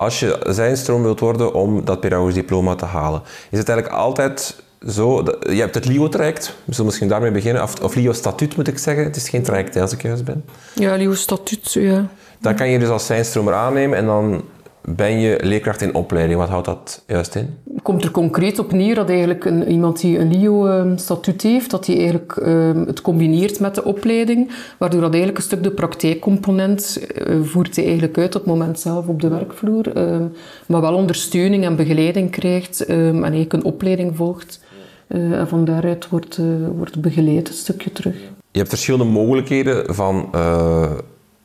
als 0.02 0.20
je 0.20 0.40
zijnstroom 0.48 1.04
wilt 1.04 1.20
worden 1.20 1.54
om 1.54 1.86
dat 1.86 2.00
pedagogisch 2.00 2.34
diploma 2.34 2.76
te 2.76 2.86
halen? 2.86 3.22
Is 3.50 3.58
het 3.58 3.70
eigenlijk 3.70 4.00
altijd 4.00 4.56
zo, 4.88 5.24
je 5.40 5.60
hebt 5.60 5.76
het 5.76 5.86
LIO-traject, 5.86 6.48
we 6.48 6.72
zullen 6.72 6.86
misschien 6.86 7.08
daarmee 7.08 7.32
beginnen. 7.32 7.64
Of, 7.64 7.80
of 7.82 7.96
LIO-statuut 7.96 8.56
moet 8.56 8.68
ik 8.68 8.78
zeggen, 8.78 9.04
het 9.04 9.16
is 9.16 9.30
geen 9.30 9.44
traject 9.44 9.76
als 9.76 9.92
ik 9.92 10.02
juist 10.02 10.24
ben. 10.24 10.46
Ja, 10.76 10.96
LIO-statuut, 10.96 11.74
ja. 11.74 12.08
Dan 12.40 12.56
kan 12.56 12.70
je 12.70 12.80
dus 12.80 12.90
als 12.90 13.06
zijnstromer 13.06 13.54
aannemen 13.54 13.98
en 13.98 14.06
dan 14.06 14.44
ben 14.84 15.20
je 15.20 15.40
leerkracht 15.42 15.82
in 15.82 15.94
opleiding. 15.94 16.40
Wat 16.40 16.50
houdt 16.50 16.66
dat 16.66 17.04
juist 17.08 17.36
in? 17.36 17.50
Komt 17.82 18.04
er 18.04 18.12
concreet 18.12 18.60
op 18.60 18.72
neer 18.72 18.96
dat 18.96 19.10
eigenlijk 19.10 19.46
een, 19.46 19.72
iemand 19.72 20.02
die 20.02 20.20
een 20.20 20.32
LIO-statuut 20.32 21.42
heeft, 21.42 21.72
dat 21.72 21.86
hij 21.86 21.96
eigenlijk 21.96 22.36
uh, 22.36 22.72
het 22.86 23.02
combineert 23.02 23.60
met 23.60 23.76
de 23.76 23.84
opleiding, 23.84 24.52
waardoor 24.78 25.02
dat 25.02 25.10
eigenlijk 25.10 25.38
een 25.38 25.44
stuk 25.44 25.64
de 25.64 25.72
praktijkcomponent 25.72 27.08
uh, 27.28 27.42
voert 27.44 27.76
hij 27.76 27.86
eigenlijk 27.86 28.18
uit 28.18 28.36
op 28.36 28.42
het 28.42 28.50
moment 28.50 28.80
zelf 28.80 29.08
op 29.08 29.22
de 29.22 29.28
werkvloer, 29.28 29.98
uh, 29.98 30.26
maar 30.66 30.82
wel 30.82 30.96
ondersteuning 30.96 31.66
en 31.66 31.76
begeleiding 31.76 32.32
krijgt 32.32 32.86
en 32.86 33.22
eigenlijk 33.22 33.54
een 33.54 33.64
opleiding 33.64 34.16
volgt. 34.16 34.60
Uh, 35.08 35.40
en 35.40 35.48
van 35.48 35.66
daaruit 35.66 36.10
wordt, 36.10 36.38
uh, 36.38 36.46
wordt 36.78 37.02
begeleid 37.02 37.48
een 37.48 37.54
stukje 37.54 37.92
terug. 37.92 38.16
Je 38.52 38.58
hebt 38.58 38.70
verschillende 38.70 39.06
mogelijkheden 39.06 39.96
van 39.96 40.30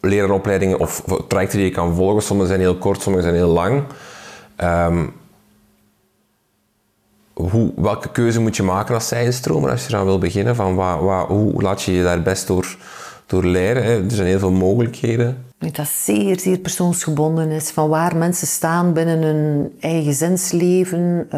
lerarenopleidingen 0.07 0.79
of 0.79 1.05
trajecten 1.29 1.59
die 1.59 1.69
je 1.69 1.75
kan 1.75 1.95
volgen. 1.95 2.23
Sommige 2.23 2.49
zijn 2.49 2.61
heel 2.61 2.77
kort, 2.77 3.03
sommige 3.03 3.25
zijn 3.25 3.35
heel 3.35 3.49
lang. 3.49 3.83
Um, 4.61 5.13
hoe, 7.33 7.73
welke 7.77 8.09
keuze 8.09 8.41
moet 8.41 8.57
je 8.57 8.63
maken 8.63 8.95
als 8.95 9.09
zijnstromer 9.09 9.71
als 9.71 9.87
je 9.87 9.93
eraan 9.93 10.05
wil 10.05 10.19
beginnen? 10.19 10.57
Van 10.57 10.75
waar, 10.75 11.27
hoe 11.27 11.63
laat 11.63 11.83
je 11.83 11.93
je 11.93 12.03
daar 12.03 12.23
best 12.23 12.47
door, 12.47 12.77
door 13.27 13.45
leren? 13.45 13.85
Er 13.85 14.05
zijn 14.11 14.29
heel 14.29 14.39
veel 14.39 14.51
mogelijkheden. 14.51 15.45
Dat 15.59 15.89
zeer, 15.89 16.41
zeer 16.41 16.59
persoonsgebonden 16.59 17.51
is. 17.51 17.71
Van 17.71 17.89
waar 17.89 18.17
mensen 18.17 18.47
staan 18.47 18.93
binnen 18.93 19.23
hun 19.23 19.73
eigen 19.81 20.15
zinsleven 20.15 21.29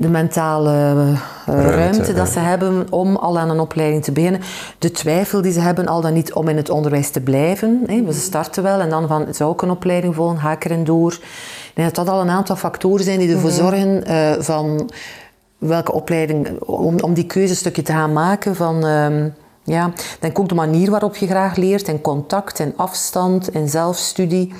de 0.00 0.08
mentale 0.08 0.72
uh, 0.72 1.16
ruimte, 1.46 2.12
dat 2.12 2.28
ze 2.28 2.38
hebben 2.38 2.86
om 2.90 3.16
al 3.16 3.38
aan 3.38 3.50
een 3.50 3.60
opleiding 3.60 4.04
te 4.04 4.12
beginnen. 4.12 4.40
De 4.78 4.90
twijfel 4.90 5.42
die 5.42 5.52
ze 5.52 5.60
hebben 5.60 5.86
al 5.86 6.00
dan 6.00 6.12
niet 6.12 6.32
om 6.32 6.48
in 6.48 6.56
het 6.56 6.70
onderwijs 6.70 7.10
te 7.10 7.20
blijven. 7.20 7.82
Hè. 7.86 8.02
We 8.02 8.12
starten 8.12 8.62
wel 8.62 8.80
en 8.80 8.90
dan 8.90 9.08
van, 9.08 9.26
zou 9.30 9.52
ik 9.52 9.62
een 9.62 9.70
opleiding 9.70 10.14
volgen, 10.14 10.38
ga 10.38 10.52
ik 10.52 10.64
erin 10.64 10.84
door. 10.84 11.12
Ik 11.12 11.70
denk 11.74 11.94
dat 11.94 12.06
dat 12.06 12.14
al 12.14 12.20
een 12.20 12.30
aantal 12.30 12.56
factoren 12.56 13.04
zijn 13.04 13.18
die 13.18 13.32
ervoor 13.32 13.50
mhm. 13.50 13.58
zorgen 13.58 14.02
uh, 14.08 14.32
van 14.38 14.90
welke 15.58 15.92
opleiding, 15.92 16.60
om, 16.60 17.00
om 17.00 17.14
die 17.14 17.26
keuzestukje 17.26 17.82
te 17.82 17.92
gaan 17.92 18.12
maken 18.12 18.56
van... 18.56 18.86
Uh, 18.86 19.24
ja, 19.64 19.92
denk 20.20 20.38
ook 20.38 20.48
de 20.48 20.54
manier 20.54 20.90
waarop 20.90 21.16
je 21.16 21.26
graag 21.26 21.56
leert, 21.56 21.88
en 21.88 22.00
contact, 22.00 22.60
en 22.60 22.72
afstand, 22.76 23.50
en 23.50 23.68
zelfstudie. 23.68 24.54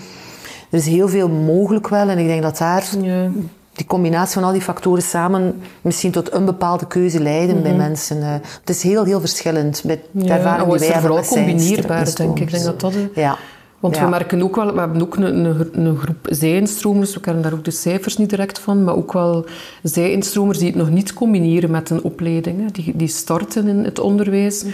Er 0.70 0.78
is 0.78 0.86
heel 0.86 1.08
veel 1.08 1.28
mogelijk 1.28 1.88
wel 1.88 2.08
en 2.08 2.18
ik 2.18 2.26
denk 2.26 2.42
dat 2.42 2.58
daar 2.58 2.84
ja 3.00 3.30
die 3.72 3.86
combinatie 3.86 4.34
van 4.34 4.44
al 4.44 4.52
die 4.52 4.60
factoren 4.60 5.02
samen 5.02 5.62
misschien 5.80 6.10
tot 6.10 6.32
een 6.32 6.44
bepaalde 6.44 6.86
keuze 6.86 7.20
leiden 7.20 7.62
bij 7.62 7.72
mhm. 7.72 7.80
mensen. 7.80 8.22
Eh, 8.22 8.32
het 8.32 8.68
is 8.68 8.82
heel, 8.82 9.04
heel 9.04 9.20
verschillend. 9.20 9.84
Met 9.84 10.00
de 10.10 10.24
ja, 10.24 10.36
ervaring 10.36 10.68
die 10.68 10.78
wij 10.78 10.88
hebben 10.88 11.10
vooral 11.10 11.26
combineerbaar, 11.26 12.14
denk 12.14 12.38
ik. 12.38 12.44
ik 12.44 12.50
denk 12.50 12.64
dat 12.64 12.80
dat 12.80 12.94
ja. 13.14 13.36
Want 13.80 13.98
we 13.98 14.06
merken 14.06 14.42
ook 14.42 14.56
wel, 14.56 14.72
we 14.72 14.78
hebben 14.78 15.02
ook 15.02 15.16
een, 15.16 15.46
een, 15.46 15.86
een 15.86 15.96
groep 15.96 16.16
zij-instromers, 16.22 17.14
we 17.14 17.20
kennen 17.20 17.42
daar 17.42 17.52
ook 17.52 17.64
de 17.64 17.70
cijfers 17.70 18.16
niet 18.16 18.30
direct 18.30 18.58
van, 18.58 18.84
maar 18.84 18.96
ook 18.96 19.12
wel 19.12 19.46
zij-instromers 19.82 20.58
die 20.58 20.66
het 20.66 20.76
nog 20.76 20.90
niet 20.90 21.12
combineren 21.12 21.70
met 21.70 21.90
een 21.90 22.02
opleiding. 22.02 22.72
Die, 22.72 22.96
die 22.96 23.08
starten 23.08 23.68
in 23.68 23.84
het 23.84 23.98
onderwijs, 23.98 24.64
mhm. 24.64 24.72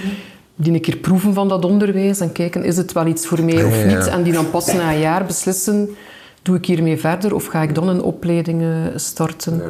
die 0.54 0.72
een 0.72 0.80
keer 0.80 0.96
proeven 0.96 1.35
van 1.35 1.48
dat 1.48 1.64
onderwijs 1.64 2.20
en 2.20 2.32
kijken, 2.32 2.64
is 2.64 2.76
het 2.76 2.92
wel 2.92 3.06
iets 3.06 3.26
voor 3.26 3.42
mij 3.42 3.64
of 3.64 3.85
niet? 3.85 4.06
En 4.06 4.22
die 4.22 4.32
dan 4.32 4.50
pas 4.50 4.72
na 4.72 4.92
een 4.92 4.98
jaar 4.98 5.24
beslissen, 5.24 5.96
doe 6.46 6.56
ik 6.56 6.66
hiermee 6.66 6.96
verder 6.96 7.35
of 7.35 7.46
ga 7.46 7.62
ik 7.62 7.74
dan 7.74 7.88
een 7.88 8.02
opleiding 8.02 8.64
starten? 8.94 9.62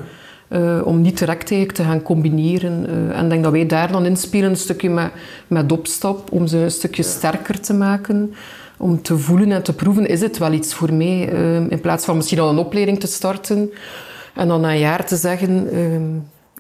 Uh, 0.49 0.81
om 0.85 1.01
niet 1.01 1.19
direct 1.19 1.47
te 1.47 1.83
gaan 1.83 2.03
combineren. 2.03 2.87
Uh, 2.89 3.19
en 3.19 3.25
ik 3.25 3.31
denk 3.31 3.43
dat 3.43 3.53
wij 3.53 3.67
daar 3.67 3.93
dan 3.93 4.07
inspelen, 4.07 4.51
een 4.51 4.57
stukje 4.57 4.91
met, 4.91 5.11
met 5.47 5.73
opstap, 5.73 6.33
om 6.33 6.47
ze 6.47 6.59
een 6.59 6.71
stukje 6.71 7.03
sterker 7.03 7.61
te 7.61 7.75
maken. 7.75 8.35
Om 8.77 9.03
te 9.03 9.19
voelen 9.19 9.53
en 9.53 9.63
te 9.63 9.73
proeven, 9.73 10.07
is 10.07 10.21
het 10.21 10.39
wel 10.39 10.53
iets 10.53 10.75
voor 10.75 10.93
mij? 10.93 11.33
Uh, 11.33 11.71
in 11.71 11.81
plaats 11.81 12.05
van 12.05 12.17
misschien 12.17 12.39
al 12.39 12.49
een 12.49 12.59
opleiding 12.59 13.01
te 13.01 13.07
starten 13.07 13.71
en 14.35 14.49
dan 14.49 14.61
na 14.61 14.71
een 14.71 14.79
jaar 14.79 15.07
te 15.07 15.17
zeggen 15.17 15.69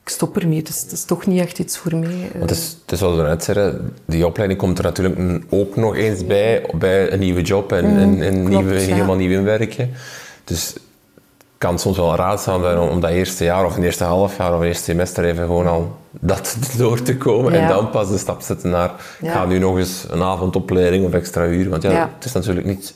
ik 0.06 0.12
stop 0.12 0.36
ermee. 0.36 0.58
Het 0.58 0.68
is, 0.68 0.82
het 0.82 0.92
is 0.92 1.04
toch 1.04 1.26
niet 1.26 1.40
echt 1.40 1.58
iets 1.58 1.78
voor 1.78 1.96
mij. 1.96 2.30
Het 2.38 2.50
is, 2.50 2.76
het 2.82 2.92
is 2.92 2.98
zoals 2.98 3.16
we 3.16 3.22
net 3.22 3.44
zeggen, 3.44 3.94
die 4.04 4.26
opleiding 4.26 4.60
komt 4.60 4.78
er 4.78 4.84
natuurlijk 4.84 5.44
ook 5.48 5.76
nog 5.76 5.96
eens 5.96 6.26
bij, 6.26 6.70
bij 6.74 7.12
een 7.12 7.18
nieuwe 7.18 7.42
job 7.42 7.72
en, 7.72 7.84
mm, 7.84 8.22
een 8.22 8.48
nieuwe, 8.48 8.74
helemaal 8.74 9.16
nieuw 9.16 9.30
inwerken. 9.30 9.90
Dus 10.44 10.68
het 10.68 10.82
kan 11.58 11.78
soms 11.78 11.96
wel 11.96 12.14
raadzaam 12.14 12.62
zijn 12.62 12.78
om, 12.78 12.88
om 12.88 13.00
dat 13.00 13.10
eerste 13.10 13.44
jaar 13.44 13.64
of 13.64 13.76
een 13.76 13.82
eerste 13.82 14.04
half 14.04 14.36
jaar 14.36 14.54
of 14.54 14.60
een 14.60 14.66
eerste 14.66 14.84
semester 14.84 15.24
even 15.24 15.46
gewoon 15.46 15.66
al 15.66 15.96
dat 16.10 16.56
door 16.78 17.02
te 17.02 17.16
komen 17.16 17.52
en 17.52 17.68
dan 17.68 17.90
pas 17.90 18.08
de 18.08 18.18
stap 18.18 18.40
zetten 18.40 18.70
naar 18.70 18.90
ga 19.22 19.46
nu 19.46 19.58
nog 19.58 19.78
eens 19.78 20.06
een 20.10 20.22
avondopleiding 20.22 21.06
of 21.06 21.12
extra 21.12 21.44
uur. 21.44 21.68
Want 21.68 21.82
ja, 21.82 22.10
het 22.14 22.24
is 22.24 22.32
natuurlijk 22.32 22.66
niet 22.66 22.94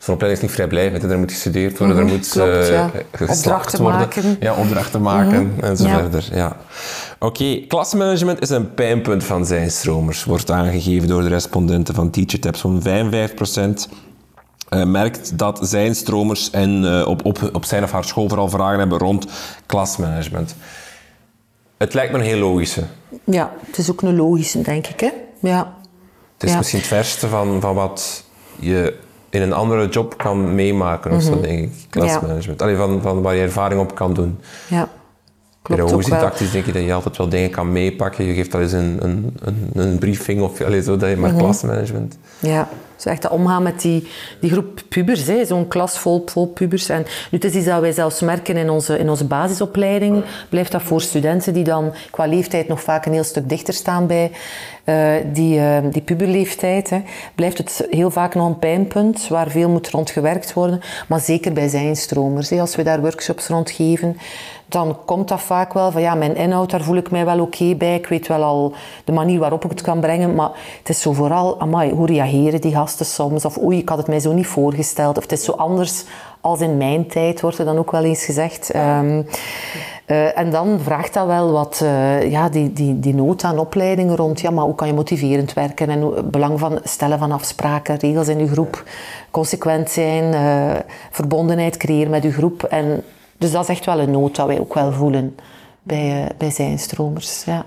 Zo'n 0.00 0.14
opleiding 0.14 0.42
is 0.42 0.48
niet 0.48 0.56
vrijblijvend. 0.56 1.02
Er 1.12 1.18
moet 1.18 1.32
gestudeerd 1.32 1.78
worden, 1.78 1.96
er 1.96 2.04
moet 2.04 2.28
klopt, 2.28 2.48
eh, 2.50 2.68
ja. 2.68 2.90
Opdrachten 3.28 3.80
worden. 3.82 4.00
maken. 4.00 4.36
Ja, 4.40 4.54
opdrachten 4.54 5.02
maken 5.02 5.54
en 5.60 5.76
zo 5.76 5.86
Ja. 5.86 5.98
verder. 5.98 6.28
Ja. 6.32 6.56
Oké, 7.18 7.60
klasmanagement 7.68 8.40
is 8.40 8.50
een 8.50 8.74
pijnpunt 8.74 9.24
van 9.24 9.46
zijnstromers. 9.46 10.24
Wordt 10.24 10.50
aangegeven 10.50 11.08
door 11.08 11.22
de 11.22 11.28
respondenten 11.28 11.94
van 11.94 12.10
TeacherTaps. 12.10 12.60
Zo'n 12.60 12.82
55% 12.82 13.88
eh, 14.68 14.84
merkt 14.84 15.38
dat 15.38 15.58
zijnstromers 15.62 16.50
en 16.50 16.84
eh, 16.98 17.06
op, 17.08 17.24
op, 17.24 17.50
op 17.52 17.64
zijn 17.64 17.82
of 17.82 17.92
haar 17.92 18.04
school 18.04 18.28
vooral 18.28 18.48
vragen 18.48 18.78
hebben 18.78 18.98
rond 18.98 19.26
klasmanagement. 19.66 20.54
Het 21.78 21.94
lijkt 21.94 22.12
me 22.12 22.18
een 22.18 22.24
heel 22.24 22.38
logische. 22.38 22.82
Ja, 23.24 23.52
het 23.66 23.78
is 23.78 23.90
ook 23.90 24.02
een 24.02 24.16
logische, 24.16 24.60
denk 24.62 24.86
ik. 24.86 25.00
Hè? 25.00 25.10
Ja. 25.40 25.74
Het 26.34 26.42
is 26.44 26.50
Ja. 26.50 26.56
misschien 26.56 26.78
het 26.78 26.88
verste 26.88 27.28
van, 27.28 27.60
van 27.60 27.74
wat 27.74 28.24
je 28.58 28.94
in 29.30 29.42
een 29.42 29.52
andere 29.52 29.88
job 29.88 30.16
kan 30.16 30.54
meemaken, 30.54 31.12
of 31.12 31.22
zo, 31.22 31.40
denk 31.40 31.58
ik. 31.58 31.72
Klasmanagement. 31.90 32.62
Allee, 32.62 32.76
van, 32.76 33.00
van 33.02 33.22
waar 33.22 33.34
je 33.34 33.42
ervaring 33.42 33.80
op 33.80 33.94
kan 33.94 34.14
doen. 34.14 34.38
ja. 34.68 34.88
Klopt 35.62 35.92
ook 35.92 36.02
Pedagogisch 36.02 36.50
denk 36.50 36.66
je 36.66 36.72
dat 36.72 36.82
je 36.82 36.92
altijd 36.92 37.16
wel 37.16 37.28
dingen 37.28 37.50
kan 37.50 37.72
meepakken. 37.72 38.24
Je 38.24 38.34
geeft 38.34 38.54
al 38.54 38.60
eens 38.60 38.72
een, 38.72 38.96
een, 39.00 39.36
een, 39.40 39.70
een 39.74 39.98
briefing 39.98 40.42
of 40.42 40.60
allee, 40.60 40.82
zo, 40.82 40.96
dat 40.96 41.10
je 41.10 41.16
maar 41.16 41.34
klasmanagement. 41.34 42.18
Ja, 42.38 42.68
zo 42.96 43.08
echt 43.08 43.22
dat 43.22 43.30
omgaan 43.30 43.62
met 43.62 43.80
die, 43.80 44.08
die 44.40 44.50
groep 44.50 44.80
pubers, 44.88 45.26
hè. 45.26 45.44
zo'n 45.44 45.68
klas 45.68 45.98
vol, 45.98 46.22
vol 46.26 46.46
pubers. 46.46 46.88
En 46.88 46.98
nu, 47.30 47.38
het 47.38 47.44
is 47.44 47.54
iets 47.54 47.66
dat 47.66 47.80
wij 47.80 47.92
zelfs 47.92 48.20
merken 48.20 48.56
in 48.56 48.70
onze, 48.70 48.98
in 48.98 49.10
onze 49.10 49.24
basisopleiding. 49.24 50.24
Blijft 50.48 50.72
dat 50.72 50.82
voor 50.82 51.00
studenten 51.00 51.54
die 51.54 51.64
dan 51.64 51.94
qua 52.10 52.26
leeftijd 52.26 52.68
nog 52.68 52.82
vaak 52.82 53.06
een 53.06 53.12
heel 53.12 53.24
stuk 53.24 53.48
dichter 53.48 53.74
staan 53.74 54.06
bij 54.06 54.30
eh, 54.84 55.12
die, 55.32 55.60
eh, 55.60 55.76
die 55.90 56.02
puberleeftijd. 56.02 56.90
Hè. 56.90 57.02
Blijft 57.34 57.58
het 57.58 57.86
heel 57.90 58.10
vaak 58.10 58.34
nog 58.34 58.46
een 58.46 58.58
pijnpunt 58.58 59.28
waar 59.28 59.50
veel 59.50 59.68
moet 59.68 59.90
rond 59.90 60.10
gewerkt 60.10 60.52
worden. 60.52 60.80
Maar 61.08 61.20
zeker 61.20 61.52
bij 61.52 61.68
zijnstromers. 61.68 62.50
Hè. 62.50 62.60
Als 62.60 62.76
we 62.76 62.82
daar 62.82 63.00
workshops 63.00 63.46
rond 63.46 63.70
geven, 63.70 64.16
dan 64.70 64.96
komt 65.04 65.28
dat 65.28 65.40
vaak 65.40 65.72
wel 65.72 65.90
van 65.90 66.00
ja, 66.00 66.14
mijn 66.14 66.36
inhoud, 66.36 66.70
daar 66.70 66.82
voel 66.82 66.96
ik 66.96 67.10
mij 67.10 67.24
wel 67.24 67.40
oké 67.40 67.74
bij. 67.74 67.94
Ik 67.94 68.06
weet 68.06 68.26
wel 68.26 68.42
al 68.42 68.72
de 69.04 69.12
manier 69.12 69.38
waarop 69.38 69.64
ik 69.64 69.70
het 69.70 69.80
kan 69.80 70.00
brengen. 70.00 70.34
Maar 70.34 70.50
het 70.78 70.88
is 70.88 71.00
zo 71.00 71.12
vooral, 71.12 71.60
amai, 71.60 71.92
hoe 71.92 72.06
reageren 72.06 72.60
die 72.60 72.74
gasten 72.74 73.06
soms? 73.06 73.44
Of 73.44 73.58
oei, 73.58 73.78
ik 73.78 73.88
had 73.88 73.98
het 73.98 74.06
mij 74.06 74.20
zo 74.20 74.32
niet 74.32 74.46
voorgesteld. 74.46 75.16
Of 75.16 75.22
het 75.22 75.32
is 75.32 75.44
zo 75.44 75.52
anders 75.52 76.04
als 76.40 76.60
in 76.60 76.76
mijn 76.76 77.06
tijd, 77.06 77.40
wordt 77.40 77.58
er 77.58 77.64
dan 77.64 77.78
ook 77.78 77.90
wel 77.90 78.04
eens 78.04 78.24
gezegd. 78.24 78.70
Ehm, 78.70 79.22
eh, 80.06 80.38
en 80.38 80.50
dan 80.50 80.80
vraagt 80.82 81.14
dat 81.14 81.26
wel 81.26 81.52
wat, 81.52 81.80
eh, 81.82 82.30
ja, 82.30 82.48
die, 82.48 82.72
die, 82.72 83.00
die 83.00 83.14
nood 83.14 83.44
aan 83.44 83.58
opleidingen 83.58 84.16
rond. 84.16 84.40
Ja, 84.40 84.50
maar 84.50 84.64
hoe 84.64 84.74
kan 84.74 84.86
je 84.86 84.94
motiverend 84.94 85.52
werken? 85.52 85.88
En 85.88 86.02
het 86.02 86.30
belang 86.30 86.58
van 86.58 86.80
stellen 86.84 87.18
van 87.18 87.32
afspraken, 87.32 87.96
regels 87.96 88.28
in 88.28 88.38
je 88.38 88.48
groep. 88.48 88.84
Consequent 89.30 89.90
zijn, 89.90 90.34
eh, 90.34 90.80
verbondenheid 91.10 91.76
creëren 91.76 92.10
met 92.10 92.22
je 92.22 92.32
groep. 92.32 92.62
En, 92.62 93.02
dus 93.40 93.50
dat 93.52 93.62
is 93.62 93.68
echt 93.68 93.84
wel 93.86 93.98
een 94.00 94.10
nood 94.10 94.36
dat 94.36 94.46
wij 94.46 94.60
ook 94.60 94.74
wel 94.74 94.92
voelen 94.92 95.34
bij, 95.82 96.24
eh, 96.24 96.36
bij 96.38 96.50
zijnstromers. 96.50 97.44
Ja. 97.44 97.64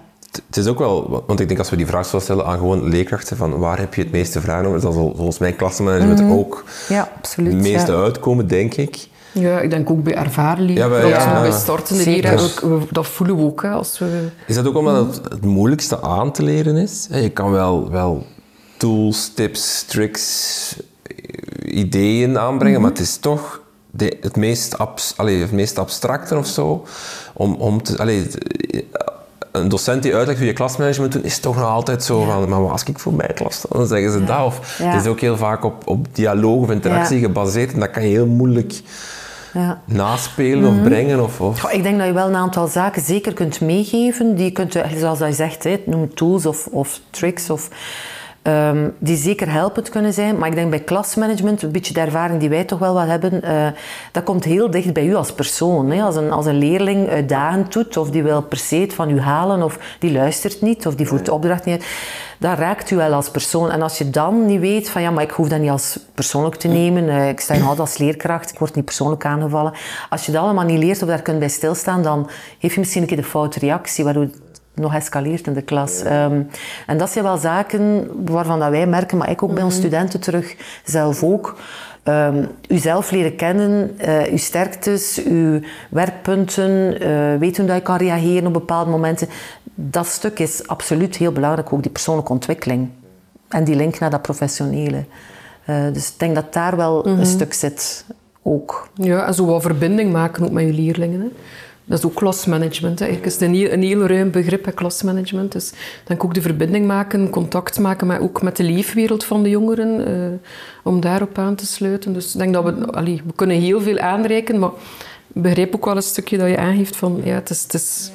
Het- 0.47 0.57
is 0.57 0.67
ook 0.67 0.79
wel, 0.79 1.23
want 1.27 1.39
ik 1.39 1.47
denk 1.47 1.59
als 1.59 1.69
we 1.69 1.75
die 1.75 1.85
vraag 1.87 2.05
zullen 2.05 2.21
stellen 2.21 2.45
aan 2.45 2.57
gewoon 2.57 2.89
leerkrachten, 2.89 3.37
van 3.37 3.57
waar 3.57 3.79
heb 3.79 3.93
je 3.93 4.01
het 4.01 4.11
meeste 4.11 4.41
vragen 4.41 4.65
over, 4.65 4.81
dat 4.81 4.93
zal 4.93 5.13
volgens 5.15 5.37
mij 5.37 5.53
klassenmanagement 5.53 6.31
ook 6.31 6.63
ja, 6.89 7.09
absoluut. 7.17 7.53
het 7.53 7.61
meeste 7.61 7.91
ja. 7.91 7.97
uitkomen, 7.97 8.47
denk 8.47 8.73
ik. 8.73 9.07
Ja, 9.31 9.59
ik 9.59 9.69
denk 9.69 9.89
ook 9.89 10.03
bij 10.03 10.15
ervaren 10.15 10.67
Ja, 10.67 10.73
leren. 10.73 10.89
bij- 10.89 11.01
vooral 11.01 11.33
ja. 11.35 11.41
bij 11.41 11.51
startende 11.51 12.03
we- 12.03 12.79
dat 12.91 13.07
voelen 13.07 13.35
we 13.37 13.43
ook. 13.43 13.61
Hè, 13.61 13.69
als 13.69 13.99
we... 13.99 14.27
Is 14.47 14.55
dat 14.55 14.67
ook 14.67 14.75
omdat 14.77 15.15
het 15.15 15.23
het 15.31 15.45
moeilijkste 15.45 16.01
aan 16.01 16.31
te 16.31 16.43
leren 16.43 16.75
is? 16.75 17.07
Je 17.11 17.29
kan 17.29 17.51
wel, 17.51 17.89
wel 17.91 18.25
tools, 18.77 19.31
tips, 19.35 19.83
tricks, 19.83 20.75
eh, 21.03 21.77
ideeën 21.77 22.39
aanbrengen, 22.39 22.81
maar 22.81 22.89
het 22.89 22.99
is 22.99 23.17
toch 23.17 23.61
de, 23.95 24.17
het, 24.21 24.35
meest 24.35 24.77
abs, 24.77 25.13
allee, 25.17 25.41
het 25.41 25.51
meest 25.51 25.79
abstracte 25.79 26.37
of 26.37 26.47
zo. 26.47 26.85
Om, 27.33 27.55
om 27.55 27.83
te, 27.83 27.97
allee, 27.97 28.27
een 29.51 29.69
docent 29.69 30.03
die 30.03 30.15
uitlegt 30.15 30.37
hoe 30.39 30.47
je 30.47 30.53
klasmanagement 30.53 31.11
doet, 31.11 31.25
is 31.25 31.39
toch 31.39 31.55
nog 31.55 31.65
altijd 31.65 32.03
zo 32.03 32.23
van, 32.23 32.49
maar 32.49 32.71
als 32.71 32.83
ik 32.83 32.99
voor 32.99 33.13
mijn 33.13 33.33
klas 33.33 33.65
dan 33.69 33.87
zeggen 33.87 34.11
ze 34.11 34.23
dat. 34.23 34.45
Of. 34.45 34.77
Het 34.83 35.01
is 35.01 35.07
ook 35.07 35.19
heel 35.19 35.37
vaak 35.37 35.63
op, 35.63 35.87
op 35.87 36.15
dialoog 36.15 36.61
of 36.61 36.71
interactie 36.71 37.19
gebaseerd 37.19 37.73
en 37.73 37.79
dat 37.79 37.91
kan 37.91 38.03
je 38.03 38.09
heel 38.09 38.25
moeilijk 38.27 38.81
Ja. 39.53 39.81
naspelen 39.85 40.69
of 40.77 40.83
brengen. 40.83 41.23
Of, 41.23 41.41
of. 41.41 41.59
Goh, 41.59 41.73
Ik 41.73 41.83
denk 41.83 41.97
dat 41.97 42.07
je 42.07 42.13
wel 42.13 42.27
een 42.27 42.35
aantal 42.35 42.67
zaken 42.67 43.01
zeker 43.01 43.33
kunt 43.33 43.61
meegeven. 43.61 44.35
Die 44.35 44.51
kunt, 44.51 44.73
je, 44.73 44.83
zoals 44.97 45.19
je 45.19 45.33
zegt, 45.33 45.63
hè, 45.63 45.81
noem 45.85 46.13
tools 46.13 46.45
of, 46.45 46.67
of 46.71 46.99
tricks. 47.09 47.49
Of, 47.49 47.69
ehm, 48.43 48.89
die 48.97 49.15
zeker 49.15 49.51
helpend 49.51 49.89
kunnen 49.89 50.13
zijn. 50.13 50.37
Maar 50.37 50.49
ik 50.49 50.55
denk 50.55 50.69
bij 50.69 50.79
klasmanagement, 50.79 51.61
een 51.61 51.71
beetje 51.71 51.93
de 51.93 51.99
ervaring 51.99 52.39
die 52.39 52.49
wij 52.49 52.63
toch 52.63 52.79
wel 52.79 52.93
wat 52.93 53.07
hebben, 53.07 53.41
eh, 53.41 53.67
dat 54.11 54.23
komt 54.23 54.43
heel 54.43 54.71
dicht 54.71 54.93
bij 54.93 55.05
u 55.05 55.15
als 55.15 55.33
persoon. 55.33 55.91
Hè. 55.91 56.03
Als, 56.03 56.15
een, 56.15 56.31
als 56.31 56.45
een 56.45 56.57
leerling 56.57 57.09
uitdagend 57.09 57.73
doet, 57.73 57.97
of 57.97 58.09
die 58.09 58.23
wil 58.23 58.41
per 58.41 58.57
se 58.57 58.75
het 58.75 58.93
van 58.93 59.09
u 59.09 59.19
halen, 59.19 59.63
of 59.63 59.79
die 59.99 60.11
luistert 60.11 60.61
niet, 60.61 60.87
of 60.87 60.95
die 60.95 61.07
voert 61.07 61.25
de 61.25 61.33
opdracht 61.33 61.65
niet 61.65 61.75
uit, 61.75 61.89
dat 62.37 62.57
raakt 62.57 62.91
u 62.91 62.95
wel 62.95 63.13
als 63.13 63.29
persoon. 63.29 63.71
En 63.71 63.81
als 63.81 63.97
je 63.97 64.09
dan 64.09 64.45
niet 64.45 64.59
weet 64.59 64.89
van 64.89 65.01
ja, 65.01 65.11
maar 65.11 65.23
ik 65.23 65.31
hoef 65.31 65.47
dat 65.47 65.59
niet 65.59 65.69
als 65.69 65.99
persoonlijk 66.13 66.55
te 66.55 66.67
nemen, 66.67 67.09
eh, 67.09 67.29
ik 67.29 67.39
sta 67.39 67.53
nog 67.53 67.61
altijd 67.61 67.79
als 67.79 67.97
leerkracht, 67.97 68.51
ik 68.51 68.59
word 68.59 68.75
niet 68.75 68.85
persoonlijk 68.85 69.25
aangevallen. 69.25 69.73
Als 70.09 70.25
je 70.25 70.31
dat 70.31 70.41
allemaal 70.41 70.65
niet 70.65 70.79
leert 70.79 71.01
of 71.01 71.07
daar 71.07 71.21
kunt 71.21 71.39
bij 71.39 71.49
stilstaan, 71.49 72.03
dan 72.03 72.29
heeft 72.59 72.73
je 72.73 72.79
misschien 72.79 73.01
een 73.01 73.07
keer 73.07 73.17
de 73.17 73.23
foute 73.23 73.59
reactie, 73.59 74.03
waardoor 74.03 74.27
nog 74.73 74.93
escaleert 74.93 75.47
in 75.47 75.53
de 75.53 75.61
klas. 75.61 76.01
Ehm, 76.01 76.41
en 76.87 76.97
dat 76.97 77.09
zijn 77.09 77.23
wel 77.23 77.37
zaken 77.37 78.09
waarvan 78.25 78.59
dat 78.59 78.69
wij 78.69 78.87
merken, 78.87 79.17
maar 79.17 79.29
ik 79.29 79.43
ook 79.43 79.53
bij 79.53 79.63
onze 79.63 79.77
studenten 79.77 80.19
terug, 80.19 80.55
zelf 80.83 81.23
ook. 81.23 81.55
Ehm 82.03 82.45
uzelf 82.67 83.11
leren 83.11 83.35
kennen, 83.35 83.91
eh, 83.97 84.31
uw 84.31 84.37
sterktes, 84.37 85.23
uw 85.23 85.59
werkpunten, 85.89 86.99
eh 87.01 87.39
weten 87.39 87.57
hoe 87.57 87.65
dat 87.65 87.75
je 87.75 87.81
kan 87.81 87.97
reageren 87.97 88.47
op 88.47 88.53
bepaalde 88.53 88.91
momenten. 88.91 89.27
Dat 89.75 90.07
stuk 90.07 90.39
is 90.39 90.67
absoluut 90.67 91.17
heel 91.17 91.31
belangrijk, 91.31 91.73
ook 91.73 91.81
die 91.81 91.91
persoonlijke 91.91 92.31
ontwikkeling. 92.31 92.89
En 93.47 93.63
die 93.63 93.75
link 93.75 93.99
naar 93.99 94.09
dat 94.09 94.21
professionele. 94.21 95.03
Eh, 95.65 95.83
dus 95.93 96.07
ik 96.09 96.19
denk 96.19 96.35
dat 96.35 96.53
daar 96.53 96.75
wel 96.75 97.07
een 97.07 97.25
stuk 97.25 97.53
zit 97.53 98.05
ook. 98.41 98.89
Ja, 98.93 99.25
en 99.25 99.33
zo 99.33 99.45
wat 99.45 99.61
verbinding 99.61 100.11
maken 100.11 100.43
ook 100.43 100.51
met 100.51 100.65
je 100.65 100.73
leerlingen. 100.73 101.21
Hè. 101.21 101.27
Dat 101.85 101.97
is 101.97 102.05
ook 102.05 102.13
klasmanagement. 102.13 103.01
Eigenlijk 103.01 103.31
is 103.33 103.41
een 103.41 103.53
heel, 103.53 103.71
een 103.71 103.81
heel 103.81 104.05
ruim 104.05 104.31
begrip, 104.31 104.71
klasmanagement. 104.75 105.51
Dus 105.51 105.71
denk 106.03 106.23
ook 106.23 106.33
de 106.33 106.41
verbinding 106.41 106.87
maken, 106.87 107.29
contact 107.29 107.79
maken 107.79 108.07
met, 108.07 108.19
ook 108.19 108.41
met 108.41 108.57
de 108.57 108.63
leefwereld 108.63 109.23
van 109.23 109.43
de 109.43 109.49
jongeren, 109.49 110.05
eh, 110.05 110.39
om 110.83 110.99
daarop 110.99 111.37
aan 111.37 111.55
te 111.55 111.65
sluiten. 111.65 112.13
Dus 112.13 112.33
ik 112.33 112.39
denk 112.39 112.53
dat 112.53 112.63
we, 112.63 112.91
allee, 112.91 113.21
we 113.25 113.33
kunnen 113.35 113.59
heel 113.59 113.81
veel 113.81 113.99
aanreiken, 113.99 114.59
maar 114.59 114.71
begrijp 115.27 115.75
ook 115.75 115.85
wel 115.85 115.95
een 115.95 116.01
stukje 116.01 116.37
dat 116.37 116.49
je 116.49 116.57
aangeeft 116.57 116.95
van, 116.95 117.21
ja, 117.23 117.33
het 117.33 117.49
is... 117.49 117.61
Het 117.63 117.73
is 117.73 118.11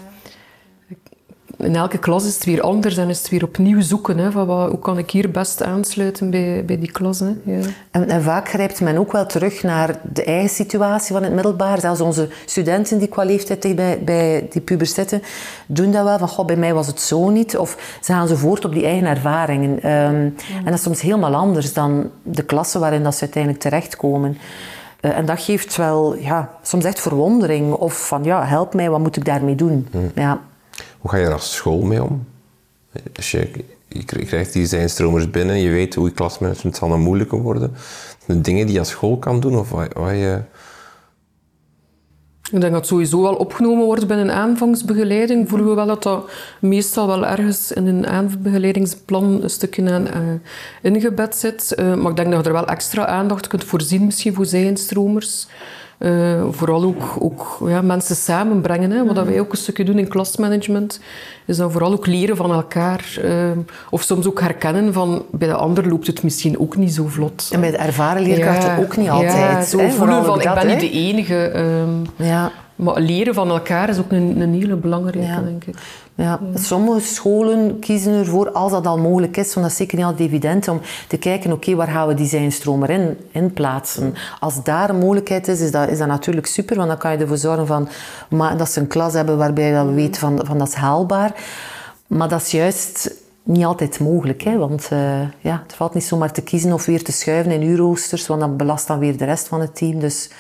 in 1.58 1.76
elke 1.76 1.98
klas 1.98 2.26
is 2.26 2.34
het 2.34 2.44
weer 2.44 2.60
anders 2.60 2.96
en 2.96 3.08
is 3.08 3.18
het 3.18 3.28
weer 3.28 3.44
opnieuw 3.44 3.80
zoeken. 3.80 4.18
Hè, 4.18 4.30
van 4.30 4.46
wat, 4.46 4.70
hoe 4.70 4.78
kan 4.78 4.98
ik 4.98 5.10
hier 5.10 5.30
best 5.30 5.62
aansluiten 5.62 6.30
bij, 6.30 6.64
bij 6.64 6.78
die 6.78 6.92
klas. 6.92 7.20
Hè? 7.20 7.32
Ja. 7.44 7.60
En, 7.90 8.08
en 8.08 8.22
vaak 8.22 8.48
grijpt 8.48 8.80
men 8.80 8.98
ook 8.98 9.12
wel 9.12 9.26
terug 9.26 9.62
naar 9.62 10.00
de 10.12 10.24
eigen 10.24 10.48
situatie 10.48 11.14
van 11.14 11.22
het 11.22 11.32
middelbaar. 11.32 11.80
Zelfs 11.80 12.00
onze 12.00 12.28
studenten 12.44 12.98
die 12.98 13.08
qua 13.08 13.24
leeftijd 13.24 13.76
bij, 13.76 13.98
bij 14.04 14.46
die 14.50 14.60
pubers 14.60 14.94
zitten, 14.94 15.22
doen 15.66 15.92
dat 15.92 16.04
wel. 16.04 16.18
Van, 16.18 16.28
goh, 16.28 16.46
bij 16.46 16.56
mij 16.56 16.74
was 16.74 16.86
het 16.86 17.00
zo 17.00 17.28
niet. 17.28 17.56
Of 17.56 17.98
ze 18.00 18.12
gaan 18.12 18.28
ze 18.28 18.36
voort 18.36 18.64
op 18.64 18.72
die 18.72 18.84
eigen 18.84 19.06
ervaringen. 19.06 19.82
Ehm, 19.82 20.28
En 20.58 20.64
dat 20.64 20.74
is 20.74 20.82
soms 20.82 21.00
helemaal 21.00 21.34
anders 21.34 21.72
dan 21.72 22.10
de 22.22 22.42
klasse 22.42 22.78
waarin 22.78 23.02
dat 23.02 23.14
ze 23.14 23.20
uiteindelijk 23.22 23.62
terechtkomen. 23.62 24.38
Eh, 25.00 25.16
en 25.16 25.26
dat 25.26 25.40
geeft 25.40 25.76
wel 25.76 26.16
ja, 26.16 26.50
soms 26.62 26.84
echt 26.84 27.00
verwondering. 27.00 27.72
Of 27.72 28.06
van, 28.06 28.24
ja, 28.24 28.44
help 28.44 28.74
mij, 28.74 28.90
wat 28.90 29.00
moet 29.00 29.16
ik 29.16 29.24
daarmee 29.24 29.54
doen? 29.54 29.88
Ja. 30.14 30.40
Hoe 30.98 31.10
ga 31.10 31.16
je 31.16 31.26
er 31.26 31.32
als 31.32 31.54
school 31.54 31.82
mee 31.82 32.02
om? 32.02 32.26
Je, 33.88 34.04
krijgt 34.26 34.52
die 34.52 34.66
zijnstromers 34.66 35.30
binnen, 35.30 35.58
je 35.58 35.70
weet 35.70 35.94
hoe 35.94 36.08
je 36.08 36.14
klasmanagement 36.14 36.76
zal 36.76 36.88
dan 36.88 37.00
moeilijker 37.00 37.38
worden. 37.38 37.74
De 38.26 38.40
dingen 38.40 38.64
die 38.64 38.74
je 38.74 38.80
als 38.80 38.88
school 38.88 39.18
kan 39.18 39.40
doen, 39.40 39.58
of 39.58 39.70
wat. 39.70 39.88
Ik 42.52 42.60
denk 42.60 42.72
dat 42.72 42.86
sowieso 42.86 43.22
wel 43.22 43.34
opgenomen 43.34 43.84
wordt 43.84 44.06
binnen 44.06 44.30
aanvangsbegeleiding. 44.30 45.48
Voelen 45.48 45.68
we 45.68 45.74
wel 45.74 45.86
dat 45.86 46.02
dat 46.02 46.30
meestal 46.60 47.06
wel 47.06 47.26
ergens 47.26 47.72
in 47.72 47.86
een 47.86 48.06
aanbegeleidingsplan 48.06 49.42
een 49.42 49.50
stukje 49.50 49.90
aan 49.90 50.08
eh, 50.08 50.20
ingebed 50.82 51.36
zit. 51.36 51.74
Eh, 51.74 51.94
maar 51.94 52.10
ik 52.10 52.16
denk 52.16 52.30
dat 52.30 52.40
je 52.40 52.46
er 52.46 52.52
wel 52.52 52.66
extra 52.66 53.06
aandacht 53.06 53.46
kunt 53.46 53.64
voorzien, 53.64 54.04
misschien 54.04 54.34
voor 54.34 54.46
zijnstromers. 54.46 55.48
Eh, 55.98 56.42
vooral 56.50 56.82
ook, 56.84 57.02
ook 57.18 57.58
ja, 57.66 57.82
mensen 57.82 58.16
samenbrengen. 58.16 58.90
Hè. 58.90 59.04
Wat 59.06 59.14
dat 59.14 59.26
wij 59.26 59.40
ook 59.40 59.52
een 59.52 59.58
stukje 59.58 59.84
doen 59.84 59.98
in 59.98 60.08
klasmanagement, 60.08 61.00
is 61.46 61.56
dan 61.56 61.70
vooral 61.72 61.92
ook 61.92 62.06
leren 62.06 62.36
van 62.36 62.52
elkaar. 62.52 63.18
eh, 63.22 63.50
of 63.90 64.02
soms 64.02 64.26
ook 64.26 64.40
herkennen 64.40 64.92
van 64.92 65.24
bij 65.30 65.48
de 65.48 65.54
ander 65.54 65.88
loopt 65.88 66.06
het 66.06 66.22
misschien 66.22 66.58
ook 66.58 66.76
niet 66.76 66.94
zo 66.94 67.06
vlot. 67.06 67.48
En 67.52 67.60
bij 67.60 67.70
de 67.70 67.76
ervaren 67.76 68.22
leerkrachten 68.22 68.70
Ja, 68.70 68.78
ook 68.80 68.96
niet 68.96 69.06
Ja, 69.06 69.12
altijd. 69.12 69.66
zo 69.68 69.78
hè, 69.78 69.90
voelen 69.90 70.24
van, 70.24 70.40
ik 70.40 70.54
ben 70.54 70.58
hè. 70.68 70.72
niet 70.74 70.80
de 70.80 70.90
enige. 70.90 71.36
ehm, 71.48 72.26
Ja. 72.28 72.50
Maar 72.78 73.00
leren 73.00 73.34
van 73.34 73.50
elkaar 73.50 73.88
is 73.88 73.98
ook 73.98 74.12
een, 74.12 74.40
een 74.40 74.52
hele 74.54 74.76
belangrijke, 74.76 75.28
Ja. 75.28 75.40
denk 75.40 75.64
ik. 75.64 75.74
Ja, 76.14 76.40
sommige 76.54 77.00
scholen 77.00 77.78
kiezen 77.78 78.12
ervoor, 78.12 78.50
als 78.52 78.72
dat 78.72 78.86
al 78.86 78.98
mogelijk 78.98 79.36
is, 79.36 79.54
want 79.54 79.60
dat 79.66 79.70
is 79.70 79.76
zeker 79.76 79.96
niet 79.96 80.06
altijd 80.06 80.28
evident, 80.28 80.68
om 80.68 80.80
te 81.08 81.16
kijken, 81.16 81.52
oké, 81.52 81.74
waar 81.74 81.88
gaan 81.88 82.08
we 82.08 82.14
die 82.14 82.26
zijnstroom 82.26 82.82
erin 82.82 83.16
in 83.30 83.52
plaatsen? 83.52 84.14
Als 84.40 84.62
daar 84.62 84.90
een 84.90 84.98
mogelijkheid 84.98 85.48
is, 85.48 85.60
is 85.60 85.70
dat, 85.70 85.88
is 85.88 85.98
dat 85.98 86.06
natuurlijk 86.06 86.46
super, 86.46 86.76
want 86.76 86.88
dan 86.88 86.98
kan 86.98 87.12
je 87.12 87.18
ervoor 87.18 87.36
zorgen 87.36 87.66
van, 87.66 87.88
maar, 88.28 88.56
dat 88.56 88.70
ze 88.70 88.80
een 88.80 88.86
klas 88.86 89.12
hebben 89.12 89.36
waarbij 89.38 89.72
dat 89.72 89.86
we 89.86 89.92
weten 89.92 90.20
van, 90.20 90.40
van 90.46 90.58
dat 90.58 90.68
is 90.68 90.74
haalbaar. 90.74 91.32
Maar 92.06 92.28
dat 92.28 92.40
is 92.40 92.50
juist 92.50 93.14
niet 93.42 93.64
altijd 93.64 94.00
mogelijk, 94.00 94.42
hè? 94.42 94.56
want 94.58 94.88
eh, 94.90 95.20
ja, 95.40 95.62
het 95.62 95.74
valt 95.74 95.94
niet 95.94 96.04
zomaar 96.04 96.32
te 96.32 96.42
kiezen 96.42 96.72
of 96.72 96.84
weer 96.86 97.02
te 97.04 97.12
schuiven 97.12 97.52
in 97.52 97.62
uw 97.62 97.76
roosters, 97.76 98.26
want 98.26 98.40
dat 98.40 98.56
belast 98.56 98.86
dan 98.86 98.98
weer 98.98 99.16
de 99.16 99.24
rest 99.24 99.48
van 99.48 99.60
het 99.60 99.76
team. 99.76 99.98
Dus 99.98 100.30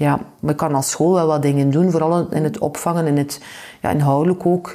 ja, 0.00 0.20
we 0.40 0.54
kan 0.54 0.74
als 0.74 0.90
school 0.90 1.12
wel 1.12 1.26
wat 1.26 1.42
dingen 1.42 1.70
doen, 1.70 1.90
vooral 1.90 2.26
in 2.30 2.44
het 2.44 2.58
opvangen, 2.58 3.06
in 3.06 3.16
het 3.16 3.40
ja, 3.82 3.90
inhoudelijk 3.90 4.46
ook 4.46 4.68
eh, 4.68 4.72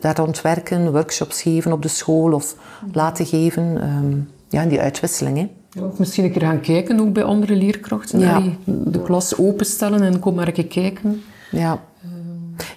daar 0.00 0.16
rond 0.16 0.42
werken, 0.42 0.92
workshops 0.92 1.42
geven 1.42 1.72
op 1.72 1.82
de 1.82 1.88
school 1.88 2.32
of 2.32 2.54
laten 2.92 3.26
geven. 3.26 3.80
Ehm, 3.80 4.16
ja, 4.48 4.68
die 4.68 4.80
uitwisseling. 4.80 5.36
Hè. 5.36 5.48
Ja, 5.70 5.82
Of 5.86 5.98
misschien 5.98 6.24
een 6.24 6.32
keer 6.32 6.42
gaan 6.42 6.60
kijken 6.60 7.00
ook 7.00 7.12
bij 7.12 7.24
andere 7.24 7.54
leerkrachten. 7.54 8.18
Ja. 8.18 8.34
Allee, 8.34 8.58
De 8.64 9.02
klas 9.02 9.38
openstellen 9.38 10.02
en 10.02 10.18
kom 10.18 10.34
maar 10.34 10.52
keer 10.52 10.66
kijken. 10.66 11.22
Ja. 11.50 11.78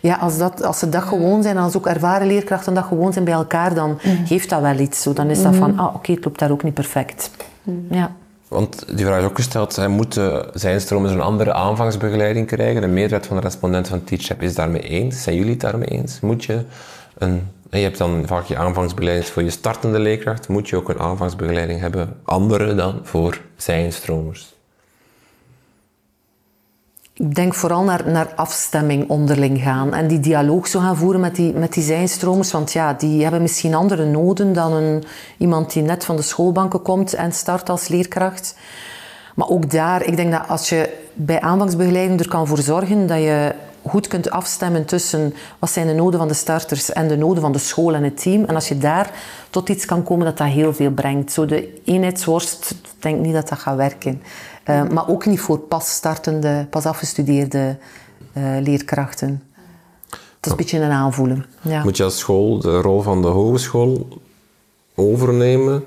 Ja, 0.02 0.16
als, 0.16 0.38
dat, 0.38 0.64
als 0.64 0.80
ze 0.80 0.90
dat 0.90 1.04
gewoon 1.04 1.44
zijn, 1.44 1.58
als 1.58 1.78
ook 1.78 1.88
ervaren 1.88 2.28
leerkrachten 2.28 2.74
dat 2.74 2.84
gewoon 2.84 3.14
zijn 3.14 3.26
bij 3.26 3.34
elkaar, 3.34 3.74
dan 3.74 3.98
geeft 4.26 4.50
dat 4.50 4.62
wel 4.62 4.80
iets. 4.80 5.02
Zo. 5.02 5.14
Dan 5.14 5.30
is 5.30 5.44
dat 5.44 5.56
van, 5.56 5.80
ah, 5.80 5.96
oké, 5.96 6.12
het 6.12 6.26
loopt 6.26 6.40
daar 6.40 6.52
ook 6.52 6.64
niet 6.64 6.74
perfect. 6.74 7.32
Ja. 7.90 8.12
Want 8.50 8.84
die 8.98 9.06
vraag 9.06 9.20
is 9.20 9.26
ook 9.26 9.36
gesteld, 9.36 9.88
moeten 9.88 10.50
zijnstromers 10.54 11.14
een 11.14 11.22
andere 11.22 11.54
aanvangsbegeleiding 11.54 12.48
krijgen? 12.48 12.82
De 12.82 12.88
meerderheid 12.88 13.28
van 13.28 13.36
de 13.36 13.42
respondenten 13.42 13.92
van 13.92 14.04
TeachApp 14.04 14.42
is 14.42 14.56
daarmee 14.56 14.82
eens. 14.82 15.24
Zijn 15.24 15.36
jullie 15.36 15.52
het 15.52 15.62
daarmee 15.62 15.88
eens? 15.88 16.20
Moet 16.20 16.46
je 16.46 16.64
een... 17.18 17.48
en 17.70 17.80
Je 17.80 17.86
hebt 17.86 17.98
dan 17.98 18.24
vaak 18.26 18.46
je 18.46 18.58
aanvangsbegeleiding 18.58 19.30
voor 19.30 19.44
je 19.44 19.50
startende 19.50 20.00
leerkracht. 20.00 20.48
Moet 20.48 20.70
je 20.70 20.76
ook 20.76 20.90
een 20.90 21.00
aanvangsbegeleiding 21.00 21.80
hebben, 21.80 22.16
andere 22.24 22.76
dan 22.76 23.00
voor 23.04 23.42
zijnstromers? 23.56 24.59
Ik 27.20 27.36
denk 27.36 27.54
vooral 27.54 27.84
naar, 27.84 28.10
naar 28.10 28.34
afstemming 28.36 29.10
onderling 29.10 29.62
gaan 29.62 29.94
en 29.94 30.08
die 30.08 30.20
dialoog 30.20 30.68
zo 30.68 30.80
gaan 30.80 30.98
voeren 30.98 31.20
met 31.20 31.36
die, 31.36 31.54
met 31.54 31.74
die 31.74 31.84
zijnstromers. 31.84 32.52
Want 32.52 32.72
ja, 32.72 32.94
die 32.94 33.22
hebben 33.22 33.42
misschien 33.42 33.74
andere 33.74 34.06
noden 34.06 34.54
dan 34.54 34.74
een, 34.74 35.04
iemand 35.38 35.74
die 35.74 35.84
net 35.84 36.06
van 36.06 36.16
de 36.16 36.22
schoolbanken 36.22 36.82
komt 36.82 37.14
en 37.14 37.34
start 37.34 37.70
als 37.70 37.88
leerkracht. 37.88 38.56
Maar 39.36 39.50
ook 39.50 39.72
daar, 39.72 40.04
ik 40.04 40.16
denk 40.16 40.32
dat 40.32 40.48
als 40.48 40.70
je 40.70 40.98
bij 41.14 41.42
aanvangsbegeleiding 41.42 42.20
er 42.20 42.28
kan 42.28 42.48
voor 42.48 42.58
zorgen 42.58 43.08
dat 43.08 43.18
je 43.18 43.56
goed 43.88 44.08
kunt 44.08 44.30
afstemmen 44.30 44.86
tussen 44.86 45.34
wat 45.60 45.72
zijn 45.72 45.88
de 45.88 45.94
noden 45.94 46.20
van 46.20 46.28
de 46.28 46.34
starters 46.34 46.92
en 46.92 47.08
de 47.08 47.18
noden 47.18 47.42
van 47.42 47.52
de 47.52 47.58
school 47.58 47.94
en 47.94 48.04
het 48.04 48.22
team. 48.22 48.44
En 48.44 48.56
als 48.56 48.68
je 48.68 48.78
daar 48.78 49.12
tot 49.50 49.70
iets 49.70 49.86
kan 49.86 50.04
komen 50.04 50.26
dat 50.26 50.38
dat 50.38 50.48
heel 50.48 50.74
veel 50.74 50.92
brengt. 50.92 51.32
Zo 51.32 51.46
de 51.46 51.82
eenheidsworst, 51.86 52.72
ik 52.72 53.02
denk 53.02 53.20
niet 53.20 53.34
dat 53.34 53.50
dat 53.50 53.60
gaat 53.60 53.76
werken. 53.76 54.22
Uh, 54.70 54.90
maar 54.90 55.08
ook 55.08 55.26
niet 55.26 55.40
voor 55.40 55.60
pas 55.60 55.94
startende, 55.94 56.68
pas 56.70 56.86
afgestudeerde 56.86 57.78
uh, 58.38 58.44
leerkrachten. 58.62 59.44
Het 60.10 60.46
is 60.46 60.52
een 60.52 60.58
beetje 60.58 60.80
een 60.80 60.92
aanvoelen. 60.92 61.46
Ja. 61.62 61.84
Moet 61.84 61.98
je 61.98 62.04
als 62.04 62.18
school 62.18 62.60
de 62.60 62.82
rol 62.82 63.02
van 63.02 63.22
de 63.22 63.28
hogeschool 63.28 64.08
overnemen 64.96 65.84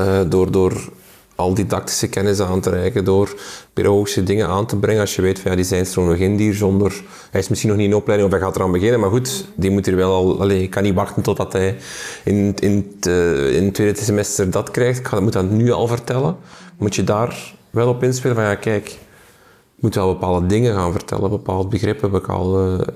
uh, 0.00 0.20
door, 0.28 0.50
door 0.50 0.92
al 1.34 1.54
didactische 1.54 2.08
kennis 2.08 2.40
aan 2.40 2.60
te 2.60 2.70
reiken, 2.70 3.04
door 3.04 3.40
pedagogische 3.72 4.22
dingen 4.22 4.48
aan 4.48 4.66
te 4.66 4.76
brengen. 4.76 5.00
Als 5.00 5.14
je 5.14 5.22
weet 5.22 5.38
van 5.38 5.50
ja, 5.50 5.56
die 5.56 5.66
zijnstroom 5.66 6.08
nog 6.08 6.16
in 6.16 6.38
hier 6.38 6.54
zonder... 6.54 7.02
Hij 7.30 7.40
is 7.40 7.48
misschien 7.48 7.70
nog 7.70 7.78
niet 7.78 7.88
in 7.88 7.94
opleiding 7.94 8.32
of 8.32 8.38
hij 8.38 8.46
gaat 8.46 8.56
eraan 8.56 8.72
beginnen, 8.72 9.00
maar 9.00 9.10
goed, 9.10 9.46
die 9.54 9.70
moet 9.70 9.86
er 9.86 9.96
wel 9.96 10.12
al... 10.12 10.40
Allez, 10.40 10.62
ik 10.62 10.70
kan 10.70 10.82
niet 10.82 10.94
wachten 10.94 11.22
totdat 11.22 11.52
hij 11.52 11.76
in, 12.24 12.54
in, 12.58 12.94
het, 12.96 13.06
uh, 13.06 13.56
in 13.56 13.64
het 13.64 13.74
tweede 13.74 14.04
semester 14.04 14.50
dat 14.50 14.70
krijgt. 14.70 14.98
Ik 14.98 15.20
moet 15.20 15.32
dat 15.32 15.50
nu 15.50 15.72
al 15.72 15.86
vertellen. 15.86 16.36
Moet 16.78 16.94
je 16.94 17.04
daar 17.04 17.54
wel 17.70 17.88
op 17.88 18.02
inspelen 18.02 18.36
van 18.36 18.44
ja, 18.44 18.54
kijk, 18.54 18.88
je 19.74 19.80
moet 19.80 19.94
wel 19.94 20.12
bepaalde 20.12 20.46
dingen 20.46 20.74
gaan 20.74 20.92
vertellen, 20.92 21.30
bepaalde 21.30 21.68
begrippen, 21.68 22.10
bepaalde... 22.10 22.86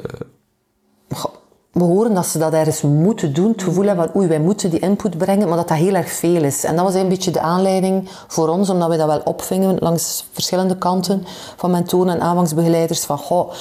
We 1.72 1.84
horen 1.84 2.14
dat 2.14 2.26
ze 2.26 2.38
dat 2.38 2.52
ergens 2.52 2.82
moeten 2.82 3.34
doen, 3.34 3.50
het 3.50 3.62
gevoel 3.62 3.84
hebben 3.84 4.04
van 4.04 4.16
oei, 4.16 4.28
wij 4.28 4.40
moeten 4.40 4.70
die 4.70 4.78
input 4.78 5.18
brengen, 5.18 5.48
maar 5.48 5.56
dat 5.56 5.68
dat 5.68 5.76
heel 5.76 5.94
erg 5.94 6.10
veel 6.10 6.42
is. 6.42 6.64
En 6.64 6.76
dat 6.76 6.84
was 6.84 6.94
een 6.94 7.08
beetje 7.08 7.30
de 7.30 7.40
aanleiding 7.40 8.08
voor 8.26 8.48
ons, 8.48 8.70
omdat 8.70 8.88
we 8.88 8.96
dat 8.96 9.06
wel 9.06 9.20
opvingen 9.24 9.76
langs 9.78 10.26
verschillende 10.32 10.78
kanten 10.78 11.24
van 11.56 11.70
mentoren 11.70 12.14
en 12.14 12.20
aanvangsbegeleiders, 12.20 13.04
van 13.04 13.18
goh, 13.18 13.52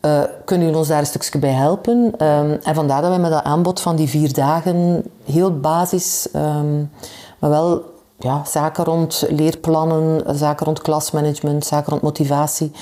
uh, 0.00 0.22
kunnen 0.44 0.64
jullie 0.66 0.80
ons 0.80 0.88
daar 0.88 0.98
een 0.98 1.06
stukje 1.06 1.38
bij 1.38 1.50
helpen? 1.50 2.14
Um, 2.26 2.58
en 2.62 2.74
vandaar 2.74 3.00
dat 3.00 3.10
wij 3.10 3.18
met 3.18 3.30
dat 3.30 3.44
aanbod 3.44 3.80
van 3.80 3.96
die 3.96 4.08
vier 4.08 4.32
dagen 4.32 5.04
heel 5.24 5.60
basis, 5.60 6.28
um, 6.34 6.90
maar 7.38 7.50
wel 7.50 7.82
ja, 8.18 8.44
zaken 8.44 8.84
rond 8.84 9.24
leerplannen, 9.28 10.36
zaken 10.38 10.66
rond 10.66 10.82
klasmanagement, 10.82 11.66
zaken 11.66 11.90
rond 11.90 12.02
motivatie, 12.02 12.72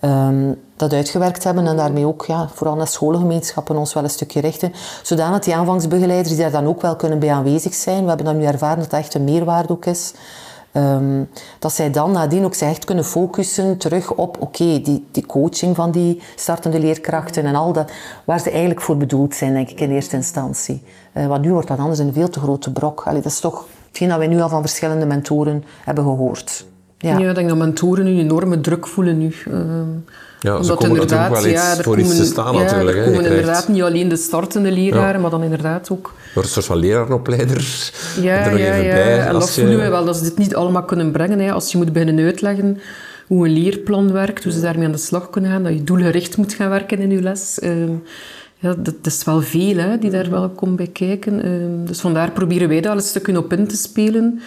um, 0.00 0.60
dat 0.76 0.92
uitgewerkt 0.92 1.44
hebben 1.44 1.66
en 1.66 1.76
daarmee 1.76 2.06
ook 2.06 2.24
ja, 2.24 2.48
vooral 2.54 2.76
naar 2.76 2.88
scholengemeenschappen 2.88 3.76
ons 3.76 3.94
wel 3.94 4.02
een 4.02 4.10
stukje 4.10 4.40
richten, 4.40 4.72
zodanig 5.02 5.40
die 5.40 5.54
aanvangsbegeleiders 5.54 6.28
die 6.28 6.38
daar 6.38 6.50
dan 6.50 6.66
ook 6.66 6.80
wel 6.80 6.96
kunnen 6.96 7.18
bij 7.18 7.32
aanwezig 7.32 7.74
zijn. 7.74 8.02
We 8.02 8.08
hebben 8.08 8.26
dan 8.26 8.36
nu 8.36 8.44
ervaren 8.44 8.78
dat 8.78 8.90
dat 8.90 9.00
echt 9.00 9.14
een 9.14 9.24
meerwaarde 9.24 9.72
ook 9.72 9.86
is. 9.86 10.12
Um, 10.72 11.28
dat 11.58 11.72
zij 11.72 11.90
dan 11.90 12.12
nadien 12.12 12.44
ook 12.44 12.54
zich 12.54 12.68
echt 12.68 12.84
kunnen 12.84 13.04
focussen 13.04 13.76
terug 13.76 14.12
op 14.12 14.40
oké, 14.40 14.80
die, 14.80 15.06
die 15.10 15.26
coaching 15.26 15.76
van 15.76 15.90
die 15.90 16.22
startende 16.36 16.78
leerkrachten 16.78 17.44
en 17.44 17.54
al 17.54 17.72
dat, 17.72 17.90
waar 18.24 18.40
ze 18.40 18.50
eigenlijk 18.50 18.80
voor 18.80 18.96
bedoeld 18.96 19.34
zijn, 19.34 19.52
denk 19.52 19.70
ik, 19.70 19.80
in 19.80 19.90
eerste 19.90 20.16
instantie. 20.16 20.82
Uh, 21.14 21.26
want 21.26 21.42
nu 21.42 21.52
wordt 21.52 21.68
dat 21.68 21.78
anders 21.78 21.98
een 21.98 22.12
veel 22.12 22.28
te 22.28 22.40
grote 22.40 22.72
brok. 22.72 23.02
Allee, 23.06 23.22
dat 23.22 23.32
is 23.32 23.40
toch 23.40 23.66
hetgeen 23.90 24.08
dat 24.08 24.18
wij 24.18 24.26
nu 24.26 24.40
al 24.40 24.48
van 24.48 24.60
verschillende 24.60 25.06
mentoren 25.06 25.64
hebben 25.84 26.04
gehoord. 26.04 26.64
Ja, 26.98 27.18
ja 27.18 27.28
ik 27.28 27.34
denk 27.34 27.48
dat 27.48 27.58
mentoren 27.58 28.04
nu 28.04 28.18
enorme 28.18 28.60
druk 28.60 28.86
voelen 28.86 29.18
nu. 29.18 29.34
Uh, 29.48 29.54
ja, 30.40 30.50
omdat 30.50 30.66
ze 30.66 30.74
komen 30.74 30.96
natuurlijk 30.96 31.30
wel 31.30 31.46
iets 31.46 31.62
ja, 31.62 31.74
voor 31.74 31.84
komen, 31.84 32.00
iets 32.00 32.16
te 32.16 32.24
staan 32.24 32.54
ja, 32.54 32.62
natuurlijk. 32.62 32.96
Er 32.96 33.04
hè. 33.04 33.10
komen 33.10 33.24
inderdaad 33.24 33.68
niet 33.68 33.82
alleen 33.82 34.08
de 34.08 34.16
startende 34.16 34.72
leraren, 34.72 35.14
Ja. 35.14 35.18
maar 35.18 35.30
dan 35.30 35.42
inderdaad 35.42 35.90
ook... 35.90 36.14
Door 36.34 36.42
een 36.42 36.48
soort 36.48 36.66
van 36.66 36.76
lerarenopleider 36.76 37.90
Ja, 38.20 38.44
er 38.44 38.50
nog 38.50 38.60
ja, 38.60 38.74
even 38.74 38.90
bij. 38.90 39.20
En 39.20 39.34
als 39.34 39.44
dat 39.44 39.54
je- 39.54 39.60
voelen 39.60 39.78
wij 39.78 39.90
wel, 39.90 40.04
dat 40.04 40.16
ze 40.16 40.22
dit 40.22 40.38
niet 40.38 40.54
allemaal 40.54 40.84
kunnen 40.84 41.10
brengen. 41.10 41.38
Hè. 41.38 41.52
Als 41.52 41.72
je 41.72 41.78
moet 41.78 41.92
beginnen 41.92 42.24
uitleggen 42.24 42.80
hoe 43.26 43.46
een 43.46 43.52
leerplan 43.52 44.12
werkt, 44.12 44.44
hoe 44.44 44.52
ze 44.52 44.60
daarmee 44.60 44.86
aan 44.86 44.92
de 44.92 44.98
slag 44.98 45.30
kunnen 45.30 45.50
gaan, 45.50 45.62
dat 45.62 45.72
je 45.72 45.84
doelgericht 45.84 46.36
moet 46.36 46.52
gaan 46.52 46.70
werken 46.70 46.98
in 46.98 47.10
je 47.10 47.22
les. 47.22 47.58
Ehm, 47.58 47.92
ja, 48.60 48.68
dat, 48.68 48.84
dat 48.84 49.06
is 49.12 49.24
wel 49.24 49.40
veel 49.42 49.76
hè, 49.76 49.98
die 49.98 50.10
daar 50.10 50.30
wel 50.30 50.48
komt 50.48 50.76
bij 50.76 50.86
kijken. 50.86 51.42
Ehm, 51.42 51.84
dus 51.84 52.00
vandaar 52.00 52.30
proberen 52.30 52.68
wij 52.68 52.80
daar 52.80 52.96
een 52.96 53.02
stukje 53.02 53.38
op 53.38 53.52
in 53.52 53.66
te 53.66 53.76
spelen. 53.76 54.40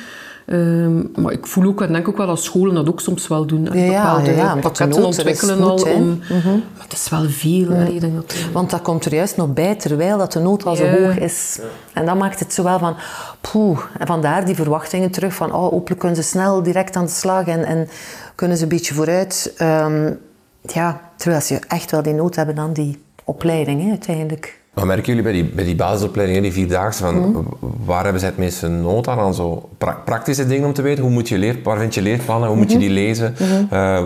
Ehm, 0.45 1.21
maar 1.21 1.31
ik 1.31 1.47
voel 1.47 1.67
ook 1.67 1.81
en 1.81 1.93
denk 1.93 2.07
ook 2.07 2.17
wel 2.17 2.27
dat 2.27 2.43
scholen 2.43 2.75
dat 2.75 2.89
ook 2.89 3.01
soms 3.01 3.27
wel 3.27 3.45
doen. 3.45 3.63
Ja, 3.63 3.73
ja, 3.73 4.01
bepaalde 4.01 4.31
ja, 4.31 4.55
pakketten 4.55 5.05
ontwikkelen 5.05 5.61
al 5.61 5.83
om... 5.83 6.19
Maar 6.29 6.83
het 6.83 6.93
is 6.93 7.09
wel 7.09 7.25
veel. 7.29 7.69
hè. 7.69 7.99
Denk 7.99 8.15
dat, 8.15 8.35
Want 8.51 8.69
dat 8.69 8.81
komt 8.81 9.05
er 9.05 9.13
juist 9.13 9.37
nog 9.37 9.53
bij, 9.53 9.75
terwijl 9.75 10.17
dat 10.17 10.31
de 10.31 10.39
nood 10.39 10.65
al 10.65 10.75
zo 10.75 10.85
hoog 10.87 11.17
is. 11.17 11.59
En 11.93 12.05
dat 12.05 12.17
maakt 12.17 12.39
het 12.39 12.53
zo 12.53 12.63
wel 12.63 12.79
van, 12.79 12.95
poeh. 13.41 13.79
En 13.99 14.07
vandaar 14.07 14.45
die 14.45 14.55
verwachtingen 14.55 15.11
terug 15.11 15.33
van, 15.33 15.53
oh, 15.53 15.69
hopelijk 15.69 15.99
kunnen 15.99 16.23
ze 16.23 16.29
snel 16.29 16.63
direct 16.63 16.95
aan 16.95 17.05
de 17.05 17.11
slag 17.11 17.47
en, 17.47 17.65
en 17.65 17.87
kunnen 18.35 18.57
ze 18.57 18.63
een 18.63 18.69
beetje 18.69 18.93
vooruit. 18.93 19.53
Ehm, 19.57 20.13
ja, 20.61 21.01
terwijl 21.17 21.41
ze 21.41 21.59
echt 21.67 21.91
wel 21.91 22.01
die 22.01 22.13
nood 22.13 22.35
hebben 22.35 22.57
aan 22.57 22.73
die 22.73 23.01
opleiding, 23.23 23.81
hè, 23.83 23.89
uiteindelijk. 23.89 24.61
Wat 24.73 24.85
merken 24.85 25.05
jullie 25.05 25.21
bij 25.23 25.31
die, 25.31 25.43
bij 25.45 25.63
die 25.63 25.75
basisopleiding, 25.75 26.41
die 26.41 26.51
vierdaagse, 26.51 27.03
van 27.03 27.15
Mhm. 27.29 27.39
waar 27.85 28.03
hebben 28.03 28.19
zij 28.19 28.29
het 28.29 28.37
meeste 28.37 28.67
nood 28.67 29.07
aan? 29.07 29.19
Aan 29.19 29.33
zo 29.33 29.69
pra- 29.77 30.01
praktische 30.05 30.47
dingen 30.47 30.67
om 30.67 30.73
te 30.73 30.81
weten, 30.81 31.03
hoe 31.03 31.11
moet 31.13 31.29
je 31.29 31.37
leer, 31.37 31.57
waar 31.63 31.77
vind 31.79 31.93
je 31.93 32.01
leerplannen, 32.01 32.47
hoe 32.47 32.57
moet 32.57 32.65
Mhm. 32.65 32.73
je 32.73 32.79
die 32.79 32.89
lezen, 32.89 33.35
eh, 33.69 34.03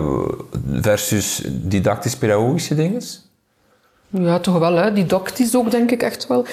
versus 0.80 1.42
didactisch-pedagogische 1.50 2.74
dingen? 2.74 3.02
Ja, 4.10 4.38
toch 4.38 4.58
wel. 4.58 4.74
Hè. 4.76 4.92
Didactisch 4.92 5.56
ook, 5.56 5.70
denk 5.70 5.90
ik 5.90 6.02
echt 6.02 6.26
wel. 6.26 6.44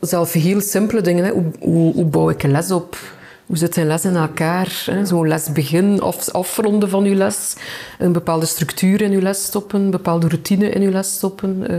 Zelf 0.00 0.32
heel 0.32 0.60
simpele 0.60 1.00
dingen. 1.00 1.24
Hè. 1.24 1.30
Hoe, 1.30 1.44
hoe, 1.60 1.92
hoe 1.94 2.04
bouw 2.04 2.30
ik 2.30 2.42
een 2.42 2.50
les 2.50 2.70
op? 2.70 2.96
Hoe 3.46 3.56
zit 3.56 3.76
een 3.76 3.86
les 3.86 4.04
in 4.04 4.16
elkaar? 4.16 4.86
Zo'n 5.04 5.28
lesbegin, 5.28 6.00
af, 6.00 6.28
afronden 6.30 6.88
van 6.88 7.04
je 7.04 7.14
les. 7.14 7.56
Een 7.98 8.12
bepaalde 8.12 8.46
structuur 8.46 9.00
in 9.00 9.10
je 9.10 9.22
les 9.22 9.44
stoppen. 9.44 9.80
Een 9.80 9.90
bepaalde 9.90 10.28
routine 10.28 10.68
in 10.68 10.82
je 10.82 10.90
les 10.90 11.12
stoppen. 11.14 11.68
eh, 11.68 11.76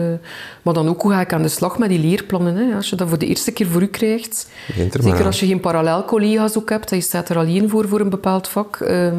maar 0.61 0.73
dan 0.73 0.87
ook, 0.87 1.01
hoe 1.01 1.11
ga 1.11 1.21
ik 1.21 1.33
aan 1.33 1.41
de 1.41 1.47
slag 1.47 1.77
met 1.77 1.89
die 1.89 1.99
leerplannen? 1.99 2.55
Hè? 2.55 2.75
Als 2.75 2.89
je 2.89 2.95
dat 2.95 3.09
voor 3.09 3.17
de 3.17 3.25
eerste 3.27 3.51
keer 3.51 3.67
voor 3.67 3.81
u 3.81 3.87
krijgt. 3.87 4.47
Er 4.91 5.03
Zeker 5.03 5.25
als 5.25 5.39
je 5.39 5.45
geen 5.45 5.59
parallel-collega's 5.59 6.57
ook 6.57 6.69
hebt. 6.69 6.89
Je 6.89 7.01
staat 7.01 7.29
er 7.29 7.37
alleen 7.37 7.69
voor, 7.69 7.87
voor 7.87 7.99
een 7.99 8.09
bepaald 8.09 8.47
vak. 8.47 8.79
ehm, 8.79 9.15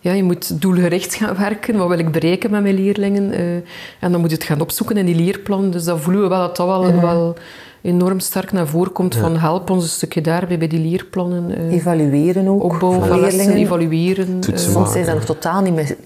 ja, 0.00 0.12
je 0.12 0.22
moet 0.22 0.60
doelgericht 0.60 1.14
gaan 1.14 1.36
werken. 1.36 1.76
Wat 1.76 1.88
wil 1.88 1.98
ik 1.98 2.12
bereiken 2.12 2.50
met 2.50 2.62
mijn 2.62 2.74
leerlingen? 2.74 3.32
Eh, 3.32 3.54
en 4.00 4.12
dan 4.12 4.20
moet 4.20 4.30
je 4.30 4.36
het 4.36 4.44
gaan 4.44 4.60
opzoeken 4.60 4.96
in 4.96 5.06
die 5.06 5.14
leerplan. 5.14 5.70
Dus 5.70 5.84
dat 5.84 6.00
voelen 6.00 6.22
we 6.22 6.28
wel 6.28 6.38
dat 6.38 6.56
dat 6.56 6.66
wel, 6.66 7.00
wel 7.00 7.36
enorm 7.82 8.20
sterk 8.20 8.52
naar 8.52 8.66
voren 8.66 8.92
komt 8.92 9.14
van 9.16 9.36
help 9.36 9.70
ons 9.70 9.82
een 9.82 9.88
stukje 9.88 10.20
daarbij 10.20 10.58
bij 10.58 10.68
die 10.68 10.80
leerplannen. 10.80 11.56
eh, 11.56 11.72
Evalueren 11.74 12.48
ook. 12.48 12.62
opbouwen 12.62 13.06
van 13.06 13.20
lessen, 13.20 13.38
leerlingen. 13.38 13.64
evalueren. 13.66 14.38
Eh, 14.52 14.56
Soms 14.56 14.92
zijn 14.92 15.04
ze 15.04 15.12
nog 15.12 15.24
totaal 15.24 15.62
niet 15.62 15.74
mee, 15.74 15.96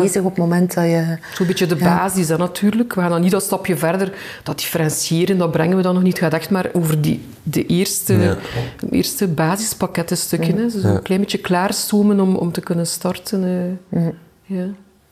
bezig 0.00 0.22
op 0.22 0.28
het 0.28 0.38
moment 0.38 0.74
dat 0.74 0.84
je... 0.84 1.16
Zo'n 1.34 1.46
beetje 1.46 1.66
de 1.66 1.76
basis 1.76 2.28
hè, 2.28 2.36
natuurlijk. 2.36 2.94
We 2.94 3.00
gaan 3.00 3.10
dan 3.10 3.20
niet 3.20 3.30
dat 3.30 3.42
stapje 3.42 3.76
verder. 3.76 4.12
Dat 4.42 4.58
differentiëren, 4.58 5.38
dat 5.38 5.50
brengen 5.50 5.76
we 5.76 5.82
dan 5.82 5.94
nog 5.94 6.02
niet. 6.02 6.12
Het 6.12 6.22
gaat 6.22 6.32
echt 6.40 6.50
maar 6.50 6.66
over 6.72 7.00
die, 7.00 7.24
de 7.42 7.66
eerste, 7.66 8.12
Ja. 8.14 8.36
de 8.80 8.86
eerste 8.90 9.28
basispakkettenstukken. 9.28 10.56
Hè. 10.56 10.68
Zo 10.68 10.88
een 10.88 11.02
klein 11.02 11.20
beetje 11.20 11.38
klaarstomen 11.38 12.20
om, 12.20 12.36
om 12.36 12.52
te 12.52 12.60
kunnen 12.60 12.86
starten. 12.86 13.44
eh. 13.90 14.00
Ja. 14.46 14.64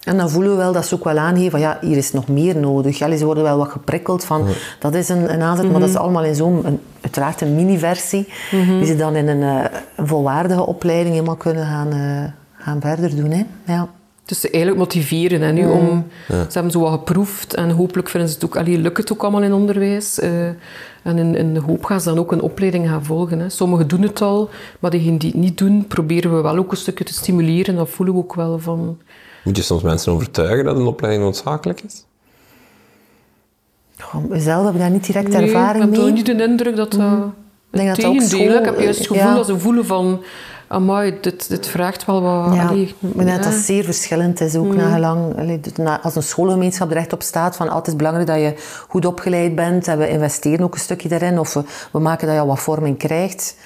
En 0.05 0.17
dan 0.17 0.31
voelen 0.31 0.51
we 0.51 0.57
wel 0.57 0.73
dat 0.73 0.87
ze 0.87 0.95
ook 0.95 1.05
wel 1.05 1.19
aangeven 1.19 1.51
van 1.51 1.61
ja, 1.61 1.79
hier 1.81 1.97
is 1.97 2.13
nog 2.13 2.29
meer 2.29 2.57
nodig. 2.57 3.03
Allee, 3.03 3.19
ze 3.19 3.25
worden 3.25 3.43
wel 3.43 3.59
wat 3.59 3.69
geprikkeld 3.69 4.25
van 4.25 4.47
dat 4.79 4.95
is 4.95 5.09
een, 5.09 5.33
een 5.33 5.43
aanzet, 5.43 5.71
maar 5.71 5.81
dat 5.81 5.89
is 5.89 5.97
allemaal 5.97 6.25
in 6.25 6.35
zo'n, 6.35 6.81
uiteraard 7.01 7.41
een 7.41 7.55
mini-versie, 7.55 8.29
die 8.51 8.85
ze 8.85 8.97
dan 8.97 9.17
in 9.17 9.29
een, 9.29 9.43
eh, 9.43 9.79
een 9.97 10.07
volwaardige 10.07 10.67
opleiding 10.67 11.15
helemaal 11.15 11.37
kunnen 11.37 11.67
gaan, 11.67 11.93
eh, 11.93 12.65
gaan 12.65 12.81
verder 12.81 13.17
doen. 13.17 13.31
Hè. 13.31 13.43
Ja. 13.65 13.89
Dus 14.25 14.41
ze 14.41 14.51
eigenlijk 14.51 14.83
motiveren 14.83 15.41
hè, 15.41 15.53
nu 15.53 15.67
om... 15.67 16.07
Ze 16.29 16.49
hebben 16.53 16.73
zo 16.73 16.81
wat 16.81 16.93
geproefd 16.93 17.55
en 17.55 17.71
hopelijk 17.71 18.09
vinden 18.09 18.29
ze 18.29 18.35
het 18.35 18.45
ook... 18.45 18.57
Allee, 18.57 18.79
lukt 18.79 18.99
het 18.99 19.13
ook 19.13 19.23
allemaal 19.23 19.43
in 19.43 19.53
onderwijs. 19.53 20.19
eh, 20.19 20.47
en 21.03 21.19
in, 21.19 21.35
in 21.37 21.55
de 21.55 21.61
hoop 21.61 21.85
gaan 21.85 22.01
ze 22.01 22.09
dan 22.09 22.19
ook 22.19 22.33
een 22.33 22.41
opleiding 22.41 22.89
gaan 22.89 23.05
volgen. 23.05 23.39
Hè. 23.39 23.49
Sommigen 23.49 23.89
doen 23.89 24.03
het 24.03 24.23
al, 24.23 24.49
maar 24.79 24.91
diegenen 24.91 25.19
die 25.19 25.31
het 25.31 25.41
niet 25.41 25.59
doen, 25.59 25.87
proberen 25.87 26.37
we 26.37 26.43
wel 26.43 26.57
ook 26.57 26.71
een 26.71 26.77
stukje 26.77 27.05
te 27.05 27.13
stimuleren. 27.13 27.77
Dat 27.77 27.89
voelen 27.89 28.15
we 28.15 28.21
ook 28.21 28.35
wel 28.35 28.59
van... 28.59 28.99
Moet 29.49 29.57
je 29.57 29.63
soms 29.63 29.83
mensen 29.83 30.13
overtuigen 30.13 30.65
dat 30.65 30.77
een 30.77 30.87
opleiding 30.87 31.25
noodzakelijk 31.25 31.81
is? 31.81 32.05
Goh, 33.99 34.25
Zelf 34.33 34.65
heb 34.65 34.75
ik 34.75 34.81
daar 34.81 34.91
niet 34.91 35.07
direct 35.07 35.29
Nee, 35.29 35.43
ervaring 35.43 35.75
ik 35.75 35.81
heb 35.81 35.95
toch 35.95 36.05
mee. 36.05 36.13
niet 36.13 36.27
de 36.27 36.43
indruk 36.43 36.77
dat 36.77 36.93
dat... 36.93 37.01
denk 37.71 37.89
dat 37.89 37.97
dat 37.97 38.05
ook 38.05 38.21
school- 38.21 38.59
ik 38.59 38.65
heb 38.65 38.81
juist 38.81 38.99
het 38.99 39.09
gevoel 39.09 39.29
ja. 39.29 39.35
dat 39.35 39.47
ze 39.47 39.59
voelen 39.59 39.87
van... 39.87 40.23
Amai, 40.69 41.19
dit, 41.21 41.49
dit 41.49 41.67
vraagt 41.67 42.05
wel 42.05 42.23
wat... 42.23 42.55
Ja, 42.55 42.67
allee, 42.67 42.83
ik 42.83 42.95
denk 43.17 43.29
dat 43.29 43.43
dat 43.43 43.53
zeer 43.53 43.85
verschillend 43.85 44.41
is, 44.41 44.57
ook 44.57 44.75
na- 44.75 46.01
Als 46.03 46.17
een 46.17 46.23
schoolgemeenschap 46.23 46.91
er 46.91 46.97
echt 46.97 47.13
op 47.13 47.23
staat 47.23 47.57
van 47.57 47.69
ah, 47.69 47.77
het 47.77 47.87
is 47.87 47.97
belangrijk 47.97 48.27
dat 48.27 48.37
je 48.39 48.55
goed 48.89 49.05
opgeleid 49.07 49.55
bent 49.55 49.89
en 49.89 49.99
we 49.99 50.09
investeren 50.09 50.65
ook 50.65 50.75
een 50.75 50.81
stukje 50.81 51.09
daarin 51.09 51.39
of 51.39 51.55
we, 51.55 51.63
we 51.93 51.99
maken 51.99 52.27
dat 52.27 52.37
je 52.37 52.47
wat 52.47 52.61
vorming 52.61 52.99
krijgt. 52.99 53.57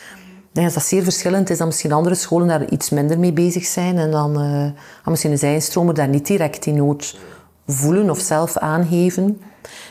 Denk 0.53 0.67
dat 0.67 0.75
dat 0.75 0.85
zeer 0.85 1.03
verschillend 1.03 1.51
is 1.51 1.59
dan 1.59 1.67
misschien 1.67 1.93
andere 1.93 2.15
scholen 2.15 2.49
daar 2.49 2.71
iets 2.71 2.91
minder 2.91 3.19
mee 3.19 3.33
bezig 3.33 3.65
zijn 3.65 3.99
en 3.99 4.11
dan, 4.11 4.33
dan 4.33 4.75
misschien 5.05 5.33
een 5.33 5.39
zijnstromer 5.39 5.95
daar 5.95 6.09
niet 6.09 6.27
direct 6.27 6.63
die 6.63 6.73
nood 6.73 7.19
voelen 7.67 8.11
of 8.11 8.19
zelf 8.19 8.57
aangeven. 8.57 9.41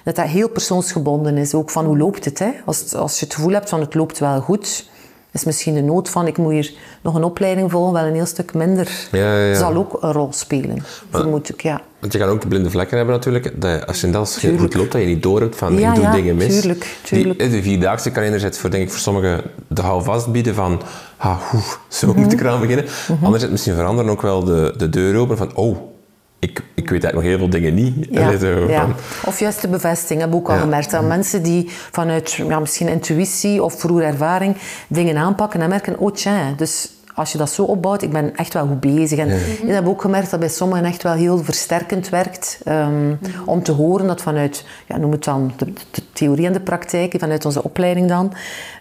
Dat 0.03 0.15
dat 0.15 0.25
heel 0.25 0.49
persoonsgebonden 0.49 1.37
is, 1.37 1.53
ook 1.53 1.69
van 1.69 1.85
hoe 1.85 1.97
loopt 1.97 2.25
het. 2.25 2.39
Hè? 2.39 2.51
Als, 2.65 2.93
als 2.93 3.19
je 3.19 3.25
het 3.25 3.35
gevoel 3.35 3.53
hebt 3.53 3.69
van 3.69 3.79
het 3.79 3.93
loopt 3.93 4.19
wel 4.19 4.41
goed, 4.41 4.89
is 5.31 5.43
misschien 5.43 5.73
de 5.73 5.81
nood 5.81 6.09
van 6.09 6.27
ik 6.27 6.37
moet 6.37 6.51
hier 6.51 6.71
nog 7.01 7.15
een 7.15 7.23
opleiding 7.23 7.71
volgen 7.71 7.93
wel 7.93 8.03
een 8.03 8.13
heel 8.13 8.25
stuk 8.25 8.53
minder. 8.53 9.07
Ja, 9.11 9.35
ja, 9.37 9.45
ja. 9.45 9.55
Zal 9.55 9.75
ook 9.75 9.97
een 10.01 10.11
rol 10.11 10.33
spelen, 10.33 10.83
vermoed 11.09 11.49
ik, 11.49 11.61
ja. 11.61 11.81
Want 11.99 12.13
je 12.13 12.19
kan 12.19 12.29
ook 12.29 12.41
de 12.41 12.47
blinde 12.47 12.69
vlekken 12.69 12.97
hebben 12.97 13.15
natuurlijk. 13.15 13.61
Dat 13.61 13.87
als 13.87 14.01
je 14.01 14.09
dat 14.09 14.15
als 14.21 14.35
je 14.35 14.57
goed 14.57 14.73
loopt, 14.73 14.91
dat 14.91 15.01
je 15.01 15.07
niet 15.07 15.23
door 15.23 15.39
hebt 15.41 15.55
van 15.55 15.77
ik 15.77 15.93
doe 15.95 16.03
ja, 16.03 16.11
dingen 16.11 16.35
mis. 16.35 16.59
tuurlijk, 16.59 16.95
tuurlijk. 17.03 17.39
Die, 17.39 17.49
de 17.49 17.61
vierdaagse 17.61 18.11
kan 18.11 18.23
enerzijds 18.23 18.59
voor, 18.59 18.69
denk 18.69 18.83
ik, 18.83 18.89
voor 18.89 18.99
sommigen 18.99 19.41
de 19.67 19.81
houvast 19.81 20.31
bieden 20.31 20.55
van 20.55 20.81
ah, 21.17 21.41
hoe, 21.49 21.61
zo 21.87 22.07
Mhm. 22.07 22.19
moet 22.19 22.33
ik 22.33 22.39
eraan 22.39 22.59
beginnen. 22.59 22.85
Anderzijds 23.21 23.51
misschien 23.51 23.75
voor 23.75 23.85
anderen 23.85 24.11
ook 24.11 24.21
wel 24.21 24.43
de, 24.43 24.73
de 24.77 24.89
deur 24.89 25.15
open 25.19 25.37
van 25.37 25.55
oh, 25.55 25.77
ik, 26.41 26.59
ik 26.73 26.89
weet 26.89 27.03
eigenlijk 27.03 27.13
nog 27.13 27.23
heel 27.23 27.37
veel 27.37 27.49
dingen 27.49 27.73
niet. 27.73 28.07
Ja, 28.11 28.25
Allee, 28.25 28.37
zo 28.39 28.47
ja. 28.69 28.81
van- 28.81 28.93
Of 29.25 29.39
juist 29.39 29.61
de 29.61 29.67
bevestiging, 29.67 30.19
heb 30.19 30.29
ik 30.29 30.35
ook 30.35 30.49
al 30.49 30.55
Ja. 30.55 30.61
gemerkt. 30.61 30.91
Dat 30.91 31.03
mensen 31.07 31.43
die 31.43 31.69
vanuit 31.91 32.31
ja, 32.31 32.59
misschien 32.59 32.87
intuïtie 32.87 33.63
of 33.63 33.79
vroege 33.79 34.03
ervaring 34.03 34.55
dingen 34.87 35.17
aanpakken 35.17 35.61
en 35.61 35.69
merken, 35.69 35.99
oh 35.99 36.11
tja, 36.11 36.53
dus 36.57 36.89
als 37.15 37.31
je 37.31 37.37
dat 37.37 37.49
zo 37.49 37.63
opbouwt, 37.63 38.01
ik 38.01 38.11
ben 38.11 38.35
echt 38.35 38.53
wel 38.53 38.67
goed 38.67 38.79
bezig. 38.79 39.19
En 39.19 39.29
ik 39.29 39.61
heb 39.67 39.87
ook 39.87 40.01
gemerkt 40.01 40.29
dat 40.31 40.39
bij 40.39 40.49
sommigen 40.49 40.85
echt 40.85 41.03
wel 41.03 41.13
heel 41.13 41.37
versterkend 41.43 42.09
werkt. 42.09 42.59
ehm, 42.63 43.15
Om 43.45 43.63
te 43.63 43.71
horen 43.71 44.07
dat 44.07 44.21
vanuit, 44.21 44.65
ja, 44.87 44.97
noem 44.97 45.11
het 45.11 45.23
dan 45.23 45.53
de, 45.57 45.65
de 45.91 46.01
theorie 46.13 46.45
en 46.45 46.53
de 46.53 46.59
praktijk, 46.61 47.15
vanuit 47.19 47.45
onze 47.45 47.63
opleiding 47.63 48.07
dan, 48.07 48.33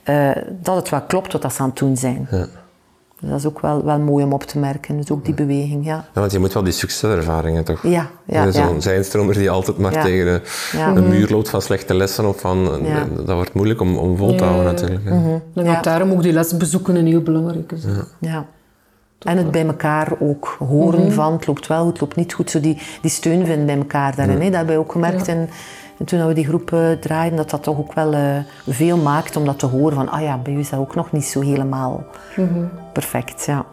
eh, 0.03 0.31
dat 0.63 0.77
het 0.77 0.89
wel 0.89 1.03
klopt 1.03 1.33
wat 1.33 1.43
dat 1.43 1.55
ze 1.55 1.61
aan 1.63 1.69
het 1.69 1.79
doen 1.79 1.97
zijn. 1.97 2.29
Dat 3.23 3.39
is 3.39 3.47
ook 3.47 3.61
wel, 3.61 3.85
wel 3.85 3.99
mooi 3.99 4.25
om 4.25 4.33
op 4.33 4.43
te 4.43 4.59
merken, 4.59 4.97
dus 4.97 5.11
ook 5.11 5.25
die 5.25 5.35
beweging, 5.35 5.85
ja. 5.85 6.05
Ja, 6.15 6.21
want 6.21 6.33
je 6.33 6.39
moet 6.39 6.53
wel 6.53 6.63
die 6.63 6.73
succeservaringen 6.73 7.65
toch? 7.65 7.83
Ja, 7.83 8.07
ja, 8.27 8.51
Zo'n 8.51 8.75
ja. 8.75 8.81
zijnstromer 8.81 9.35
die 9.35 9.51
altijd 9.51 9.79
maar 9.79 9.93
Ja. 9.93 10.03
tegen 10.03 10.25
de, 10.25 10.41
Ja. 10.77 10.89
een 10.97 11.09
muur 11.09 11.29
loopt 11.29 11.49
van 11.49 11.63
slechte 11.63 11.95
lessen 11.95 12.29
of 12.29 12.41
van... 12.41 12.81
Ja. 12.83 13.07
Dat 13.17 13.35
wordt 13.35 13.55
moeilijk 13.55 13.81
om, 13.81 13.97
om 13.99 14.17
vol 14.17 14.29
te 14.35 14.45
Ja, 14.45 14.51
houden 14.51 14.65
natuurlijk. 14.73 15.05
denk 15.05 15.67
Ja. 15.67 15.75
dat 15.75 15.85
daarom 15.85 16.11
ook 16.13 16.23
die 16.23 16.33
lesbezoeken 16.33 16.95
een 16.97 17.07
heel 17.07 17.23
belangrijke 17.23 17.77
zijn. 17.77 18.05
Ja. 18.19 18.47
En 19.21 19.37
het 19.37 19.51
bij 19.51 19.67
elkaar 19.67 20.13
ook 20.21 20.57
horen 20.59 21.13
van 21.13 21.33
het 21.33 21.47
loopt 21.47 21.67
wel 21.67 21.83
goed, 21.83 21.93
het 21.93 22.01
loopt 22.01 22.17
niet 22.17 22.33
goed. 22.33 22.51
Zo 22.51 22.61
die, 22.61 22.79
die 23.03 23.11
steun 23.11 23.47
vinden 23.47 23.67
bij 23.67 23.77
elkaar 23.77 24.17
daarin. 24.17 24.41
hè. 24.41 24.45
Dat 24.47 24.55
hebben 24.57 24.75
we 24.75 24.81
ook 24.81 24.93
gemerkt 24.93 25.29
in, 25.29 25.49
en 26.01 26.07
toen 26.07 26.27
we 26.27 26.35
die 26.35 26.47
groep 26.47 26.73
eh, 26.73 26.91
draaiden, 26.93 27.37
dat 27.37 27.51
dat 27.51 27.63
toch 27.63 27.79
ook 27.79 27.93
wel 27.93 28.13
eh, 28.13 28.37
veel 28.69 28.97
maakt 28.97 29.37
om 29.37 29.45
dat 29.45 29.59
te 29.59 29.67
horen 29.67 29.95
van 29.95 30.09
ah 30.09 30.23
ja, 30.23 30.39
bij 30.39 30.53
u 30.53 30.59
is 30.59 30.71
dat 30.71 30.81
ook 30.81 30.95
nog 30.95 31.13
niet 31.13 31.25
zo 31.25 31.41
helemaal 31.41 32.05
perfect. 32.93 33.45
Ja. 33.45 33.67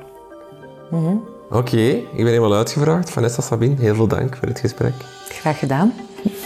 Oké, 1.50 1.78
ik 1.78 2.16
ben 2.16 2.26
helemaal 2.26 2.56
uitgevraagd. 2.56 3.10
Vanessa 3.10 3.42
Sabine, 3.42 3.76
heel 3.80 3.96
veel 3.96 4.08
dank 4.08 4.36
voor 4.36 4.48
het 4.48 4.60
gesprek. 4.60 4.94
Graag 5.30 5.60
gedaan. 5.60 5.94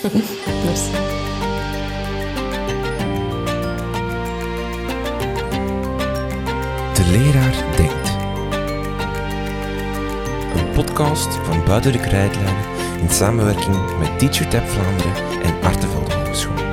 Merci. 0.66 0.92
De 6.94 7.10
leraar 7.12 7.64
denkt. 7.76 8.10
Een 10.56 10.72
podcast 10.74 11.36
van 11.36 11.66
Buiten 11.66 11.92
de 11.92 12.00
Krijtlijnen 12.00 12.81
in 13.02 13.10
samenwerking 13.10 13.98
met 14.00 14.20
TeacherTap 14.20 14.68
Vlaanderen 14.68 15.42
en 15.44 15.62
Artevelde 15.62 16.14
Hogeschool. 16.14 16.71